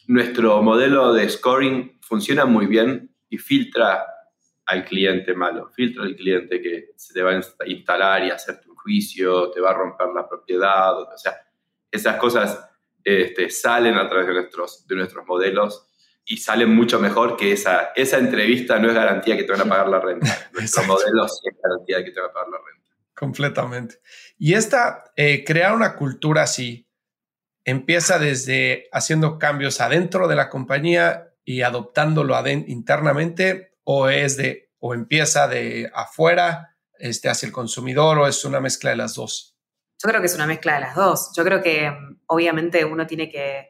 nuestro 0.06 0.62
modelo 0.62 1.12
de 1.12 1.28
scoring 1.28 1.98
funciona 2.00 2.46
muy 2.46 2.64
bien 2.64 3.14
y 3.28 3.36
filtra 3.36 4.06
al 4.64 4.86
cliente 4.86 5.34
malo, 5.34 5.68
filtra 5.68 6.04
al 6.04 6.16
cliente 6.16 6.62
que 6.62 6.92
se 6.96 7.12
te 7.12 7.22
va 7.22 7.32
a 7.32 7.66
instalar 7.66 8.24
y 8.24 8.30
hacerte 8.30 8.70
un 8.70 8.76
juicio, 8.76 9.50
te 9.50 9.60
va 9.60 9.70
a 9.72 9.74
romper 9.74 10.08
la 10.14 10.26
propiedad, 10.26 10.98
o 10.98 11.18
sea, 11.18 11.36
esas 11.90 12.16
cosas 12.16 12.70
este, 13.04 13.50
salen 13.50 13.96
a 13.96 14.08
través 14.08 14.28
de 14.28 14.34
nuestros, 14.34 14.86
de 14.86 14.96
nuestros 14.96 15.26
modelos 15.26 15.88
y 16.24 16.36
salen 16.36 16.74
mucho 16.74 17.00
mejor 17.00 17.36
que 17.36 17.52
esa, 17.52 17.92
esa 17.96 18.18
entrevista 18.18 18.78
no 18.78 18.88
es 18.88 18.94
garantía 18.94 19.36
que 19.36 19.44
te 19.44 19.52
van 19.52 19.62
a 19.62 19.68
pagar 19.68 19.88
la 19.88 20.00
renta. 20.00 20.26
Nuestro 20.52 20.84
modelo 20.84 21.28
sí 21.28 21.48
es 21.48 21.56
garantía 21.62 21.98
de 21.98 22.04
que 22.04 22.10
te 22.12 22.20
van 22.20 22.30
a 22.30 22.32
pagar 22.32 22.48
la 22.50 22.58
renta. 22.58 22.90
Completamente. 23.14 24.00
Y 24.38 24.54
esta, 24.54 25.04
eh, 25.16 25.44
crear 25.44 25.74
una 25.74 25.96
cultura 25.96 26.42
así, 26.42 26.88
empieza 27.64 28.18
desde 28.18 28.88
haciendo 28.92 29.38
cambios 29.38 29.80
adentro 29.80 30.28
de 30.28 30.36
la 30.36 30.48
compañía 30.48 31.34
y 31.44 31.62
adoptándolo 31.62 32.36
internamente 32.48 33.76
o 33.84 34.08
es 34.08 34.36
de, 34.36 34.72
o 34.78 34.94
empieza 34.94 35.48
de 35.48 35.90
afuera 35.94 36.76
este, 37.00 37.28
hacia 37.28 37.46
el 37.46 37.52
consumidor 37.52 38.18
o 38.18 38.26
es 38.26 38.44
una 38.44 38.60
mezcla 38.60 38.90
de 38.90 38.96
las 38.96 39.14
dos? 39.14 39.56
Yo 40.02 40.08
creo 40.08 40.20
que 40.20 40.26
es 40.26 40.34
una 40.34 40.46
mezcla 40.46 40.74
de 40.74 40.80
las 40.80 40.94
dos. 40.94 41.32
Yo 41.36 41.44
creo 41.44 41.62
que 41.62 41.92
obviamente 42.26 42.84
uno 42.84 43.06
tiene 43.06 43.30
que 43.30 43.69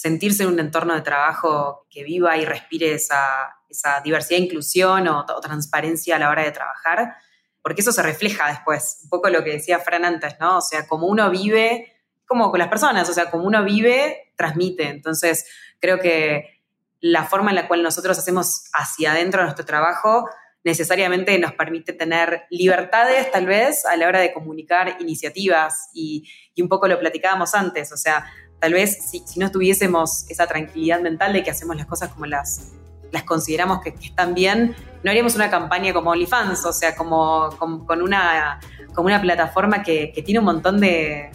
sentirse 0.00 0.44
en 0.44 0.48
un 0.48 0.58
entorno 0.58 0.94
de 0.94 1.02
trabajo 1.02 1.86
que 1.90 2.02
viva 2.02 2.34
y 2.38 2.46
respire 2.46 2.94
esa, 2.94 3.54
diversidad, 4.02 4.40
inclusión 4.40 5.06
o, 5.08 5.26
transparencia 5.42 6.16
a 6.16 6.18
la 6.18 6.30
hora 6.30 6.42
de 6.42 6.52
trabajar, 6.52 7.16
porque 7.60 7.82
eso 7.82 7.92
se 7.92 8.02
refleja 8.02 8.48
después, 8.48 9.00
un 9.02 9.10
poco 9.10 9.28
lo 9.28 9.44
que 9.44 9.50
decía 9.50 9.78
Fran 9.78 10.06
antes, 10.06 10.36
¿no? 10.40 10.56
O 10.56 10.60
sea, 10.62 10.86
como 10.86 11.06
uno 11.06 11.28
vive, 11.28 11.92
como 12.24 12.50
con 12.50 12.60
las 12.60 12.68
personas, 12.68 13.10
o 13.10 13.12
sea, 13.12 13.30
como 13.30 13.44
uno 13.44 13.62
vive, 13.62 14.32
transmite. 14.36 14.88
Entonces, 14.88 15.44
creo 15.78 15.98
que 15.98 16.62
la 17.00 17.24
forma 17.24 17.50
en 17.50 17.56
la 17.56 17.68
cual 17.68 17.82
nosotros 17.82 18.18
hacemos 18.18 18.70
hacia 18.72 19.12
adentro 19.12 19.42
nuestro 19.42 19.66
trabajo 19.66 20.30
necesariamente 20.64 21.38
nos 21.38 21.52
permite 21.52 21.92
tener 21.92 22.44
libertades 22.48 23.30
tal 23.30 23.44
vez 23.44 23.84
a 23.84 23.96
la 23.98 24.08
hora 24.08 24.20
de 24.20 24.32
comunicar 24.32 24.96
iniciativas 24.98 25.90
y, 25.92 26.26
y 26.54 26.62
un 26.62 26.70
poco 26.70 26.88
lo 26.88 26.98
platicábamos 26.98 27.54
antes, 27.54 27.92
o 27.92 27.98
sea, 27.98 28.24
tal 28.60 28.74
vez 28.74 28.98
si, 29.10 29.22
no 29.36 29.50
tuviésemos 29.50 30.26
esa 30.28 30.46
tranquilidad 30.46 31.00
mental 31.00 31.32
de 31.32 31.42
que 31.42 31.50
hacemos 31.50 31.76
las 31.76 31.86
cosas 31.86 32.10
como 32.10 32.26
las, 32.26 32.72
las 33.10 33.24
consideramos 33.24 33.80
que, 33.80 33.94
están 34.02 34.34
bien, 34.34 34.76
no 35.02 35.10
haríamos 35.10 35.34
una 35.34 35.50
campaña 35.50 35.92
como 35.92 36.10
OnlyFans, 36.10 36.64
o 36.64 36.72
sea, 36.72 36.94
como, 36.94 37.50
con, 37.58 38.02
una, 38.02 38.60
como 38.94 39.06
una 39.06 39.20
plataforma 39.20 39.82
que, 39.82 40.12
tiene 40.24 40.38
un 40.38 40.44
montón 40.44 40.80
de, 40.80 41.30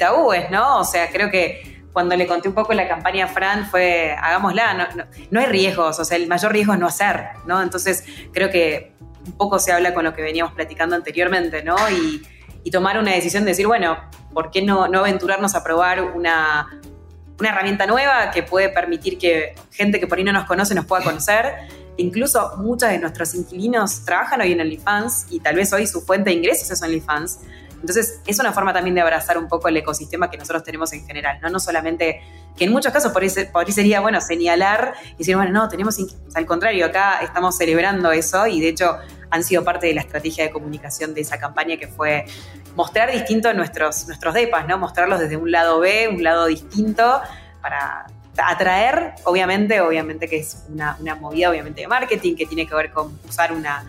tabúes, 0.00 0.50
¿no? 0.50 0.80
O 0.80 0.84
sea, 0.84 1.10
creo 1.10 1.30
que 1.30 1.84
cuando 1.92 2.16
le 2.16 2.26
conté 2.26 2.48
un 2.48 2.54
poco 2.54 2.72
la 2.72 2.88
campaña 2.88 3.26
a 3.26 3.28
Fran 3.28 3.66
fue, 3.66 4.16
hagámosla, 4.18 4.72
no, 4.72 4.86
no, 4.96 5.04
no 5.30 5.40
hay 5.40 5.46
riesgos, 5.46 5.98
o 5.98 6.04
sea, 6.06 6.16
el 6.16 6.28
mayor 6.28 6.50
riesgo 6.50 6.72
es 6.72 6.78
no 6.78 6.86
hacer, 6.86 7.26
¿no? 7.44 7.60
Entonces, 7.60 8.02
creo 8.32 8.48
que 8.48 8.94
un 9.26 9.32
poco 9.32 9.58
se 9.58 9.70
habla 9.70 9.92
con 9.92 10.04
lo 10.04 10.14
que 10.14 10.22
veníamos 10.22 10.54
platicando 10.54 10.96
anteriormente, 10.96 11.62
¿no? 11.62 11.76
Y 12.64 12.70
tomar 12.70 12.98
una 12.98 13.12
decisión 13.12 13.44
de 13.44 13.50
decir, 13.50 13.66
bueno, 13.66 13.96
¿por 14.32 14.50
qué 14.50 14.62
no, 14.62 14.88
no 14.88 15.00
aventurarnos 15.00 15.54
a 15.54 15.64
probar 15.64 16.02
una, 16.02 16.80
una 17.38 17.48
herramienta 17.48 17.86
nueva 17.86 18.30
que 18.30 18.42
puede 18.42 18.68
permitir 18.68 19.18
que 19.18 19.54
gente 19.70 19.98
que 19.98 20.06
por 20.06 20.18
ahí 20.18 20.24
no 20.24 20.32
nos 20.32 20.46
conoce 20.46 20.74
nos 20.74 20.86
pueda 20.86 21.02
conocer? 21.02 21.54
Incluso 21.96 22.56
muchos 22.56 22.88
de 22.88 22.98
nuestros 22.98 23.34
inquilinos 23.34 24.04
trabajan 24.04 24.40
hoy 24.40 24.52
en 24.52 24.60
OnlyFans 24.60 25.26
y 25.30 25.40
tal 25.40 25.56
vez 25.56 25.72
hoy 25.72 25.86
su 25.86 26.00
fuente 26.00 26.30
de 26.30 26.36
ingresos 26.36 26.70
es 26.70 26.82
OnlyFans. 26.82 27.40
Entonces, 27.82 28.20
es 28.26 28.38
una 28.38 28.52
forma 28.52 28.72
también 28.72 28.94
de 28.94 29.00
abrazar 29.00 29.36
un 29.36 29.48
poco 29.48 29.66
el 29.66 29.76
ecosistema 29.76 30.30
que 30.30 30.38
nosotros 30.38 30.62
tenemos 30.62 30.92
en 30.92 31.04
general, 31.04 31.40
¿no? 31.42 31.50
No 31.50 31.58
solamente, 31.58 32.22
que 32.56 32.66
en 32.66 32.70
muchos 32.70 32.92
casos 32.92 33.10
por 33.10 33.24
ahí, 33.24 33.30
por 33.52 33.66
ahí 33.66 33.72
sería, 33.72 34.00
bueno, 34.00 34.20
señalar 34.20 34.94
y 35.14 35.18
decir, 35.18 35.34
bueno, 35.34 35.50
no, 35.50 35.68
tenemos, 35.68 35.98
al 36.34 36.46
contrario, 36.46 36.86
acá 36.86 37.18
estamos 37.22 37.56
celebrando 37.56 38.12
eso 38.12 38.46
y 38.46 38.60
de 38.60 38.68
hecho 38.68 38.98
han 39.32 39.42
sido 39.42 39.64
parte 39.64 39.86
de 39.86 39.94
la 39.94 40.02
estrategia 40.02 40.44
de 40.44 40.50
comunicación 40.50 41.14
de 41.14 41.22
esa 41.22 41.38
campaña 41.38 41.78
que 41.78 41.88
fue 41.88 42.26
mostrar 42.76 43.10
distinto 43.10 43.52
nuestros, 43.54 44.06
nuestros 44.06 44.34
depas, 44.34 44.68
¿no? 44.68 44.76
Mostrarlos 44.76 45.20
desde 45.20 45.38
un 45.38 45.50
lado 45.50 45.80
B, 45.80 46.08
un 46.08 46.22
lado 46.22 46.44
distinto, 46.46 47.20
para 47.62 48.06
atraer, 48.36 49.14
obviamente, 49.24 49.80
obviamente 49.80 50.28
que 50.28 50.40
es 50.40 50.64
una, 50.68 50.98
movida 51.18 51.48
obviamente 51.48 51.80
de 51.80 51.88
marketing 51.88 52.36
que 52.36 52.44
tiene 52.44 52.66
que 52.66 52.74
ver 52.74 52.90
con 52.90 53.18
usar 53.26 53.54
una, 53.54 53.84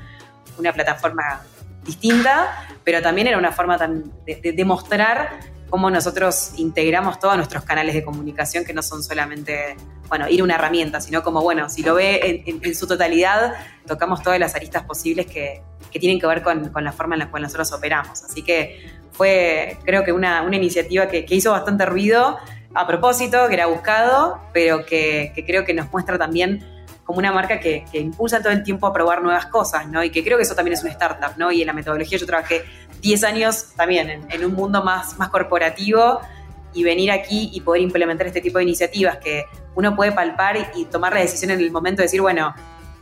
una 0.57 0.71
plataforma 0.71 1.41
distinta, 1.83 2.65
pero 2.85 3.01
también 3.01 3.27
era 3.27 3.37
una 3.37 3.51
forma 3.51 3.77
de, 3.77 4.53
de, 4.53 4.65
mostrar 4.65 5.39
cómo 5.73 5.89
nosotros 5.89 6.51
integramos 6.57 7.19
todos 7.19 7.35
nuestros 7.35 7.63
canales 7.63 7.95
de 7.95 8.03
comunicación 8.03 8.63
que 8.63 8.75
no 8.75 8.83
son 8.83 9.01
solamente, 9.01 9.75
bueno, 10.07 10.29
ir 10.29 10.43
una 10.43 10.53
herramienta, 10.53 11.01
sino 11.01 11.23
como, 11.23 11.41
bueno, 11.41 11.67
si 11.67 11.81
lo 11.81 11.95
ve 11.95 12.43
en, 12.45 12.75
su 12.75 12.85
totalidad, 12.85 13.55
tocamos 13.87 14.21
todas 14.21 14.39
las 14.39 14.53
aristas 14.53 14.83
posibles 14.83 15.25
que, 15.25 15.63
que 15.91 15.97
tienen 15.97 16.19
que 16.19 16.27
ver 16.27 16.43
con, 16.43 16.69
con, 16.69 16.83
la 16.83 16.91
forma 16.91 17.15
en 17.15 17.19
la 17.21 17.31
cual 17.31 17.41
nosotros 17.41 17.71
operamos. 17.73 18.23
Así 18.23 18.43
que 18.43 18.87
fue, 19.13 19.79
creo 19.83 20.03
que 20.03 20.11
una, 20.11 20.43
una 20.43 20.57
iniciativa 20.57 21.07
que, 21.07 21.25
que, 21.25 21.33
hizo 21.33 21.49
bastante 21.49 21.87
ruido 21.87 22.37
a 22.75 22.85
propósito, 22.85 23.47
que 23.47 23.55
era 23.55 23.65
buscado, 23.65 24.41
pero 24.53 24.85
que, 24.85 25.31
que 25.33 25.43
creo 25.43 25.65
que 25.65 25.73
nos 25.73 25.91
muestra 25.91 26.19
también 26.19 26.63
como 27.03 27.19
una 27.19 27.31
marca 27.31 27.59
que, 27.59 27.85
impulsa 27.93 28.41
todo 28.41 28.53
el 28.53 28.63
tiempo 28.63 28.87
a 28.87 28.93
probar 28.93 29.21
nuevas 29.21 29.45
cosas, 29.47 29.87
¿no? 29.87 30.03
Y 30.03 30.09
que 30.09 30.23
creo 30.23 30.37
que 30.37 30.43
eso 30.43 30.55
también 30.55 30.73
es 30.73 30.83
una 30.83 30.91
startup, 30.91 31.37
¿no? 31.37 31.51
Y 31.51 31.61
en 31.61 31.67
la 31.67 31.73
metodología 31.73 32.17
yo 32.17 32.25
trabajé 32.25 32.63
10 33.01 33.23
años 33.23 33.73
también 33.75 34.25
en, 34.29 34.45
un 34.45 34.53
mundo 34.53 34.83
más, 34.83 35.17
más 35.17 35.29
corporativo 35.29 36.21
y 36.73 36.83
venir 36.83 37.11
aquí 37.11 37.51
y 37.53 37.61
poder 37.61 37.81
implementar 37.81 38.27
este 38.27 38.41
tipo 38.41 38.57
de 38.57 38.63
iniciativas 38.63 39.17
que 39.17 39.45
uno 39.75 39.95
puede 39.95 40.11
palpar 40.11 40.71
y, 40.75 40.85
tomar 40.85 41.13
la 41.13 41.19
decisión 41.19 41.51
en 41.51 41.59
el 41.59 41.71
momento 41.71 42.01
de 42.01 42.03
decir, 42.03 42.21
bueno, 42.21 42.53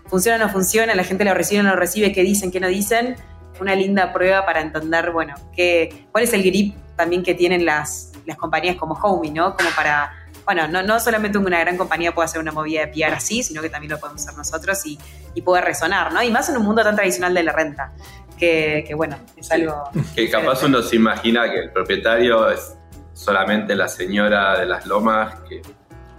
funciona 0.07 0.43
o 0.43 0.47
no 0.47 0.51
funciona, 0.51 0.95
la 0.95 1.03
gente 1.03 1.23
lo 1.23 1.33
recibe 1.33 1.61
o 1.61 1.63
no 1.63 1.69
lo 1.69 1.75
recibe, 1.75 2.11
qué 2.11 2.23
dicen, 2.23 2.51
qué 2.51 2.59
no 2.59 2.67
dicen, 2.67 3.15
una 3.59 3.75
linda 3.75 4.11
prueba 4.11 4.45
para 4.45 4.61
entender, 4.61 5.11
bueno, 5.11 5.35
qué, 5.55 6.07
cuál 6.11 6.23
es 6.23 6.33
el 6.33 6.43
grip 6.43 6.75
también 6.95 7.23
que 7.23 7.35
tienen 7.35 7.65
las, 7.65 8.11
las 8.25 8.37
compañías 8.37 8.75
como 8.75 8.95
Homey, 8.95 9.31
¿no? 9.31 9.55
Como 9.55 9.69
para, 9.75 10.11
bueno, 10.45 10.67
no, 10.67 10.83
no 10.83 10.99
solamente 10.99 11.37
una 11.37 11.59
gran 11.59 11.77
compañía 11.77 12.13
puede 12.13 12.25
hacer 12.25 12.41
una 12.41 12.51
movida 12.51 12.85
de 12.85 12.87
PR 12.87 13.13
así, 13.13 13.43
sino 13.43 13.61
que 13.61 13.69
también 13.69 13.91
lo 13.91 13.99
podemos 13.99 14.21
hacer 14.21 14.37
nosotros 14.37 14.85
y, 14.85 14.97
y 15.33 15.41
puede 15.41 15.61
resonar, 15.61 16.11
¿no? 16.13 16.21
Y 16.21 16.31
más 16.31 16.49
en 16.49 16.57
un 16.57 16.63
mundo 16.63 16.83
tan 16.83 16.95
tradicional 16.95 17.33
de 17.33 17.43
la 17.43 17.51
renta, 17.51 17.93
que, 18.37 18.83
que 18.87 18.93
bueno, 18.95 19.17
es 19.37 19.51
algo... 19.51 19.83
Que 20.15 20.29
capaz 20.29 20.63
uno 20.63 20.81
se 20.81 20.95
imagina 20.95 21.49
que 21.49 21.59
el 21.59 21.71
propietario 21.71 22.49
es 22.49 22.75
solamente 23.13 23.75
la 23.75 23.87
señora 23.87 24.59
de 24.59 24.65
las 24.65 24.85
lomas 24.85 25.35
que 25.47 25.61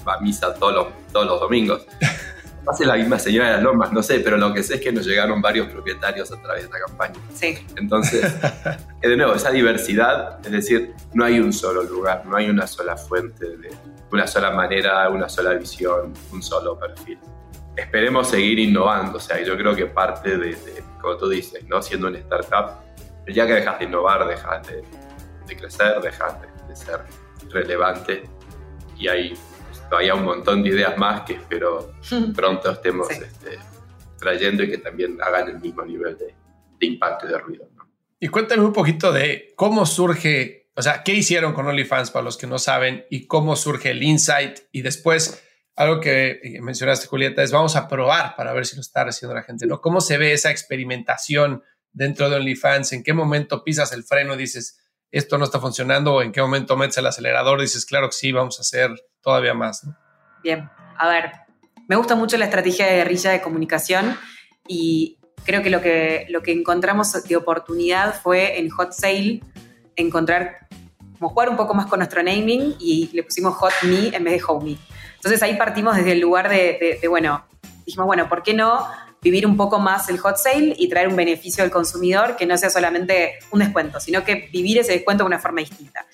va 0.06 0.14
a 0.14 0.20
misa 0.20 0.54
todos 0.54 0.74
los, 0.74 0.86
todos 1.12 1.26
los 1.26 1.40
domingos. 1.40 1.86
Va 2.66 2.72
a 2.72 2.76
ser 2.76 2.86
la 2.86 2.94
misma 2.94 3.18
señora 3.18 3.48
de 3.48 3.54
las 3.54 3.62
lomas, 3.62 3.92
no 3.92 4.04
sé, 4.04 4.20
pero 4.20 4.36
lo 4.36 4.54
que 4.54 4.62
sé 4.62 4.76
es 4.76 4.80
que 4.80 4.92
nos 4.92 5.04
llegaron 5.04 5.42
varios 5.42 5.66
propietarios 5.66 6.30
a 6.30 6.40
través 6.40 6.62
de 6.62 6.66
esta 6.66 6.78
campaña. 6.86 7.14
Sí. 7.34 7.58
Entonces, 7.76 8.32
de 9.02 9.16
nuevo, 9.16 9.34
esa 9.34 9.50
diversidad, 9.50 10.38
es 10.44 10.52
decir, 10.52 10.94
no 11.12 11.24
hay 11.24 11.40
un 11.40 11.52
solo 11.52 11.82
lugar, 11.82 12.24
no 12.24 12.36
hay 12.36 12.48
una 12.48 12.68
sola 12.68 12.96
fuente, 12.96 13.56
de, 13.56 13.70
una 14.12 14.26
sola 14.26 14.50
manera, 14.50 15.08
una 15.08 15.28
sola 15.28 15.54
visión, 15.54 16.12
un 16.32 16.42
solo 16.42 16.78
perfil. 16.78 17.18
Esperemos 17.76 18.28
seguir 18.28 18.58
innovando, 18.58 19.16
o 19.16 19.20
sea, 19.20 19.42
yo 19.42 19.56
creo 19.56 19.74
que 19.74 19.86
parte 19.86 20.36
de, 20.36 20.56
como 21.00 21.16
tú 21.16 21.28
dices, 21.28 21.66
¿no? 21.66 21.80
siendo 21.82 22.08
una 22.08 22.18
startup, 22.18 22.74
ya 23.26 23.46
que 23.46 23.54
dejas 23.54 23.78
de 23.78 23.84
innovar, 23.86 24.28
dejas 24.28 24.66
de, 24.68 24.82
de 25.46 25.56
crecer, 25.56 26.00
dejas 26.00 26.36
de 26.68 26.76
ser 26.76 27.00
relevante 27.50 28.24
y 28.96 29.08
hay 29.08 29.34
todavía 29.88 30.14
un 30.14 30.24
montón 30.24 30.62
de 30.62 30.70
ideas 30.70 30.96
más 30.96 31.22
que 31.22 31.34
espero 31.34 31.92
pronto 32.34 32.70
estemos 32.70 33.10
este, 33.10 33.58
trayendo 34.18 34.62
y 34.62 34.70
que 34.70 34.78
también 34.78 35.18
hagan 35.20 35.48
el 35.48 35.60
mismo 35.60 35.84
nivel 35.84 36.16
de, 36.16 36.34
impacto 36.80 37.26
y 37.26 37.30
de 37.30 37.38
ruido. 37.38 37.68
Y 38.18 38.28
cuéntame 38.28 38.64
un 38.64 38.72
poquito 38.72 39.12
de 39.12 39.52
cómo 39.54 39.84
surge, 39.86 40.61
o 40.74 40.82
sea, 40.82 41.02
qué 41.02 41.12
hicieron 41.12 41.52
con 41.52 41.66
OnlyFans 41.66 42.10
para 42.10 42.24
los 42.24 42.36
que 42.36 42.46
no 42.46 42.58
saben 42.58 43.04
y 43.10 43.26
cómo 43.26 43.56
surge 43.56 43.90
el 43.90 44.02
insight 44.02 44.60
y 44.72 44.82
después 44.82 45.42
algo 45.76 46.00
que 46.00 46.40
mencionaste, 46.60 47.06
Julieta, 47.06 47.42
es 47.42 47.50
vamos 47.50 47.76
a 47.76 47.88
probar 47.88 48.36
para 48.36 48.52
ver 48.52 48.66
si 48.66 48.76
lo 48.76 48.82
está 48.82 49.04
recibiendo 49.04 49.34
la 49.34 49.42
gente, 49.42 49.66
¿no? 49.66 49.80
¿Cómo 49.80 50.00
se 50.00 50.18
ve 50.18 50.32
esa 50.32 50.50
experimentación 50.50 51.62
dentro 51.92 52.28
de 52.28 52.36
OnlyFans? 52.36 52.92
¿En 52.92 53.02
qué 53.02 53.14
momento 53.14 53.64
pisas 53.64 53.92
el 53.92 54.04
freno 54.04 54.36
dices, 54.36 54.82
esto 55.10 55.38
no 55.38 55.44
está 55.44 55.60
funcionando 55.60 56.14
o 56.14 56.22
en 56.22 56.32
qué 56.32 56.40
momento 56.40 56.76
metes 56.76 56.98
el 56.98 57.06
acelerador 57.06 57.60
dices, 57.60 57.86
claro 57.86 58.08
que 58.08 58.16
sí, 58.16 58.32
vamos 58.32 58.58
a 58.58 58.62
hacer 58.62 58.90
todavía 59.20 59.54
más. 59.54 59.86
Bien, 60.42 60.68
a 60.98 61.08
ver, 61.08 61.32
me 61.88 61.96
gusta 61.96 62.16
mucho 62.16 62.36
la 62.38 62.46
estrategia 62.46 62.86
de 62.86 62.96
guerrilla 62.96 63.30
de 63.30 63.42
comunicación 63.42 64.16
y 64.66 65.18
creo 65.44 65.62
que 65.62 65.70
lo 65.70 65.80
que, 65.80 66.26
lo 66.30 66.42
que 66.42 66.52
encontramos 66.52 67.12
de 67.24 67.36
oportunidad 67.36 68.20
fue 68.20 68.58
en 68.58 68.70
Hot 68.70 68.92
Sale 68.92 69.42
encontrar, 69.96 70.66
como 71.18 71.30
jugar 71.30 71.48
un 71.48 71.56
poco 71.56 71.74
más 71.74 71.86
con 71.86 71.98
nuestro 71.98 72.22
naming 72.22 72.76
y 72.78 73.10
le 73.12 73.22
pusimos 73.22 73.54
Hot 73.54 73.72
Me 73.82 74.08
en 74.08 74.24
vez 74.24 74.34
de 74.34 74.42
Homey. 74.46 74.78
Entonces 75.16 75.42
ahí 75.42 75.56
partimos 75.56 75.96
desde 75.96 76.12
el 76.12 76.20
lugar 76.20 76.48
de, 76.48 76.98
de 77.00 77.08
bueno, 77.08 77.44
dijimos, 77.84 78.06
bueno, 78.06 78.28
¿por 78.28 78.42
qué 78.42 78.54
no 78.54 78.86
vivir 79.22 79.46
un 79.46 79.56
poco 79.56 79.78
más 79.78 80.08
el 80.08 80.18
hot 80.18 80.36
sale 80.36 80.74
y 80.76 80.88
traer 80.88 81.08
un 81.08 81.16
beneficio 81.16 81.62
al 81.62 81.70
consumidor 81.70 82.36
que 82.36 82.44
no 82.44 82.58
sea 82.58 82.70
solamente 82.70 83.38
un 83.52 83.60
descuento, 83.60 84.00
sino 84.00 84.24
que 84.24 84.48
vivir 84.52 84.78
ese 84.78 84.92
descuento 84.92 85.22
de 85.22 85.28
una 85.28 85.38
forma 85.38 85.60
distinta. 85.60 86.04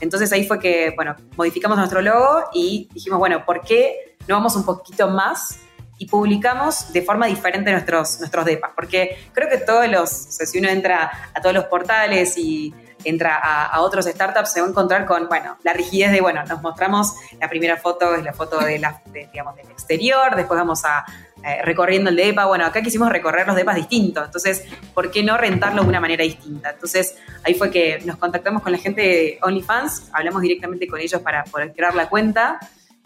Entonces 0.00 0.32
ahí 0.32 0.46
fue 0.46 0.58
que, 0.58 0.92
bueno, 0.94 1.14
modificamos 1.36 1.78
nuestro 1.78 2.02
logo 2.02 2.44
y 2.52 2.88
dijimos, 2.92 3.18
bueno, 3.18 3.46
¿por 3.46 3.62
qué 3.62 4.16
no 4.26 4.34
vamos 4.34 4.56
un 4.56 4.64
poquito 4.64 5.08
más 5.08 5.60
y 5.98 6.06
publicamos 6.06 6.92
de 6.92 7.00
forma 7.00 7.26
diferente 7.26 7.70
nuestros, 7.70 8.18
nuestros 8.18 8.44
depas? 8.44 8.72
Porque 8.74 9.16
creo 9.32 9.48
que 9.48 9.58
todos 9.58 9.88
los, 9.88 10.10
si 10.10 10.58
uno 10.58 10.68
entra 10.68 11.30
a 11.32 11.40
todos 11.40 11.54
los 11.54 11.64
portales 11.66 12.36
y 12.36 12.74
entra 13.08 13.36
a, 13.36 13.80
otros 13.80 14.06
startups, 14.06 14.52
se 14.52 14.60
va 14.60 14.66
a 14.66 14.70
encontrar 14.70 15.06
con, 15.06 15.28
bueno, 15.28 15.56
la 15.62 15.72
rigidez 15.72 16.12
de, 16.12 16.20
bueno, 16.20 16.44
nos 16.44 16.60
mostramos, 16.62 17.14
la 17.40 17.48
primera 17.48 17.76
foto 17.76 18.14
es 18.14 18.24
la 18.24 18.32
foto 18.32 18.58
de 18.58 18.78
la, 18.78 19.02
digamos, 19.32 19.56
del 19.56 19.70
exterior, 19.70 20.34
después 20.36 20.58
vamos 20.58 20.84
a, 20.84 21.04
eh, 21.44 21.62
recorriendo 21.62 22.10
el 22.10 22.16
DEPA. 22.16 22.46
Bueno, 22.46 22.66
acá 22.66 22.82
quisimos 22.82 23.08
recorrer 23.10 23.46
los 23.46 23.54
DEPAs 23.54 23.76
distintos, 23.76 24.24
entonces, 24.24 24.64
¿por 24.94 25.10
qué 25.10 25.22
no 25.22 25.36
rentarlo 25.36 25.82
de 25.82 25.88
una 25.88 26.00
manera 26.00 26.24
distinta? 26.24 26.70
Entonces, 26.70 27.16
ahí 27.44 27.54
fue 27.54 27.70
que 27.70 28.00
nos 28.04 28.16
contactamos 28.16 28.62
con 28.62 28.72
la 28.72 28.78
gente 28.78 29.00
de 29.00 29.38
OnlyFans, 29.42 30.08
hablamos 30.12 30.42
directamente 30.42 30.88
con 30.88 30.98
ellos 30.98 31.20
para 31.20 31.44
poder 31.44 31.72
crear 31.72 31.94
la 31.94 32.08
cuenta 32.08 32.58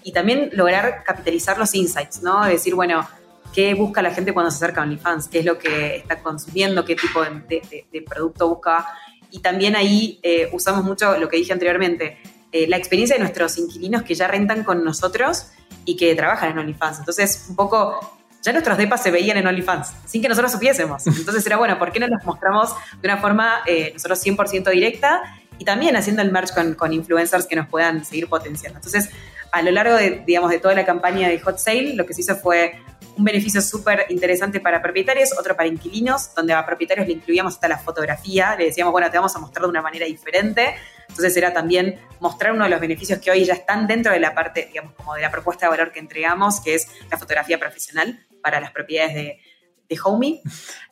y 0.03 0.13
también 0.13 0.51
lograr 0.53 1.05
capitalizar 1.05 1.59
los 1.59 1.75
insights, 1.75 2.23
¿no? 2.23 2.45
decir, 2.47 2.75
bueno, 2.75 3.07
¿qué 3.53 3.75
busca 3.75 4.01
la 4.01 4.13
gente 4.13 4.33
cuando 4.33 4.51
se 4.51 4.57
acerca 4.57 4.81
a 4.81 4.85
OnlyFans? 4.85 5.29
¿Qué 5.29 5.41
es 5.41 5.45
lo 5.45 5.59
que 5.59 5.97
está 5.97 6.21
consumiendo? 6.21 6.85
¿Qué 6.85 6.97
tipo 6.97 7.23
de, 7.23 8.05
producto 8.09 8.49
busca? 8.49 8.87
Y 9.31 9.41
también 9.41 9.76
ahí 9.76 10.18
eh, 10.22 10.49
usamos 10.53 10.85
mucho 10.85 11.18
lo 11.18 11.28
que 11.28 11.37
dije 11.37 11.53
anteriormente, 11.53 12.18
eh, 12.53 12.66
la 12.66 12.76
experiencia 12.76 13.16
de 13.16 13.20
nuestros 13.20 13.59
inquilinos 13.59 14.03
que 14.03 14.14
ya 14.14 14.26
rentan 14.26 14.64
con 14.64 14.85
nosotros 14.85 15.49
y 15.85 15.97
que 15.97 16.14
trabajan 16.14 16.51
en 16.51 16.59
OnlyFans. 16.59 16.99
Entonces, 16.99 17.47
un 17.49 17.57
poco 17.57 18.18
ya 18.43 18.53
nuestros 18.53 18.78
depas 18.78 19.03
se 19.03 19.11
veían 19.11 19.37
en 19.37 19.47
OnlyFans, 19.47 19.93
sin 20.07 20.22
que 20.22 20.28
nosotros 20.28 20.53
supiésemos. 20.53 21.07
Entonces 21.07 21.45
era 21.47 21.59
bueno, 21.59 21.78
¿por 21.78 21.93
qué 21.93 22.01
no 22.01 22.07
los 22.07 22.24
mostramos 22.24 22.70
de 23.01 23.09
una 23.09 23.18
forma 23.18 23.61
eh, 23.66 23.91
nosotros 23.93 24.24
100% 24.24 24.70
directa 24.70 25.22
y 25.59 25.64
también 25.64 25.95
haciendo 25.95 26.22
el 26.22 26.33
merch 26.33 26.55
con, 26.55 26.74
con, 26.74 26.93
influencers 26.93 27.47
que 27.47 27.55
nos 27.55 27.68
puedan 27.68 28.05
seguir 28.05 28.28
potenciando? 28.28 28.78
Entonces, 28.78 29.11
a 29.53 29.62
lo 29.62 29.70
largo 29.70 29.95
de, 29.95 30.22
digamos, 30.26 30.51
de 30.51 30.59
toda 30.59 30.74
la 30.74 30.87
campaña 30.87 31.28
de 31.28 31.39
Hot 31.41 31.59
Sale, 31.59 31.95
lo 31.95 32.07
que 32.07 32.14
se 32.14 32.22
hizo 32.22 32.37
fue 32.37 32.81
un 33.17 33.25
beneficio 33.25 33.61
súper 33.61 34.07
interesante 34.09 34.61
para 34.61 34.81
propietarios, 34.81 35.37
otro 35.39 35.57
para 35.57 35.69
inquilinos, 35.69 36.35
donde 36.35 36.53
a 36.53 36.65
propietarios 36.65 37.07
le 37.07 37.15
incluíamos 37.15 37.55
hasta 37.55 37.69
la 37.69 37.79
fotografía, 37.79 38.57
le 38.57 38.67
decíamos, 38.67 38.93
bueno, 38.93 39.11
te 39.11 39.17
vamos 39.17 39.35
a 39.37 39.39
mostrar 39.39 39.65
de 39.65 39.71
una 39.71 39.83
manera 39.83 40.07
diferente. 40.07 40.75
Entonces 41.09 41.37
era 41.37 41.53
también 41.53 42.01
mostrar 42.21 42.53
uno 42.53 42.65
de 42.65 42.71
los 42.71 42.81
beneficios 42.81 43.19
que 43.19 43.31
hoy 43.31 43.45
ya 43.45 43.55
están 43.55 43.87
dentro 43.87 44.13
de 44.13 44.21
la 44.21 44.35
parte, 44.35 44.67
digamos, 44.67 44.95
como 44.95 45.15
de 45.15 45.23
la 45.23 45.31
propuesta 45.31 45.67
de 45.67 45.71
valor 45.71 45.93
que 45.93 45.99
entregamos, 45.99 46.61
que 46.61 46.75
es 46.75 46.89
la 47.11 47.19
fotografía 47.19 47.59
profesional 47.59 48.27
para 48.43 48.61
las 48.61 48.71
propiedades 48.71 49.15
de, 49.15 49.41
de 49.89 49.99
Homey. 50.03 50.41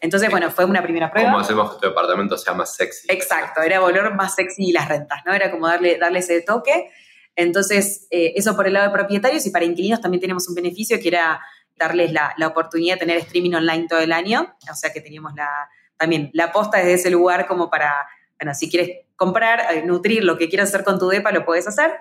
Entonces, 0.00 0.28
bueno, 0.30 0.50
fue 0.50 0.64
una 0.64 0.82
primera 0.82 1.10
prueba. 1.10 1.30
¿Cómo 1.30 1.40
hacemos 1.40 1.74
que 1.74 1.80
tu 1.80 1.88
departamento 1.88 2.36
sea 2.36 2.52
más 2.52 2.74
sexy? 2.74 3.06
Exacto, 3.10 3.62
era 3.62 3.80
volver 3.80 4.12
más 4.14 4.34
sexy 4.34 4.72
las 4.72 4.88
rentas, 4.88 5.20
¿no? 5.24 5.32
Era 5.32 5.50
como 5.50 5.68
darle, 5.68 5.98
darle 5.98 6.18
ese 6.18 6.42
toque. 6.42 6.90
Entonces, 7.36 8.08
eh, 8.10 8.32
eso 8.34 8.56
por 8.56 8.66
el 8.66 8.72
lado 8.72 8.86
de 8.86 8.92
propietarios 8.92 9.46
y 9.46 9.50
para 9.50 9.64
inquilinos 9.64 10.00
también 10.00 10.20
tenemos 10.20 10.48
un 10.48 10.56
beneficio 10.56 10.98
que 11.00 11.06
era 11.06 11.40
darles 11.78 12.12
la, 12.12 12.34
la, 12.36 12.48
oportunidad 12.48 12.94
de 12.94 13.00
tener 13.00 13.16
streaming 13.18 13.54
online 13.54 13.86
todo 13.88 14.00
el 14.00 14.12
año. 14.12 14.54
O 14.70 14.74
sea 14.74 14.92
que 14.92 15.00
teníamos 15.00 15.34
la, 15.34 15.68
también 15.96 16.30
la 16.32 16.52
posta 16.52 16.78
desde 16.78 16.94
ese 16.94 17.10
lugar 17.10 17.46
como 17.46 17.70
para, 17.70 18.06
bueno, 18.40 18.54
si 18.54 18.68
quieres 18.70 19.06
comprar, 19.16 19.74
eh, 19.74 19.82
nutrir 19.84 20.24
lo 20.24 20.38
que 20.38 20.48
quieras 20.48 20.68
hacer 20.68 20.84
con 20.84 20.98
tu 20.98 21.08
DEPA, 21.08 21.32
lo 21.32 21.44
puedes 21.44 21.66
hacer. 21.66 21.92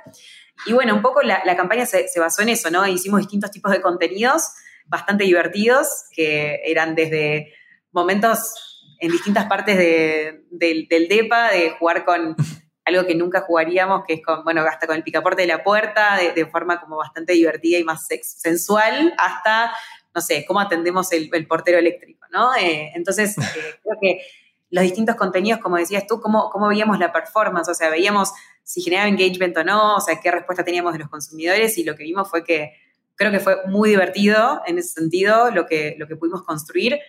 Y 0.66 0.74
bueno, 0.74 0.96
un 0.96 1.02
poco 1.02 1.22
la, 1.22 1.42
la 1.46 1.56
campaña 1.56 1.86
se, 1.86 2.08
se, 2.08 2.20
basó 2.20 2.42
en 2.42 2.50
eso, 2.50 2.70
¿no? 2.70 2.86
Hicimos 2.88 3.20
distintos 3.22 3.52
tipos 3.52 3.72
de 3.72 3.82
contenidos 3.82 4.52
bastante 4.86 5.24
divertidos, 5.24 6.06
que 6.12 6.62
eran 6.66 6.96
desde 6.96 7.54
momentos 7.92 8.96
en 9.00 9.12
distintas 9.12 9.46
partes 9.46 9.78
del, 9.78 10.88
del 10.88 11.08
DEPA, 11.08 11.52
de 11.52 11.72
jugar 11.72 12.06
con 12.06 12.36
algo 12.88 13.06
que 13.06 13.16
nunca 13.16 13.42
jugaríamos, 13.42 14.04
que 14.08 14.16
es 14.16 14.22
con, 14.24 14.44
bueno, 14.44 14.62
hasta 14.62 14.88
con 14.88 14.96
el 14.96 15.04
picaporte 15.04 15.42
de 15.42 15.48
la 15.48 15.64
puerta, 15.64 16.18
de, 16.18 16.46
forma 16.46 16.80
como 16.80 16.98
bastante 16.98 17.34
divertida 17.34 17.78
y 17.78 17.84
más 17.84 18.08
sensual, 18.22 19.14
hasta, 19.18 19.74
no 20.16 20.22
sé, 20.22 20.46
cómo 20.48 20.62
atendemos 20.62 21.12
el, 21.12 21.30
portero 21.48 21.78
eléctrico, 21.78 22.26
¿no? 22.32 22.56
Eh, 22.56 22.92
entonces, 22.96 23.38
eh, 23.38 23.44
creo 23.84 23.98
que 24.02 24.22
los 24.70 24.84
distintos 24.84 25.16
contenidos, 25.16 25.60
como 25.60 25.78
decías 25.78 26.08
tú, 26.08 26.22
cómo, 26.22 26.50
cómo 26.50 26.70
veíamos 26.70 26.98
la 27.00 27.12
performance, 27.12 27.70
o 27.70 27.74
sea, 27.74 27.90
veíamos 27.90 28.32
si 28.64 28.82
generaba 28.82 29.08
engagement 29.08 29.58
o 29.58 29.64
no, 29.64 29.96
o 29.96 30.02
sea, 30.02 30.20
qué 30.20 30.32
respuesta 30.32 30.64
teníamos 30.64 30.94
de 30.94 31.00
los 31.00 31.10
consumidores 31.10 31.78
y 31.78 31.84
lo 31.84 31.96
que 31.96 32.04
vimos 32.04 32.30
fue 32.30 32.44
que 32.44 32.74
creo 33.16 33.32
que 33.32 33.40
fue 33.40 33.66
muy 33.68 33.90
divertido 33.90 34.62
en 34.66 34.78
ese 34.78 34.90
sentido 34.90 35.52
lo 35.52 35.66
que, 35.66 35.96
lo 35.98 36.08
que 36.08 36.16
pudimos 36.16 36.44
construir 36.44 37.00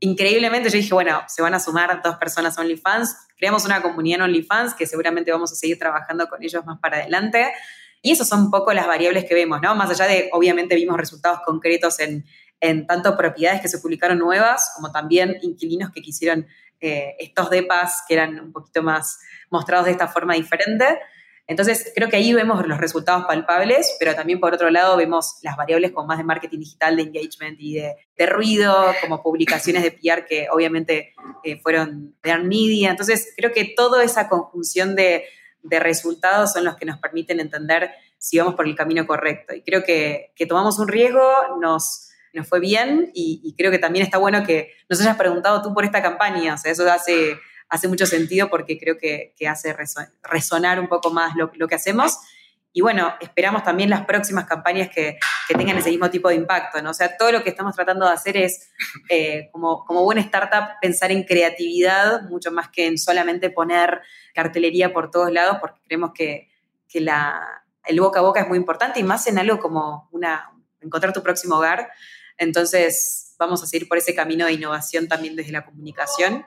increíblemente 0.00 0.70
yo 0.70 0.76
dije, 0.76 0.94
bueno, 0.94 1.22
se 1.28 1.42
van 1.42 1.54
a 1.54 1.60
sumar 1.60 2.00
dos 2.02 2.16
personas 2.16 2.58
OnlyFans, 2.58 3.16
creamos 3.36 3.64
una 3.64 3.82
comunidad 3.82 4.18
en 4.18 4.22
OnlyFans 4.22 4.74
que 4.74 4.86
seguramente 4.86 5.30
vamos 5.30 5.52
a 5.52 5.54
seguir 5.54 5.78
trabajando 5.78 6.28
con 6.28 6.42
ellos 6.42 6.64
más 6.64 6.78
para 6.78 6.98
adelante. 6.98 7.52
Y 8.00 8.12
esas 8.12 8.28
son 8.28 8.42
un 8.42 8.50
poco 8.50 8.72
las 8.72 8.86
variables 8.86 9.24
que 9.24 9.34
vemos, 9.34 9.60
¿no? 9.60 9.74
Más 9.74 9.90
allá 9.90 10.06
de, 10.06 10.30
obviamente, 10.32 10.76
vimos 10.76 10.96
resultados 10.96 11.40
concretos 11.44 11.98
en, 11.98 12.24
en 12.60 12.86
tanto 12.86 13.16
propiedades 13.16 13.60
que 13.60 13.68
se 13.68 13.78
publicaron 13.78 14.18
nuevas, 14.18 14.72
como 14.76 14.92
también 14.92 15.36
inquilinos 15.42 15.90
que 15.90 16.00
quisieron 16.00 16.46
eh, 16.80 17.16
estos 17.18 17.50
DEPAs 17.50 18.04
que 18.06 18.14
eran 18.14 18.38
un 18.38 18.52
poquito 18.52 18.82
más 18.82 19.18
mostrados 19.50 19.86
de 19.86 19.92
esta 19.92 20.06
forma 20.06 20.34
diferente. 20.34 21.00
Entonces, 21.48 21.92
creo 21.94 22.10
que 22.10 22.16
ahí 22.16 22.34
vemos 22.34 22.66
los 22.66 22.76
resultados 22.76 23.24
palpables, 23.24 23.96
pero 23.98 24.14
también 24.14 24.38
por 24.38 24.52
otro 24.52 24.68
lado 24.68 24.98
vemos 24.98 25.38
las 25.40 25.56
variables 25.56 25.92
con 25.92 26.06
más 26.06 26.18
de 26.18 26.24
marketing 26.24 26.58
digital, 26.58 26.96
de 26.96 27.04
engagement 27.04 27.56
y 27.58 27.76
de, 27.76 28.26
ruido, 28.26 28.76
como 29.00 29.22
publicaciones 29.22 29.82
de 29.82 29.90
PR 29.90 30.26
que 30.26 30.48
obviamente 30.52 31.14
eh, 31.42 31.58
fueron 31.62 32.14
de 32.22 32.38
media. 32.38 32.90
Entonces, 32.90 33.32
creo 33.34 33.50
que 33.52 33.72
toda 33.74 34.04
esa 34.04 34.28
conjunción 34.28 34.94
de, 34.94 35.24
resultados 35.62 36.52
son 36.52 36.64
los 36.64 36.76
que 36.76 36.84
nos 36.84 36.98
permiten 36.98 37.40
entender 37.40 37.90
si 38.18 38.38
vamos 38.38 38.54
por 38.54 38.66
el 38.66 38.76
camino 38.76 39.06
correcto. 39.06 39.54
Y 39.54 39.62
creo 39.62 39.82
que, 39.82 40.32
tomamos 40.48 40.78
un 40.78 40.88
riesgo, 40.88 41.58
nos, 41.62 42.10
nos 42.34 42.46
fue 42.46 42.60
bien 42.60 43.10
y, 43.14 43.54
creo 43.56 43.70
que 43.70 43.78
también 43.78 44.04
está 44.04 44.18
bueno 44.18 44.44
que 44.44 44.72
nos 44.90 45.00
hayas 45.00 45.16
preguntado 45.16 45.62
tú 45.62 45.72
por 45.72 45.86
esta 45.86 46.02
campaña. 46.02 46.54
O 46.54 46.58
sea, 46.58 46.72
eso 46.72 46.90
hace 46.90 47.38
hace 47.68 47.88
mucho 47.88 48.06
sentido 48.06 48.48
porque 48.48 48.78
creo 48.78 48.96
que, 48.98 49.34
hace 49.48 49.74
resonar 50.22 50.80
un 50.80 50.88
poco 50.88 51.10
más 51.10 51.34
lo, 51.36 51.68
que 51.68 51.74
hacemos. 51.74 52.18
Y 52.72 52.80
bueno, 52.80 53.14
esperamos 53.20 53.64
también 53.64 53.90
las 53.90 54.04
próximas 54.04 54.46
campañas 54.46 54.88
que, 54.88 55.18
tengan 55.48 55.78
ese 55.78 55.90
mismo 55.90 56.10
tipo 56.10 56.28
de 56.28 56.34
impacto, 56.34 56.82
¿no? 56.82 56.90
O 56.90 56.94
sea, 56.94 57.16
todo 57.16 57.32
lo 57.32 57.42
que 57.42 57.50
estamos 57.50 57.74
tratando 57.74 58.06
de 58.06 58.12
hacer 58.12 58.36
es, 58.36 58.68
eh, 59.08 59.48
como, 59.50 59.84
como 59.84 60.04
buena 60.04 60.20
startup, 60.20 60.78
pensar 60.80 61.10
en 61.10 61.24
creatividad 61.24 62.22
mucho 62.28 62.50
más 62.52 62.68
que 62.68 62.86
en 62.86 62.98
solamente 62.98 63.50
poner 63.50 64.02
cartelería 64.34 64.92
por 64.92 65.10
todos 65.10 65.32
lados, 65.32 65.56
porque 65.60 65.80
creemos 65.84 66.12
que, 66.14 66.48
la, 66.94 67.64
el 67.86 68.00
boca 68.00 68.20
a 68.20 68.22
boca 68.22 68.40
es 68.40 68.48
muy 68.48 68.58
importante 68.58 69.00
y 69.00 69.02
más 69.02 69.26
en 69.26 69.38
algo 69.38 69.58
como 69.58 70.08
una, 70.12 70.50
encontrar 70.80 71.12
tu 71.12 71.22
próximo 71.22 71.56
hogar. 71.56 71.90
Entonces, 72.36 73.34
vamos 73.38 73.62
a 73.62 73.66
seguir 73.66 73.88
por 73.88 73.98
ese 73.98 74.14
camino 74.14 74.46
de 74.46 74.52
innovación 74.52 75.08
también 75.08 75.36
desde 75.36 75.52
la 75.52 75.64
comunicación. 75.64 76.44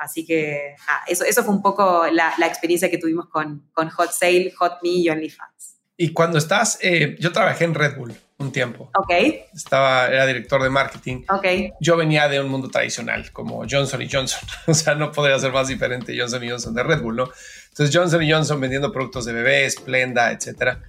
Así 0.00 0.24
que 0.24 0.74
eso, 1.06 1.24
eso 1.24 1.44
fue 1.44 1.54
un 1.54 1.60
poco 1.60 2.06
la, 2.10 2.34
experiencia 2.46 2.90
que 2.90 2.96
tuvimos 2.96 3.28
con, 3.28 3.68
con, 3.72 3.90
Hot 3.90 4.12
Sale, 4.12 4.50
Hot 4.58 4.78
Me 4.82 4.88
y 4.88 5.10
OnlyFans. 5.10 5.76
Y 5.98 6.14
cuando 6.14 6.38
estás, 6.38 6.78
eh, 6.80 7.16
yo 7.20 7.30
trabajé 7.30 7.64
en 7.64 7.74
Red 7.74 7.98
Bull 7.98 8.14
un 8.38 8.50
tiempo. 8.50 8.90
Ok. 8.96 9.12
Estaba, 9.54 10.06
era 10.06 10.24
director 10.24 10.62
de 10.62 10.70
marketing. 10.70 11.24
Ok. 11.28 11.74
Yo 11.80 11.98
venía 11.98 12.26
de 12.28 12.40
un 12.40 12.48
mundo 12.48 12.68
tradicional, 12.70 13.30
como 13.32 13.66
Johnson 13.70 14.00
y 14.00 14.08
Johnson. 14.10 14.40
o 14.66 14.72
sea, 14.72 14.94
no 14.94 15.12
podría 15.12 15.38
ser 15.38 15.52
más 15.52 15.68
diferente 15.68 16.18
Johnson 16.18 16.42
y 16.42 16.48
Johnson 16.48 16.74
de 16.74 16.82
Red 16.82 17.02
Bull, 17.02 17.16
¿no? 17.16 17.28
Entonces, 17.68 17.94
Johnson 17.94 18.22
y 18.22 18.32
Johnson 18.32 18.58
vendiendo 18.58 18.90
productos 18.90 19.26
de 19.26 19.34
bebés, 19.34 19.74
Splenda, 19.74 20.32
etcétera. 20.32 20.82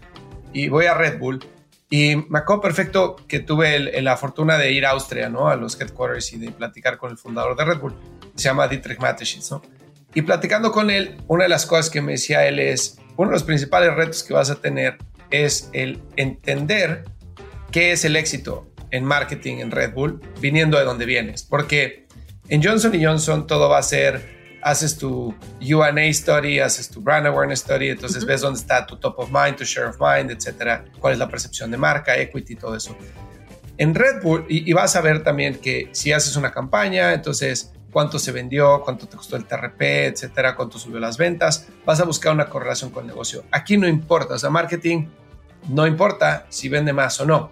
Y 0.54 0.70
voy 0.70 0.86
a 0.86 0.94
Red 0.94 1.20
Bull 1.20 1.46
y 1.90 2.16
me 2.16 2.40
acuerdo 2.40 2.62
perfecto 2.62 3.18
que 3.28 3.42
tuve 3.42 4.02
la 4.02 4.16
fortuna 4.16 4.58
de 4.58 4.72
ir 4.72 4.86
a 4.86 4.92
Austria, 4.92 5.28
¿no? 5.28 5.50
A 5.50 5.58
los 5.58 5.80
headquarters 5.80 6.32
y 6.32 6.38
de 6.38 6.52
platicar 6.52 6.98
con 6.98 7.12
el 7.12 7.18
fundador 7.18 7.58
de 7.58 7.66
Red 7.66 7.80
Bull. 7.80 7.94
Se 8.42 8.50
llama 8.50 8.68
Dietrich 8.68 9.00
Mateschitz, 9.00 9.52
¿no? 9.52 9.62
Y 10.14 10.24
platicando 10.24 10.72
con 10.72 10.90
él, 10.90 11.18
una 11.28 11.44
de 11.44 11.50
las 11.50 11.66
cosas 11.66 11.90
que 11.90 12.02
me 12.02 12.14
decía 12.14 12.46
él 12.46 12.60
es, 12.60 12.98
uno 13.16 13.30
de 13.30 13.36
los 13.36 13.44
principales 13.44 13.94
retos 13.94 14.24
que 14.24 14.34
vas 14.34 14.50
a 14.50 14.56
tener 14.56 14.98
es 15.30 15.70
el 15.74 16.02
entender 16.18 17.06
qué 17.72 17.92
es 17.92 18.04
el 18.04 18.16
éxito 18.16 18.68
en 18.92 19.06
marketing 19.06 19.58
en 19.58 19.72
Red 19.72 19.94
Bull 19.94 20.20
viniendo 20.40 20.78
de 20.78 20.84
donde 20.84 21.06
vienes. 21.06 21.44
Porque 21.44 22.08
en 22.50 22.62
Johnson 22.62 22.92
Johnson 23.02 23.48
todo 23.48 23.70
va 23.70 23.78
a 23.78 23.84
ser 23.84 24.42
haces 24.62 24.98
tu 24.98 25.34
UNA 25.60 26.14
study, 26.14 26.60
haces 26.60 26.90
tu 26.90 27.02
brand 27.02 27.26
awareness 27.28 27.60
study, 27.60 27.90
entonces 27.90 28.26
ves 28.26 28.42
dónde 28.42 28.60
está 28.60 28.86
tu 28.86 28.98
top 28.98 29.20
of 29.20 29.30
mind, 29.32 29.56
tu 29.56 29.64
share 29.64 29.88
of 29.88 29.98
mind, 30.00 30.32
etcétera, 30.32 30.86
cuál 31.00 31.14
es 31.14 31.20
la 31.20 31.28
percepción 31.28 31.72
de 31.72 31.78
marca, 31.78 32.18
equity, 32.18 32.56
todo 32.56 32.76
eso. 32.76 32.96
En 33.78 33.96
Red 33.96 34.22
Bull, 34.22 34.46
y, 34.48 34.72
vas 34.74 34.96
a 34.96 35.02
ver 35.02 35.24
también 35.24 35.56
que 35.56 35.90
si 35.92 36.12
haces 36.12 36.36
una 36.36 36.52
campaña, 36.52 37.14
entonces 37.14 37.74
cuánto 37.92 38.20
se 38.20 38.32
vendió, 38.32 38.82
cuánto 38.82 39.08
te 39.08 39.18
costó 39.18 39.36
el 39.36 39.46
TRP, 39.46 39.82
etcétera, 40.08 40.56
cuánto 40.56 40.80
subió 40.80 41.00
las 41.00 41.18
ventas, 41.18 41.68
vas 41.86 42.00
a 42.00 42.06
buscar 42.06 42.34
una 42.34 42.50
correlación 42.50 42.92
con 42.92 43.04
el 43.04 43.08
negocio. 43.08 43.44
Aquí 43.52 43.78
no 43.78 43.88
importa, 43.88 44.36
o 44.36 44.40
sea, 44.40 44.50
marketing 44.50 45.08
no 45.70 45.86
importa 45.86 46.46
si 46.50 46.70
vende 46.70 46.94
más 46.94 47.20
o 47.20 47.26
no. 47.26 47.52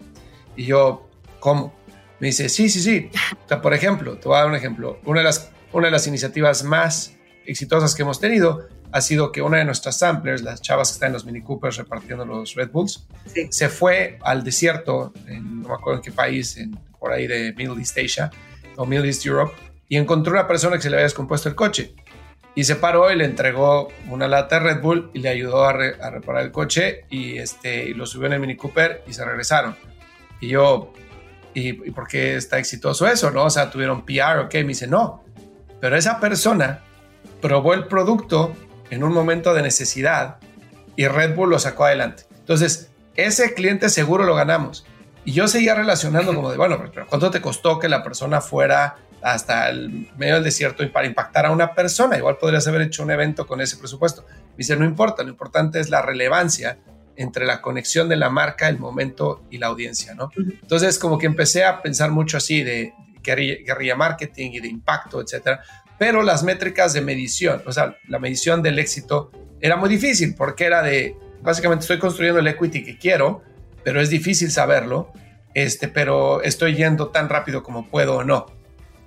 Y 0.56 0.66
yo, 0.66 1.10
¿cómo? 1.40 1.74
Me 2.20 2.28
dice, 2.28 2.50
sí, 2.50 2.70
sí, 2.70 2.82
sí. 2.82 3.10
O 3.46 3.48
sea, 3.48 3.62
por 3.62 3.74
ejemplo, 3.74 4.18
te 4.18 4.28
voy 4.28 4.38
a 4.38 4.42
dar 4.42 4.50
un 4.50 4.56
ejemplo. 4.56 5.00
Una 5.06 5.20
de 5.20 5.26
las 5.26 5.52
una 5.72 5.88
de 5.88 5.92
las 5.92 6.08
iniciativas 6.08 6.64
más 6.64 7.16
exitosas 7.46 7.96
que 7.96 8.02
hemos 8.02 8.20
tenido 8.20 8.68
ha 8.92 9.02
sido 9.02 9.32
que 9.32 9.42
una 9.42 9.58
de 9.58 9.66
nuestras 9.66 10.00
samplers, 10.00 10.42
las 10.42 10.62
chavas 10.62 10.90
que 10.90 10.94
están 10.94 11.08
en 11.08 11.14
los 11.14 11.26
Mini 11.26 11.42
Coopers 11.42 11.78
repartiendo 11.78 12.26
los 12.26 12.56
Red 12.56 12.72
Bulls, 12.72 13.06
se 13.50 13.70
fue 13.70 14.18
al 14.24 14.44
desierto, 14.44 15.14
en, 15.28 15.62
no 15.62 15.70
me 15.70 15.76
acuerdo 15.76 16.00
en 16.00 16.04
qué 16.04 16.12
país, 16.12 16.58
en, 16.58 16.72
por 17.00 17.12
ahí 17.12 17.28
de 17.28 17.54
Middle 17.54 17.80
East 17.80 17.98
Asia 17.98 18.32
o 18.78 18.86
Middle 18.86 19.08
East 19.08 19.26
Europe, 19.26 19.54
y 19.90 19.98
encontró 19.98 20.32
una 20.32 20.48
persona 20.48 20.78
que 20.78 20.84
se 20.84 20.90
le 20.90 20.96
había 20.96 21.04
descompuesto 21.04 21.50
el 21.50 21.56
coche. 21.56 21.96
Y 22.56 22.64
se 22.64 22.76
paró 22.76 23.12
y 23.12 23.16
le 23.16 23.26
entregó 23.26 23.90
una 24.08 24.28
lata 24.28 24.60
de 24.60 24.74
Red 24.74 24.82
Bull 24.82 25.12
y 25.14 25.20
le 25.20 25.30
ayudó 25.30 25.66
a, 25.66 25.74
reparar 25.74 26.44
el 26.44 26.52
coche 26.52 27.06
y, 27.10 27.38
este, 27.38 27.90
lo 27.96 28.06
subió 28.06 28.28
en 28.28 28.34
el 28.34 28.40
Mini 28.40 28.56
Cooper 28.56 29.04
y 29.08 29.14
se 29.14 29.26
regresaron. 29.26 29.76
Y 30.40 30.50
yo, 30.50 30.94
¿y, 31.54 31.70
¿y 31.70 31.92
por 31.92 32.08
qué 32.08 32.36
está 32.36 32.60
exitoso 32.60 33.08
eso? 33.08 33.32
¿No? 33.32 33.46
O 33.46 33.50
sea, 33.50 33.70
tuvieron 33.70 34.06
PR, 34.06 34.40
ok. 34.46 34.54
Me 34.56 34.64
dice, 34.66 34.88
no, 34.88 35.24
pero 35.80 35.96
esa 35.96 36.20
persona 36.20 36.82
probó 37.42 37.74
el 37.74 37.88
producto 37.88 38.54
en 38.90 39.04
un 39.04 39.14
momento 39.14 39.54
de 39.54 39.62
necesidad 39.62 40.38
y 40.96 41.08
Red 41.08 41.36
Bull 41.36 41.50
lo 41.50 41.60
sacó 41.60 41.86
adelante. 41.86 42.24
Entonces, 42.40 42.92
ese 43.16 43.54
cliente 43.54 43.90
seguro 43.90 44.24
lo 44.24 44.36
ganamos. 44.36 44.86
Y 45.26 45.34
yo 45.34 45.48
seguía 45.48 45.76
relacionando 45.76 46.34
como 46.34 46.52
de, 46.52 46.58
bueno, 46.58 46.78
pero 46.94 47.08
¿cuánto 47.08 47.32
te 47.32 47.42
costó 47.42 47.80
que 47.80 47.88
la 47.88 48.04
persona 48.04 48.42
fuera 48.42 48.98
hasta 49.22 49.70
el 49.70 50.10
medio 50.18 50.36
del 50.36 50.44
desierto 50.44 50.84
y 50.84 50.88
para 50.88 51.08
impactar 51.08 51.46
a 51.46 51.52
una 51.52 51.74
persona? 51.74 52.18
Igual 52.18 52.38
podrías 52.38 52.68
haber 52.68 52.82
hecho 52.82 53.04
un 53.04 53.12
evento 53.12 53.46
con 53.46 53.62
ese 53.62 53.78
presupuesto. 53.78 54.26
dice, 54.58 54.76
no 54.76 54.86
importa, 54.86 55.24
lo 55.24 55.30
importante 55.30 55.80
es 55.80 55.90
la 55.90 56.02
relevancia 56.02 56.78
entre 57.16 57.46
la 57.46 57.62
conexión 57.62 58.08
de 58.08 58.16
la 58.16 58.30
marca, 58.30 58.70
el 58.70 58.80
momento 58.80 59.44
y 59.50 59.58
la 59.58 59.68
audiencia, 59.68 60.16
¿no? 60.16 60.32
Entonces, 60.38 60.98
como 60.98 61.18
que 61.18 61.26
empecé 61.26 61.66
a 61.66 61.82
pensar 61.82 62.12
mucho 62.12 62.38
así 62.38 62.64
de, 62.64 62.94
guerrilla 63.22 63.96
marketing 63.96 64.52
y 64.54 64.60
de 64.60 64.68
impacto, 64.68 65.22
etcétera. 65.22 65.62
Pero 65.98 66.24
las 66.24 66.44
métricas 66.44 66.94
de 66.94 67.02
medición, 67.02 67.62
o 67.66 67.72
sea, 67.72 67.98
la 68.08 68.20
medición 68.20 68.62
del 68.62 68.80
éxito 68.80 69.32
era 69.60 69.76
muy 69.76 69.90
difícil 69.90 70.36
porque 70.36 70.66
era 70.66 70.82
de, 70.82 71.18
básicamente 71.42 71.84
estoy 71.84 72.00
construyendo 72.00 72.40
el 72.40 72.48
equity 72.48 72.84
que 72.84 72.98
quiero, 72.98 73.44
pero 73.84 74.02
es 74.02 74.10
difícil 74.10 74.52
saberlo, 74.52 75.12
este, 75.54 75.88
pero 75.88 76.42
estoy 76.42 76.76
yendo 76.76 77.10
tan 77.10 77.28
rápido 77.28 77.64
como 77.64 77.90
puedo 77.90 78.18
o 78.18 78.24
no. 78.24 78.46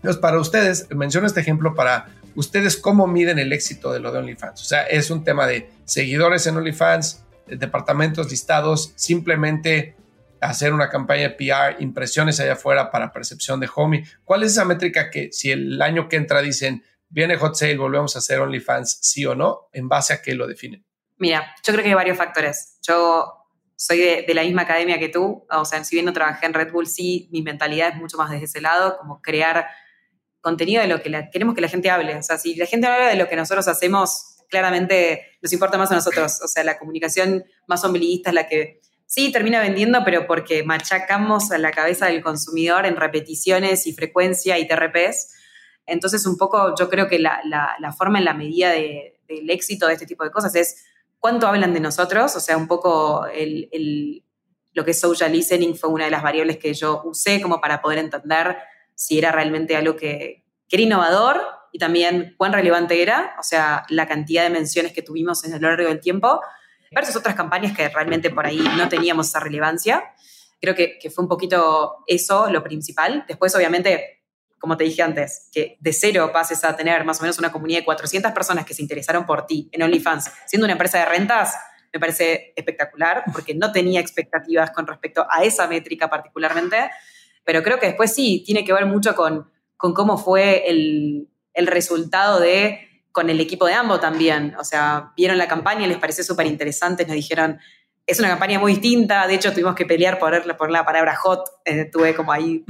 Entonces, 0.03 0.21
para 0.21 0.41
ustedes, 0.41 0.89
menciono 0.91 1.29
este 1.29 1.41
ejemplo 1.41 1.77
para 1.77 2.09
ustedes 2.35 2.77
cómo 2.77 3.07
miden 3.07 3.39
el 3.39 3.53
éxito 3.53 3.93
de 3.93 4.01
lo 4.01 4.11
de 4.11 4.19
OnlyFans. 4.19 4.61
O 4.61 4.65
sea, 4.65 4.83
es 4.83 5.13
un 5.13 5.23
tema 5.23 5.47
de 5.47 5.71
seguidores 5.85 6.45
en 6.49 6.57
OnlyFans, 6.57 7.25
departamentos 7.47 8.29
listados, 8.29 8.93
simplemente 8.97 9.95
hacer 10.41 10.75
una 10.75 10.89
campaña 10.89 11.23
de 11.23 11.31
PR, 11.31 11.81
impresiones 11.81 12.41
allá 12.41 12.55
afuera 12.55 12.91
para 12.91 13.13
percepción 13.13 13.61
de 13.61 13.69
homie. 13.73 14.05
¿Cuál 14.25 14.43
es 14.43 14.53
esa 14.53 14.65
métrica 14.65 15.09
que 15.09 15.31
si 15.31 15.53
el 15.53 15.81
año 15.81 16.09
que 16.09 16.17
entra 16.17 16.43
dicen, 16.43 16.83
viene 17.09 17.37
Hot 17.37 17.55
Sale, 17.55 17.77
volvemos 17.77 18.17
a 18.17 18.19
hacer 18.19 18.41
OnlyFans, 18.41 18.99
sí 19.03 19.25
o 19.25 19.37
no, 19.37 19.69
en 19.73 19.89
base 19.89 20.15
a 20.15 20.21
qué 20.21 20.35
lo 20.35 20.49
definen? 20.49 20.85
Mira, 21.19 21.55
yo 21.65 21.73
creo 21.73 21.85
que 21.85 21.91
hay 21.91 21.95
varios 21.95 22.19
factores. 22.19 22.79
Yo 22.83 23.47
soy 23.77 23.99
de, 23.99 24.35
la 24.35 24.43
misma 24.43 24.63
academia 24.63 24.99
que 24.99 25.09
tú, 25.09 25.47
o 25.49 25.65
sea, 25.65 25.85
si 25.85 25.95
bien 25.95 26.07
no 26.07 26.13
trabajé 26.13 26.47
en 26.47 26.55
Red 26.55 26.73
Bull, 26.73 26.89
sí, 26.89 27.29
mi 27.31 27.43
mentalidad 27.43 27.91
es 27.91 27.97
mucho 27.97 28.17
más 28.17 28.31
desde 28.31 28.47
ese 28.47 28.61
lado, 28.61 28.99
como 28.99 29.23
crear 29.23 29.69
contenido 30.43 30.82
de 30.82 30.88
lo 30.88 31.01
que 31.01 31.11
queremos 31.32 31.55
que 31.55 31.62
la 31.62 31.68
gente 31.68 31.88
hable. 31.88 32.14
O 32.16 32.22
sea, 32.22 32.36
si 32.36 32.55
la 32.57 32.66
gente 32.66 32.86
habla 32.86 33.09
de 33.09 33.16
lo 33.16 33.28
que 33.28 33.36
nosotros 33.36 33.66
hacemos, 33.68 34.36
claramente 34.51 35.38
nos 35.40 35.51
importa 35.55 35.78
más 35.78 35.90
a 35.90 35.95
nosotros. 35.95 36.40
O 36.43 36.49
sea, 36.49 36.62
la 36.64 36.78
comunicación 36.78 37.45
más 37.66 37.82
ombliguista 37.84 38.28
es 38.28 38.34
la 38.34 38.47
que 38.47 38.82
Sí, 39.14 39.30
termina 39.30 39.61
vendiendo, 39.61 40.05
pero 40.07 40.26
porque 40.26 40.62
machacamos 40.62 41.53
a 41.53 41.59
la 41.59 41.70
cabeza 41.70 42.07
del 42.07 42.22
consumidor 42.22 42.86
en 42.86 42.97
repeticiones 42.97 43.86
y 43.86 43.93
frecuencia 43.93 44.59
y 44.59 44.66
TRPs. 44.66 45.34
Entonces, 45.84 46.24
un 46.24 46.38
poco 46.38 46.74
yo 46.78 46.88
creo 46.88 47.09
que 47.09 47.18
la, 47.18 47.43
forma 47.95 48.20
en 48.20 48.24
la 48.24 48.32
medida 48.32 48.70
del 48.70 49.51
éxito 49.51 49.86
de 49.86 49.93
este 49.93 50.07
tipo 50.07 50.24
de 50.24 50.30
cosas 50.30 50.55
es 50.55 50.86
cuánto 51.18 51.47
hablan 51.47 51.74
de 51.74 51.80
nosotros, 51.80 52.34
o 52.36 52.40
sea, 52.40 52.57
un 52.57 52.66
poco 52.66 53.26
lo 54.72 54.84
que 54.86 54.90
es 54.93 55.01
social 55.01 55.30
listening 55.30 55.74
fue 55.74 55.90
una 55.90 56.07
de 56.07 56.11
las 56.11 56.22
variables 56.22 56.57
que 56.57 56.72
yo 56.72 57.03
usé 57.05 57.43
como 57.43 57.61
para 57.61 57.82
poder 57.82 57.99
entender 57.99 58.57
si 58.95 59.18
era 59.18 59.32
realmente 59.32 59.76
algo 59.76 59.97
que, 59.97 60.45
que 60.68 60.76
era 60.76 60.82
innovador 60.82 61.43
y 61.72 61.78
también 61.78 62.34
cuán 62.36 62.53
relevante 62.53 63.01
era, 63.03 63.34
o 63.38 63.43
sea, 63.43 63.84
la 63.88 64.07
cantidad 64.07 64.43
de 64.43 64.51
menciones 64.51 64.93
que 64.93 65.03
tuvimos 65.03 65.45
en 65.45 65.55
el 65.55 65.62
largo 65.62 65.88
del 65.88 66.01
tiempo 66.01 66.40
versus 66.93 67.16
otras 67.16 67.34
campañas 67.34 67.76
que 67.76 67.88
realmente 67.88 68.30
por 68.30 68.47
ahí 68.47 68.59
no 68.76 68.88
teníamos 68.88 69.28
esa 69.28 69.40
relevancia. 69.40 70.05
Creo 70.61 70.74
que, 70.74 70.99
fue 71.12 71.24
un 71.24 71.28
poquito 71.28 72.05
eso 72.07 72.51
lo 72.51 72.62
principal. 72.62 73.24
Después, 73.26 73.55
obviamente, 73.57 74.22
como 74.59 74.76
te 74.76 74.84
dije 74.84 75.03
antes, 75.03 75.49
que 75.51 75.76
de 75.80 75.93
cero 75.93 76.30
pases 76.32 76.62
a 76.64 76.76
tener 76.76 77.05
más 77.05 77.18
o 77.18 77.22
menos 77.22 77.38
una 77.38 77.51
comunidad 77.51 77.80
de 77.80 77.84
400 77.84 78.32
personas 78.32 78.64
que 78.64 78.74
se 78.74 78.82
interesaron 78.82 79.26
por 79.26 79.47
ti 79.47 79.68
en 79.72 79.82
OnlyFans, 79.82 80.30
siendo 80.47 80.66
una 80.66 80.72
empresa 80.72 80.99
de 80.99 81.07
rentas, 81.07 81.57
me 81.93 81.99
parece 81.99 82.53
espectacular 82.55 83.24
porque 83.32 83.55
no 83.55 83.72
tenía 83.72 84.01
expectativas 84.01 84.70
con 84.70 84.86
respecto 84.86 85.26
a 85.28 85.43
esa 85.43 85.66
métrica 85.66 86.09
particularmente, 86.09 86.90
pero 87.45 87.62
creo 87.62 87.78
que 87.78 87.86
después 87.86 88.14
sí, 88.14 88.43
tiene 88.45 88.64
que 88.64 88.72
ver 88.72 88.86
mucho 88.86 89.14
con, 89.14 89.51
con 89.76 89.95
cómo 89.95 90.18
fue 90.18 90.68
el, 90.68 91.28
el 91.55 91.66
resultado 91.66 92.40
de 92.40 92.88
con 93.12 93.28
el 93.28 93.40
equipo 93.40 93.66
de 93.66 93.74
ambos 93.74 94.01
también. 94.01 94.55
O 94.59 94.64
sea, 94.64 95.12
vieron 95.16 95.36
la 95.36 95.47
campaña, 95.47 95.86
les 95.86 95.99
pareció 95.99 96.24
súper 96.24 96.47
interesante, 96.47 97.05
nos 97.05 97.14
dijeron, 97.14 97.61
es 98.07 98.18
una 98.18 98.28
campaña 98.28 98.59
muy 98.59 98.72
distinta, 98.72 99.26
de 99.26 99.34
hecho 99.34 99.53
tuvimos 99.53 99.74
que 99.74 99.86
pelear 99.86 100.18
por, 100.18 100.57
por 100.57 100.70
la 100.70 100.84
palabra 100.84 101.14
hot, 101.16 101.45
eh, 101.64 101.84
tuve 101.84 102.14
como 102.14 102.32
ahí, 102.32 102.64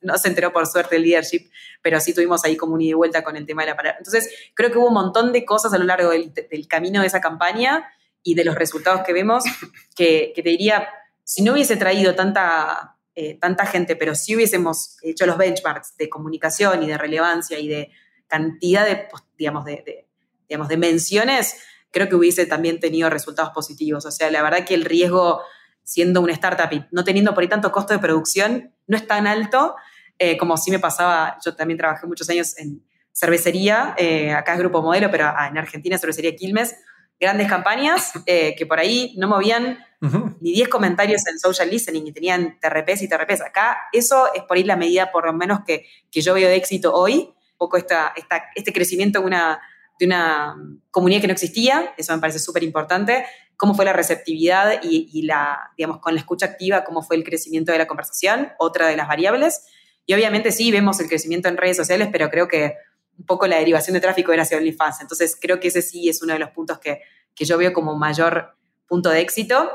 no 0.00 0.16
se 0.16 0.28
enteró 0.28 0.52
por 0.52 0.66
suerte 0.66 0.96
el 0.96 1.02
leadership, 1.02 1.50
pero 1.82 1.98
sí 1.98 2.14
tuvimos 2.14 2.44
ahí 2.44 2.56
como 2.56 2.74
un 2.74 2.80
ida 2.80 2.90
y 2.90 2.94
vuelta 2.94 3.24
con 3.24 3.36
el 3.36 3.46
tema 3.46 3.62
de 3.62 3.70
la 3.70 3.76
palabra. 3.76 3.98
Entonces, 3.98 4.30
creo 4.54 4.70
que 4.70 4.78
hubo 4.78 4.86
un 4.86 4.94
montón 4.94 5.32
de 5.32 5.44
cosas 5.44 5.72
a 5.72 5.78
lo 5.78 5.84
largo 5.84 6.10
del, 6.10 6.32
camino 6.68 7.00
de 7.00 7.08
esa 7.08 7.20
campaña 7.20 7.88
y 8.22 8.34
de 8.34 8.44
los 8.44 8.54
resultados 8.54 9.02
que 9.02 9.12
vemos, 9.12 9.42
que, 9.96 10.32
te 10.36 10.42
diría, 10.42 10.88
si 11.24 11.42
no 11.42 11.52
hubiese 11.52 11.76
traído 11.76 12.14
tanta, 12.14 12.95
eh, 13.16 13.38
tanta 13.40 13.66
gente, 13.66 13.96
pero 13.96 14.14
si 14.14 14.36
hubiésemos 14.36 14.98
hecho 15.02 15.26
los 15.26 15.36
benchmarks 15.36 15.96
de 15.96 16.08
comunicación 16.08 16.82
y 16.82 16.86
de 16.86 16.98
relevancia 16.98 17.58
y 17.58 17.66
de 17.66 17.90
cantidad 18.28 18.86
de, 18.86 19.08
pues, 19.10 19.24
digamos, 19.36 19.64
de, 19.64 20.06
digamos, 20.48 20.68
de 20.68 20.76
menciones, 20.76 21.56
creo 21.90 22.08
que 22.08 22.14
hubiese 22.14 22.46
también 22.46 22.78
tenido 22.78 23.10
resultados 23.10 23.50
positivos. 23.52 24.06
O 24.06 24.10
sea, 24.12 24.30
la 24.30 24.42
verdad 24.42 24.64
que 24.64 24.74
el 24.74 24.84
riesgo 24.84 25.40
siendo 25.82 26.20
una 26.20 26.32
startup 26.32 26.72
y 26.72 26.84
no 26.90 27.02
teniendo 27.02 27.34
por 27.34 27.42
ahí 27.42 27.48
tanto 27.48 27.72
costo 27.72 27.92
de 27.94 28.00
producción 28.00 28.72
no 28.86 28.96
es 28.96 29.06
tan 29.06 29.26
alto 29.26 29.76
eh, 30.18 30.36
como 30.36 30.56
sí 30.56 30.70
me 30.70 30.78
pasaba, 30.78 31.38
yo 31.44 31.54
también 31.54 31.78
trabajé 31.78 32.06
muchos 32.06 32.28
años 32.30 32.56
en 32.58 32.82
cervecería, 33.12 33.94
eh, 33.98 34.32
acá 34.32 34.54
es 34.54 34.58
Grupo 34.58 34.82
Modelo, 34.82 35.10
pero 35.10 35.26
ah, 35.26 35.48
en 35.48 35.58
Argentina 35.58 35.98
cervecería 35.98 36.34
Quilmes, 36.36 36.76
grandes 37.18 37.48
campañas 37.48 38.12
eh, 38.26 38.54
que 38.56 38.66
por 38.66 38.78
ahí 38.78 39.14
no 39.16 39.28
movían 39.28 39.78
ni 40.40 40.52
10 40.52 40.68
comentarios 40.68 41.26
en 41.26 41.38
social 41.38 41.68
listening 41.68 42.06
y 42.06 42.12
tenían 42.12 42.60
TRPs 42.60 43.02
y 43.02 43.08
TRPs. 43.08 43.40
Acá 43.40 43.76
eso 43.92 44.32
es 44.34 44.44
por 44.44 44.56
ahí 44.56 44.62
la 44.62 44.76
medida 44.76 45.10
por 45.10 45.26
lo 45.26 45.32
menos 45.32 45.60
que, 45.66 45.86
que 46.12 46.20
yo 46.20 46.34
veo 46.34 46.48
de 46.48 46.54
éxito 46.54 46.94
hoy, 46.94 47.14
un 47.14 47.58
poco 47.58 47.76
esta, 47.76 48.12
esta, 48.14 48.44
este 48.54 48.72
crecimiento 48.72 49.20
de 49.20 49.26
una 49.26 49.60
de 49.98 50.06
una 50.06 50.56
comunidad 50.90 51.20
que 51.20 51.26
no 51.26 51.32
existía, 51.32 51.94
eso 51.96 52.14
me 52.14 52.20
parece 52.20 52.38
súper 52.38 52.62
importante, 52.62 53.24
cómo 53.56 53.74
fue 53.74 53.84
la 53.84 53.92
receptividad 53.92 54.80
y, 54.82 55.22
la, 55.22 55.72
digamos, 55.76 56.00
con 56.00 56.14
la 56.14 56.20
escucha 56.20 56.46
activa, 56.46 56.84
cómo 56.84 57.02
fue 57.02 57.16
el 57.16 57.24
crecimiento 57.24 57.72
de 57.72 57.78
la 57.78 57.86
conversación, 57.86 58.52
otra 58.58 58.88
de 58.88 58.96
las 58.96 59.08
variables. 59.08 59.66
Y 60.04 60.14
obviamente 60.14 60.52
sí, 60.52 60.70
vemos 60.70 61.00
el 61.00 61.08
crecimiento 61.08 61.48
en 61.48 61.56
redes 61.56 61.76
sociales, 61.76 62.08
pero 62.12 62.28
creo 62.28 62.48
que 62.48 62.74
un 63.18 63.26
poco 63.26 63.46
la 63.46 63.58
derivación 63.58 63.94
de 63.94 64.00
tráfico 64.00 64.32
era 64.32 64.42
hacia 64.42 64.58
OnlyFans. 64.58 65.00
Entonces 65.00 65.36
creo 65.40 65.60
que 65.60 65.68
ese 65.68 65.82
sí 65.82 66.08
es 66.08 66.22
uno 66.22 66.32
de 66.32 66.38
los 66.38 66.50
puntos 66.50 66.78
que, 66.78 67.00
yo 67.38 67.58
veo 67.58 67.72
como 67.72 67.96
mayor 67.96 68.56
punto 68.86 69.10
de 69.10 69.20
éxito. 69.20 69.70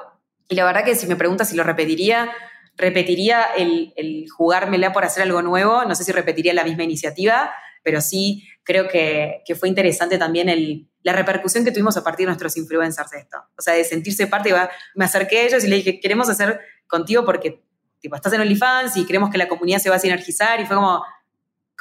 Y 0.47 0.55
la 0.55 0.65
verdad 0.65 0.83
que 0.83 0.95
si 0.95 1.05
me 1.07 1.15
preguntas 1.15 1.49
si 1.49 1.55
lo 1.55 1.63
repetiría, 1.63 2.31
repetiría 2.75 3.43
el, 3.55 3.93
el 3.95 4.25
jugármela 4.29 4.91
por 4.91 5.05
hacer 5.05 5.23
algo 5.23 5.41
nuevo. 5.41 5.85
No 5.85 5.95
sé 5.95 6.03
si 6.03 6.11
repetiría 6.11 6.53
la 6.53 6.63
misma 6.63 6.83
iniciativa, 6.83 7.51
pero 7.83 8.01
sí 8.01 8.47
creo 8.63 8.87
que, 8.87 9.43
fue 9.59 9.69
interesante 9.69 10.17
también 10.17 10.49
el, 10.49 10.87
la 11.03 11.13
repercusión 11.13 11.65
que 11.65 11.71
tuvimos 11.71 11.97
a 11.97 12.03
partir 12.03 12.25
de 12.25 12.27
nuestros 12.27 12.57
influencers 12.57 13.09
de 13.11 13.19
esto. 13.19 13.37
O 13.57 13.61
sea, 13.61 13.73
de 13.73 13.83
sentirse 13.83 14.27
parte, 14.27 14.53
me 14.95 15.05
acerqué 15.05 15.39
a 15.39 15.43
ellos 15.43 15.63
y 15.63 15.67
le 15.67 15.77
dije, 15.77 15.99
queremos 15.99 16.29
hacer 16.29 16.59
contigo 16.87 17.25
porque 17.25 17.63
tipo, 17.99 18.15
estás 18.15 18.33
en 18.33 18.41
OnlyFans 18.41 18.97
y 18.97 19.05
creemos 19.05 19.29
que 19.29 19.37
la 19.37 19.47
comunidad 19.47 19.79
se 19.79 19.89
va 19.89 19.95
a 19.95 19.99
sinergizar 19.99 20.59
y 20.59 20.65
fue 20.65 20.75
como, 20.75 21.03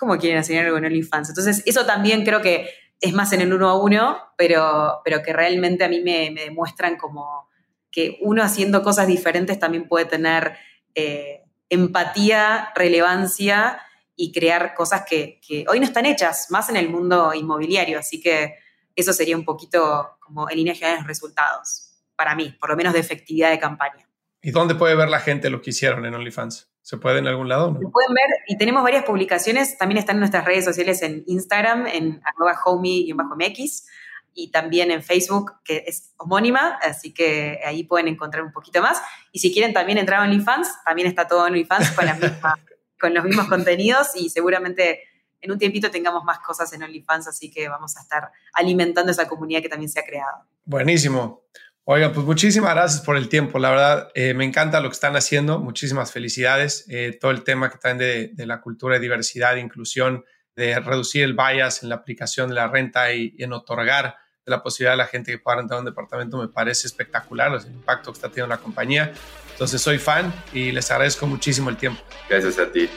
¿cómo 0.01 0.17
quieren 0.17 0.39
hacer 0.39 0.65
algo 0.65 0.79
en 0.79 0.87
OnlyFans? 0.87 1.29
Entonces, 1.29 1.63
eso 1.67 1.85
también 1.85 2.25
creo 2.25 2.41
que 2.41 2.71
es 3.01 3.13
más 3.13 3.35
en 3.35 3.43
el 3.43 3.53
uno 3.53 3.69
a 3.69 3.79
uno, 3.79 4.19
pero, 4.39 5.03
pero 5.05 5.23
que 5.23 5.35
realmente 5.35 5.85
a 5.85 5.89
mí 5.89 6.01
me, 6.01 6.31
demuestran 6.31 6.97
como 6.97 7.51
que 7.91 8.19
uno 8.23 8.43
haciendo 8.43 8.83
cosas 8.83 9.07
diferentes 9.07 9.59
también 9.59 9.87
puede 9.87 10.07
tener 10.07 10.57
eh, 10.95 11.43
empatía, 11.69 12.73
relevancia 12.75 13.83
y 14.17 14.33
crear 14.33 14.75
cosas 14.75 15.05
que, 15.07 15.39
hoy 15.69 15.79
no 15.79 15.85
están 15.85 16.07
hechas, 16.07 16.47
más 16.51 16.71
en 16.71 16.77
el 16.77 16.89
mundo 16.89 17.35
inmobiliario. 17.35 17.99
Así 17.99 18.23
que 18.23 18.55
eso 18.97 19.13
sería 19.13 19.37
un 19.37 19.45
poquito 19.45 20.17
como 20.19 20.49
en 20.49 20.57
línea 20.57 20.75
general 20.75 20.99
los 20.99 21.07
resultados, 21.07 22.03
para 22.17 22.35
mí, 22.35 22.57
por 22.59 22.71
lo 22.71 22.77
menos 22.77 22.95
de 22.95 23.01
efectividad 23.01 23.51
de 23.51 23.59
campaña. 23.59 24.09
¿Y 24.41 24.51
dónde 24.51 24.75
puede 24.75 24.95
ver 24.95 25.11
la 25.11 25.21
gente 25.21 25.51
lo 25.51 25.61
que 25.61 25.71
hicieron 25.71 26.07
en 26.07 26.15
OnlyFans? 26.15 26.70
¿Se 26.91 26.99
puede 26.99 27.21
en 27.21 27.29
algún 27.29 27.49
lado? 27.49 27.69
Se 27.81 27.87
pueden 27.87 28.15
ver 28.15 28.27
y 28.49 28.59
tenemos 28.59 28.83
varias 28.83 29.05
publicaciones. 29.05 29.79
También 29.79 29.99
están 29.99 30.17
en 30.17 30.21
nuestras 30.21 30.45
redes 30.45 30.65
sociales 30.65 31.03
en 31.03 31.23
Instagram, 31.29 31.87
en 31.87 32.21
arroba 32.25 32.59
homie-mx 32.65 33.87
y 34.35 34.51
también 34.51 34.91
en 34.91 35.01
Facebook, 35.01 35.53
que 35.63 35.85
es 35.87 36.13
homónima, 36.17 36.81
así 36.83 37.15
que 37.15 37.61
ahí 37.65 37.85
pueden 37.85 38.09
encontrar 38.09 38.43
un 38.43 38.51
poquito 38.51 38.83
más. 38.83 39.01
Y 39.31 39.39
si 39.39 39.53
quieren 39.53 39.73
también 39.73 39.99
entrar 39.99 40.19
a 40.19 40.25
OnlyFans, 40.25 40.83
también 40.85 41.07
está 41.07 41.29
todo 41.29 41.47
en 41.47 41.53
OnlyFans 41.53 41.93
con 41.93 42.07
la 42.07 42.15
misma 42.15 42.59
con 43.01 43.15
los 43.15 43.25
mismos 43.25 43.47
contenidos 43.47 44.09
y 44.17 44.29
seguramente 44.29 45.05
en 45.41 45.53
un 45.53 45.61
tiempito 45.61 45.93
tengamos 45.93 46.25
más 46.25 46.41
cosas 46.41 46.73
en 46.73 46.83
OnlyFans, 46.83 47.29
así 47.29 47.53
que 47.53 47.69
vamos 47.69 47.97
a 47.99 48.01
estar 48.01 48.33
alimentando 48.53 49.13
esa 49.13 49.29
comunidad 49.29 49.63
que 49.63 49.69
también 49.69 49.91
se 49.91 50.01
ha 50.01 50.05
creado. 50.05 50.45
Buenísimo. 50.65 51.45
Oiga, 51.93 52.13
pues 52.13 52.25
muchísimas 52.25 52.73
gracias 52.73 53.01
por 53.01 53.17
el 53.17 53.29
tiempo. 53.29 53.59
La 53.59 53.71
verdad, 53.71 54.13
eh, 54.15 54.33
me 54.33 54.45
encanta 54.45 54.79
lo 54.79 54.89
que 54.89 54.93
están 54.93 55.17
haciendo. 55.17 55.59
Muchísimas 55.59 56.13
felicidades. 56.13 56.85
Eh, 56.89 57.19
todo 57.21 57.33
el 57.33 57.43
tema 57.43 57.69
que 57.69 57.79
traen 57.79 57.99
de, 57.99 58.33
la 58.37 58.61
cultura 58.61 58.95
de 58.95 59.01
diversidad 59.01 59.57
e 59.57 59.61
inclusión, 59.61 60.25
de 60.55 60.79
reducir 60.79 61.25
el 61.25 61.35
bias 61.35 61.83
en 61.83 61.89
la 61.89 61.97
aplicación 61.97 62.51
de 62.51 62.55
la 62.55 62.69
renta 62.69 63.13
y, 63.13 63.35
en 63.41 63.53
otorgar 63.53 64.15
la 64.45 64.63
posibilidad 64.63 64.95
a 64.95 64.99
la 64.99 65.07
gente 65.07 65.33
que 65.33 65.39
pueda 65.39 65.57
rentar 65.57 65.81
un 65.81 65.85
departamento 65.85 66.39
me 66.39 66.47
parece 66.47 66.87
espectacular, 66.87 67.53
el 67.53 67.73
impacto 67.73 68.13
que 68.13 68.19
está 68.19 68.29
teniendo 68.29 68.55
la 68.55 68.61
compañía. 68.61 69.13
Entonces 69.51 69.83
soy 69.83 69.99
fan 69.99 70.33
y 70.53 70.71
les 70.71 70.89
agradezco 70.93 71.27
muchísimo 71.27 71.71
el 71.71 71.77
tiempo. 71.77 72.01
Gracias 72.29 72.57
a 72.61 72.71
ti. 72.71 72.89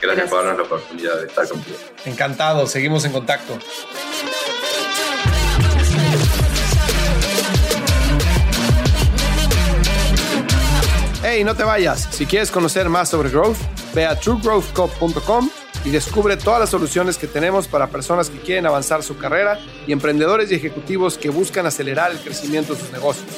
Gracias, 0.00 0.30
por 0.30 0.38
darnos 0.38 0.56
la 0.56 0.64
oportunidad 0.64 1.20
de 1.20 1.26
estar 1.26 1.46
contigo. 1.46 1.76
Encantado, 2.06 2.66
seguimos 2.66 3.04
en 3.04 3.12
contacto. 3.12 3.58
Hey, 11.38 11.44
no 11.44 11.54
te 11.54 11.62
vayas. 11.62 12.08
Si 12.10 12.26
quieres 12.26 12.50
conocer 12.50 12.88
más 12.88 13.10
sobre 13.10 13.30
Growth, 13.30 13.58
ve 13.94 14.04
a 14.04 14.18
truegrowthco.com 14.18 15.48
y 15.84 15.90
descubre 15.90 16.36
todas 16.36 16.58
las 16.58 16.68
soluciones 16.68 17.16
que 17.16 17.28
tenemos 17.28 17.68
para 17.68 17.86
personas 17.86 18.28
que 18.28 18.40
quieren 18.40 18.66
avanzar 18.66 19.04
su 19.04 19.16
carrera 19.16 19.56
y 19.86 19.92
emprendedores 19.92 20.50
y 20.50 20.56
ejecutivos 20.56 21.16
que 21.16 21.30
buscan 21.30 21.64
acelerar 21.64 22.10
el 22.10 22.18
crecimiento 22.18 22.74
de 22.74 22.80
sus 22.80 22.90
negocios. 22.90 23.28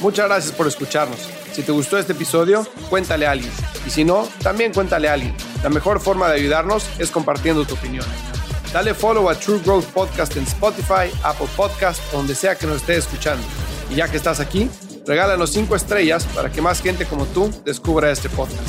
Muchas 0.00 0.26
gracias 0.26 0.54
por 0.54 0.68
escucharnos. 0.68 1.18
Si 1.52 1.64
te 1.64 1.72
gustó 1.72 1.98
este 1.98 2.12
episodio, 2.12 2.64
cuéntale 2.88 3.26
a 3.26 3.32
alguien. 3.32 3.50
Y 3.84 3.90
si 3.90 4.04
no, 4.04 4.28
también 4.44 4.72
cuéntale 4.72 5.08
a 5.08 5.14
alguien. 5.14 5.34
La 5.64 5.68
mejor 5.68 5.98
forma 5.98 6.28
de 6.28 6.36
ayudarnos 6.36 6.88
es 7.00 7.10
compartiendo 7.10 7.64
tu 7.64 7.74
opinión. 7.74 8.06
Dale 8.72 8.94
follow 8.94 9.28
a 9.28 9.34
True 9.34 9.58
Growth 9.64 9.86
Podcast 9.86 10.36
en 10.36 10.44
Spotify, 10.44 11.10
Apple 11.24 11.48
Podcast 11.56 12.00
donde 12.12 12.36
sea 12.36 12.54
que 12.54 12.68
nos 12.68 12.76
estés 12.76 12.98
escuchando. 12.98 13.44
Y 13.90 13.96
ya 13.96 14.08
que 14.08 14.16
estás 14.16 14.38
aquí, 14.38 14.70
regálanos 15.06 15.50
5 15.52 15.76
estrellas 15.76 16.26
para 16.34 16.50
que 16.50 16.60
más 16.60 16.80
gente 16.80 17.06
como 17.06 17.26
tú 17.26 17.50
descubra 17.64 18.10
este 18.10 18.28
podcast. 18.28 18.60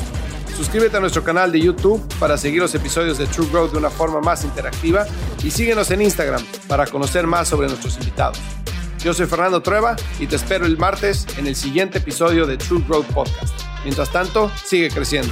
Suscríbete 0.55 0.97
a 0.97 0.99
nuestro 0.99 1.23
canal 1.23 1.51
de 1.51 1.59
YouTube 1.59 2.01
para 2.19 2.37
seguir 2.37 2.61
los 2.61 2.73
episodios 2.73 3.17
de 3.17 3.27
True 3.27 3.47
Growth 3.51 3.71
de 3.73 3.77
una 3.77 3.89
forma 3.89 4.21
más 4.21 4.43
interactiva 4.43 5.05
y 5.43 5.51
síguenos 5.51 5.91
en 5.91 6.01
Instagram 6.01 6.43
para 6.67 6.87
conocer 6.87 7.27
más 7.27 7.47
sobre 7.47 7.67
nuestros 7.67 7.97
invitados. 7.97 8.39
Yo 9.03 9.13
soy 9.13 9.27
Fernando 9.27 9.61
Trueba 9.61 9.95
y 10.19 10.25
te 10.25 10.35
espero 10.35 10.65
el 10.65 10.77
martes 10.77 11.27
en 11.37 11.45
el 11.45 11.55
siguiente 11.55 11.99
episodio 11.99 12.47
de 12.47 12.57
True 12.57 12.83
Growth 12.87 13.05
Podcast. 13.13 13.53
Mientras 13.83 14.11
tanto, 14.11 14.51
sigue 14.65 14.89
creciendo. 14.89 15.31